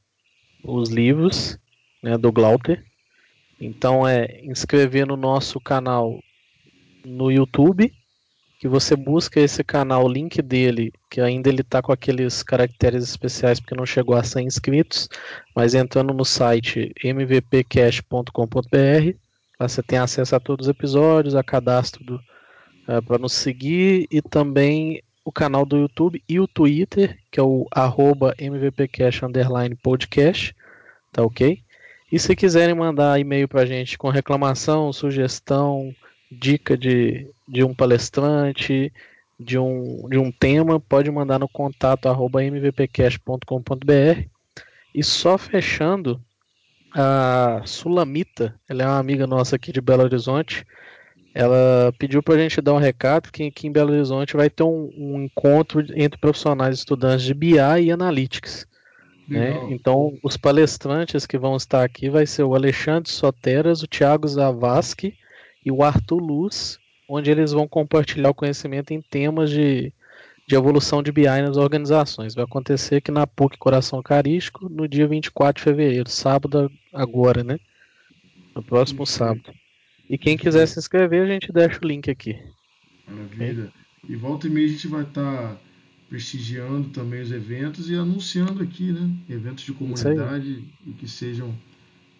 os 0.63 0.89
livros 0.89 1.57
né, 2.01 2.17
do 2.17 2.31
Glauter. 2.31 2.83
Então 3.59 4.07
é 4.07 4.41
inscrever 4.43 5.05
no 5.05 5.15
nosso 5.15 5.59
canal 5.59 6.19
no 7.05 7.31
YouTube, 7.31 7.93
que 8.59 8.67
você 8.67 8.95
busca 8.95 9.39
esse 9.39 9.63
canal, 9.63 10.05
o 10.05 10.11
link 10.11 10.41
dele, 10.41 10.91
que 11.09 11.19
ainda 11.19 11.49
ele 11.49 11.61
está 11.61 11.81
com 11.81 11.91
aqueles 11.91 12.41
caracteres 12.41 13.03
especiais 13.03 13.59
porque 13.59 13.75
não 13.75 13.85
chegou 13.85 14.15
a 14.15 14.23
100 14.23 14.47
inscritos, 14.47 15.09
mas 15.53 15.75
entrando 15.75 16.13
no 16.13 16.23
site 16.23 16.93
mvpcast.com.br, 17.03 19.17
lá 19.59 19.67
você 19.67 19.83
tem 19.83 19.99
acesso 19.99 20.35
a 20.35 20.39
todos 20.39 20.67
os 20.67 20.71
episódios, 20.71 21.35
a 21.35 21.43
cadastro 21.43 22.19
para 23.05 23.17
nos 23.17 23.33
seguir 23.33 24.07
e 24.11 24.21
também 24.21 25.01
o 25.25 25.31
canal 25.31 25.65
do 25.65 25.77
YouTube 25.77 26.23
e 26.27 26.39
o 26.39 26.47
Twitter, 26.47 27.17
que 27.31 27.39
é 27.39 27.43
o 27.43 27.67
arroba 27.71 28.35
mvpcast 28.37 29.25
underline 29.25 29.75
podcast, 29.75 30.55
tá 31.11 31.23
ok? 31.23 31.61
E 32.11 32.19
se 32.19 32.35
quiserem 32.35 32.75
mandar 32.75 33.19
e-mail 33.19 33.47
pra 33.47 33.65
gente 33.65 33.97
com 33.97 34.09
reclamação, 34.09 34.93
sugestão, 34.93 35.95
dica 36.31 36.77
de, 36.77 37.27
de 37.47 37.63
um 37.63 37.73
palestrante, 37.73 38.91
de 39.39 39.57
um, 39.57 40.07
de 40.09 40.17
um 40.17 40.31
tema, 40.31 40.79
pode 40.79 41.09
mandar 41.09 41.39
no 41.39 41.47
contato 41.47 42.07
arroba 42.07 42.43
mvpcast.com.br. 42.43 44.27
E 44.93 45.03
só 45.03 45.37
fechando, 45.37 46.21
a 46.93 47.61
Sulamita, 47.65 48.53
ela 48.69 48.83
é 48.83 48.85
uma 48.85 48.99
amiga 48.99 49.25
nossa 49.25 49.55
aqui 49.55 49.71
de 49.71 49.81
Belo 49.81 50.03
Horizonte, 50.03 50.65
ela 51.33 51.91
pediu 51.97 52.21
pra 52.21 52.37
gente 52.37 52.61
dar 52.61 52.73
um 52.73 52.77
recado 52.77 53.31
que 53.31 53.43
aqui 53.43 53.67
em 53.67 53.71
Belo 53.71 53.91
Horizonte 53.91 54.37
vai 54.37 54.49
ter 54.49 54.63
um, 54.63 54.91
um 54.95 55.23
encontro 55.23 55.83
entre 55.95 56.19
profissionais 56.19 56.77
estudantes 56.77 57.25
de 57.25 57.33
BI 57.33 57.57
e 57.57 57.91
Analytics. 57.91 58.67
Né? 59.27 59.67
Então, 59.71 60.17
os 60.21 60.37
palestrantes 60.37 61.25
que 61.25 61.37
vão 61.37 61.55
estar 61.55 61.83
aqui 61.83 62.09
vai 62.09 62.25
ser 62.25 62.43
o 62.43 62.53
Alexandre 62.53 63.09
Soteras, 63.09 63.81
o 63.81 63.87
Thiago 63.87 64.27
Zavascki 64.27 65.15
e 65.65 65.71
o 65.71 65.81
Arthur 65.81 66.21
Luz, 66.21 66.77
onde 67.09 67.31
eles 67.31 67.51
vão 67.51 67.67
compartilhar 67.67 68.29
o 68.29 68.35
conhecimento 68.35 68.93
em 68.93 69.01
temas 69.01 69.49
de, 69.49 69.91
de 70.47 70.55
evolução 70.55 71.01
de 71.01 71.11
BI 71.11 71.25
nas 71.25 71.57
organizações. 71.57 72.35
Vai 72.35 72.43
acontecer 72.43 72.97
aqui 72.97 73.11
na 73.11 73.25
PUC 73.25 73.57
Coração 73.57 73.99
Eucarístico 73.99 74.69
no 74.69 74.87
dia 74.87 75.07
24 75.07 75.59
de 75.59 75.63
fevereiro, 75.63 76.09
sábado 76.09 76.69
agora, 76.93 77.43
né? 77.43 77.57
No 78.53 78.61
próximo 78.61 79.05
sábado. 79.05 79.51
E 80.09 80.17
quem 80.17 80.37
quiser 80.37 80.67
se 80.67 80.79
inscrever, 80.79 81.23
a 81.23 81.33
gente 81.33 81.51
deixa 81.51 81.79
o 81.81 81.87
link 81.87 82.09
aqui. 82.09 82.37
Maravilha. 83.07 83.71
E 84.07 84.15
volta 84.15 84.47
e 84.47 84.49
meia 84.49 84.67
a 84.67 84.69
gente 84.69 84.87
vai 84.87 85.03
estar 85.03 85.57
prestigiando 86.09 86.89
também 86.89 87.21
os 87.21 87.31
eventos 87.31 87.89
e 87.89 87.95
anunciando 87.95 88.61
aqui, 88.61 88.91
né? 88.91 89.09
Eventos 89.29 89.63
de 89.63 89.73
comunidade 89.73 90.63
e 90.85 90.91
que 90.91 91.07
sejam, 91.07 91.53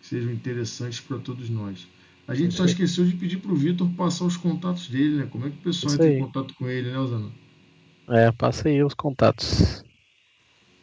que 0.01 0.07
sejam 0.07 0.31
interessantes 0.31 0.99
para 0.99 1.17
todos 1.19 1.49
nós. 1.49 1.88
A 2.27 2.34
gente 2.34 2.53
só 2.53 2.63
esqueceu 2.63 3.05
de 3.05 3.13
pedir 3.13 3.38
para 3.38 3.51
o 3.51 3.55
Vitor 3.55 3.89
passar 3.97 4.25
os 4.25 4.38
contatos 4.38 4.88
dele, 4.88 5.17
né? 5.17 5.27
Como 5.29 5.45
é 5.45 5.49
que 5.49 5.57
o 5.57 5.61
pessoal 5.61 5.93
entra 5.93 6.09
em 6.09 6.19
contato 6.19 6.53
com 6.55 6.69
ele, 6.69 6.89
né, 6.89 6.97
Osana? 6.97 7.29
É, 8.09 8.31
passa 8.31 8.69
aí 8.69 8.81
os 8.81 8.93
contatos. 8.93 9.84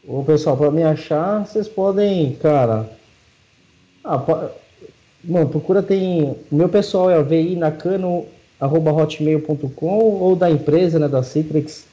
Ô 0.05 0.23
pessoal, 0.23 0.57
para 0.57 0.71
me 0.71 0.83
achar, 0.83 1.47
vocês 1.47 1.67
podem, 1.67 2.37
cara. 2.37 2.97
Ah, 4.05 4.19
Bom, 5.23 5.47
procura 5.47 5.83
tem. 5.83 6.23
O 6.51 6.55
meu 6.55 6.69
pessoal 6.69 7.11
é 7.11 7.19
o 7.19 7.25
vinacano.hotmail.com 7.25 9.99
ou 9.99 10.37
da 10.37 10.51
empresa, 10.51 10.99
né, 10.99 11.09
da 11.09 11.23
Citrix, 11.23 11.85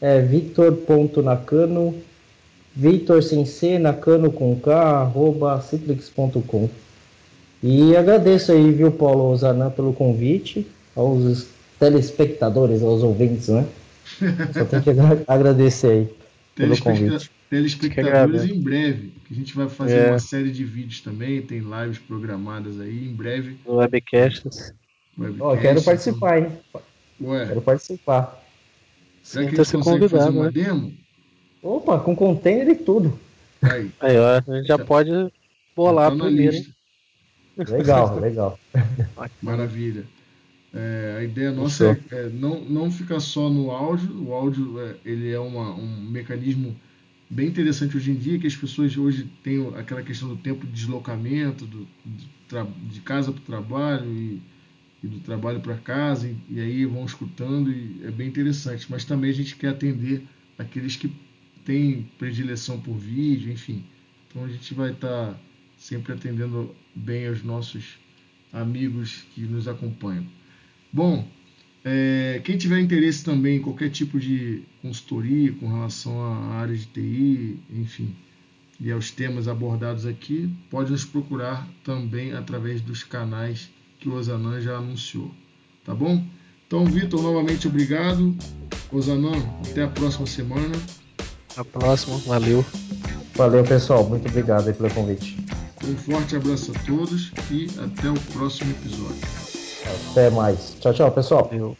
é 0.00 0.20
victor.nakano, 0.20 1.94
Victor 2.76 3.22
sem 3.22 3.44
C, 3.44 3.78
Nakano 3.78 4.30
com 4.30 4.54
K, 4.56 4.72
arroba 4.72 5.60
citrix.com. 5.60 6.68
E 7.62 7.96
agradeço 7.96 8.52
aí, 8.52 8.70
viu, 8.70 8.92
Paulo 8.92 9.34
Zanã, 9.36 9.68
pelo 9.70 9.92
convite, 9.92 10.64
aos 10.94 11.46
telespectadores, 11.80 12.82
aos 12.82 13.02
ouvintes, 13.02 13.48
né? 13.48 13.64
Só 14.52 14.64
tem 14.64 14.80
que 14.80 14.90
agra- 14.90 15.22
agradecer 15.26 15.86
aí 15.88 16.08
pelo 16.54 16.80
convite. 16.80 17.30
Telespectadores 17.50 18.44
em 18.44 18.60
breve, 18.60 19.12
que 19.26 19.32
a 19.32 19.36
gente 19.36 19.54
vai 19.56 19.68
fazer 19.68 19.98
É. 19.98 20.10
uma 20.10 20.18
série 20.18 20.50
de 20.50 20.64
vídeos 20.64 21.00
também, 21.00 21.40
tem 21.40 21.60
lives 21.60 21.98
programadas 21.98 22.78
aí 22.80 23.08
em 23.08 23.14
breve. 23.14 23.56
No 23.66 23.76
webcasts. 23.76 24.74
Ó, 25.18 25.22
webcast, 25.22 25.60
quero 25.62 25.72
então- 25.80 25.84
participar, 25.84 26.38
hein? 26.38 26.52
Ué, 27.20 27.46
Quero 27.46 27.62
participar. 27.62 28.44
Será 29.22 29.48
que 29.48 29.60
a 29.60 29.64
gente 29.64 29.72
consegue 29.76 30.08
fazer 30.08 30.30
uma 30.30 30.44
né? 30.44 30.50
demo? 30.50 30.92
Opa, 31.62 31.98
com 31.98 32.14
container 32.14 32.68
e 32.68 32.74
tudo. 32.76 33.18
Aí, 33.62 33.90
aí 34.00 34.16
ó, 34.18 34.36
a 34.36 34.40
gente 34.40 34.68
já, 34.68 34.76
já 34.76 34.84
pode 34.84 35.10
bolar 35.74 36.10
tá 36.16 36.24
primeiro. 36.24 36.56
Legal, 37.56 38.18
legal. 38.20 38.58
Maravilha. 39.42 40.04
É, 40.72 41.16
a 41.18 41.24
ideia 41.24 41.50
nossa 41.50 41.98
é, 42.12 42.14
é, 42.14 42.28
não, 42.28 42.60
não 42.60 42.90
ficar 42.90 43.20
só 43.20 43.48
no 43.48 43.70
áudio. 43.70 44.28
O 44.28 44.32
áudio 44.32 44.80
é, 44.80 44.94
ele 45.04 45.32
é 45.32 45.40
uma, 45.40 45.74
um 45.74 46.00
mecanismo 46.08 46.76
bem 47.30 47.48
interessante 47.48 47.96
hoje 47.96 48.10
em 48.10 48.14
dia, 48.14 48.38
que 48.38 48.46
as 48.46 48.56
pessoas 48.56 48.96
hoje 48.96 49.30
têm 49.42 49.66
aquela 49.76 50.02
questão 50.02 50.28
do 50.28 50.36
tempo 50.36 50.66
de 50.66 50.72
deslocamento, 50.72 51.66
do, 51.66 51.86
de, 52.04 52.28
de 52.90 53.00
casa 53.00 53.32
para 53.32 53.40
o 53.40 53.44
trabalho 53.44 54.10
e, 54.12 54.40
e, 55.02 55.06
do 55.06 55.20
trabalho 55.20 55.60
para 55.60 55.76
casa, 55.76 56.28
e, 56.28 56.36
e, 56.54 56.60
aí 56.60 56.84
vão 56.86 57.04
escutando, 57.04 57.70
e 57.70 58.00
é 58.04 58.10
bem 58.10 58.28
interessante. 58.28 58.86
Mas 58.90 59.04
também 59.04 59.30
a 59.30 59.34
gente 59.34 59.56
quer 59.56 59.68
atender 59.68 60.22
aqueles 60.58 60.96
que 60.96 61.12
têm 61.64 62.10
predileção 62.18 62.80
por 62.80 62.96
vídeo, 62.96 63.52
enfim. 63.52 63.84
Então 64.28 64.44
a 64.44 64.48
gente 64.48 64.72
vai 64.74 64.92
estar 64.92 65.34
tá 65.34 65.40
sempre 65.76 66.12
atendendo 66.12 66.74
bem 66.94 67.28
os 67.28 67.42
nossos 67.42 67.98
amigos 68.52 69.24
que 69.34 69.42
nos 69.42 69.68
acompanham. 69.68 70.26
Bom, 70.92 71.28
é, 71.84 72.40
quem 72.44 72.56
tiver 72.56 72.80
interesse 72.80 73.24
também 73.24 73.56
em 73.56 73.62
qualquer 73.62 73.90
tipo 73.90 74.18
de 74.18 74.62
consultoria 74.82 75.52
com 75.52 75.68
relação 75.68 76.20
à 76.20 76.54
área 76.54 76.76
de 76.76 76.86
TI, 76.86 77.58
enfim, 77.70 78.14
e 78.80 78.90
aos 78.90 79.10
temas 79.10 79.48
abordados 79.48 80.06
aqui, 80.06 80.50
pode 80.70 80.90
nos 80.90 81.04
procurar 81.04 81.68
também 81.84 82.32
através 82.32 82.80
dos 82.80 83.02
canais 83.02 83.70
que 83.98 84.08
o 84.08 84.14
Osanan 84.14 84.60
já 84.60 84.76
anunciou. 84.76 85.32
Tá 85.84 85.94
bom? 85.94 86.24
Então, 86.66 86.84
Vitor, 86.84 87.22
novamente 87.22 87.66
obrigado. 87.66 88.36
Osanan, 88.92 89.38
até 89.68 89.82
a 89.82 89.88
próxima 89.88 90.26
semana. 90.26 90.76
A 91.56 91.64
próxima, 91.64 92.18
valeu. 92.18 92.64
Valeu, 93.34 93.64
pessoal. 93.64 94.08
Muito 94.08 94.28
obrigado 94.28 94.72
pelo 94.74 94.90
convite. 94.90 95.36
Um 95.84 95.96
forte 95.96 96.36
abraço 96.36 96.72
a 96.72 96.78
todos 96.80 97.32
e 97.50 97.66
até 97.80 98.10
o 98.10 98.20
próximo 98.32 98.70
episódio. 98.70 99.47
Até 99.94 100.30
mais. 100.30 100.76
Tchau, 100.80 100.92
tchau, 100.92 101.10
pessoal. 101.12 101.48
Valeu. 101.50 101.76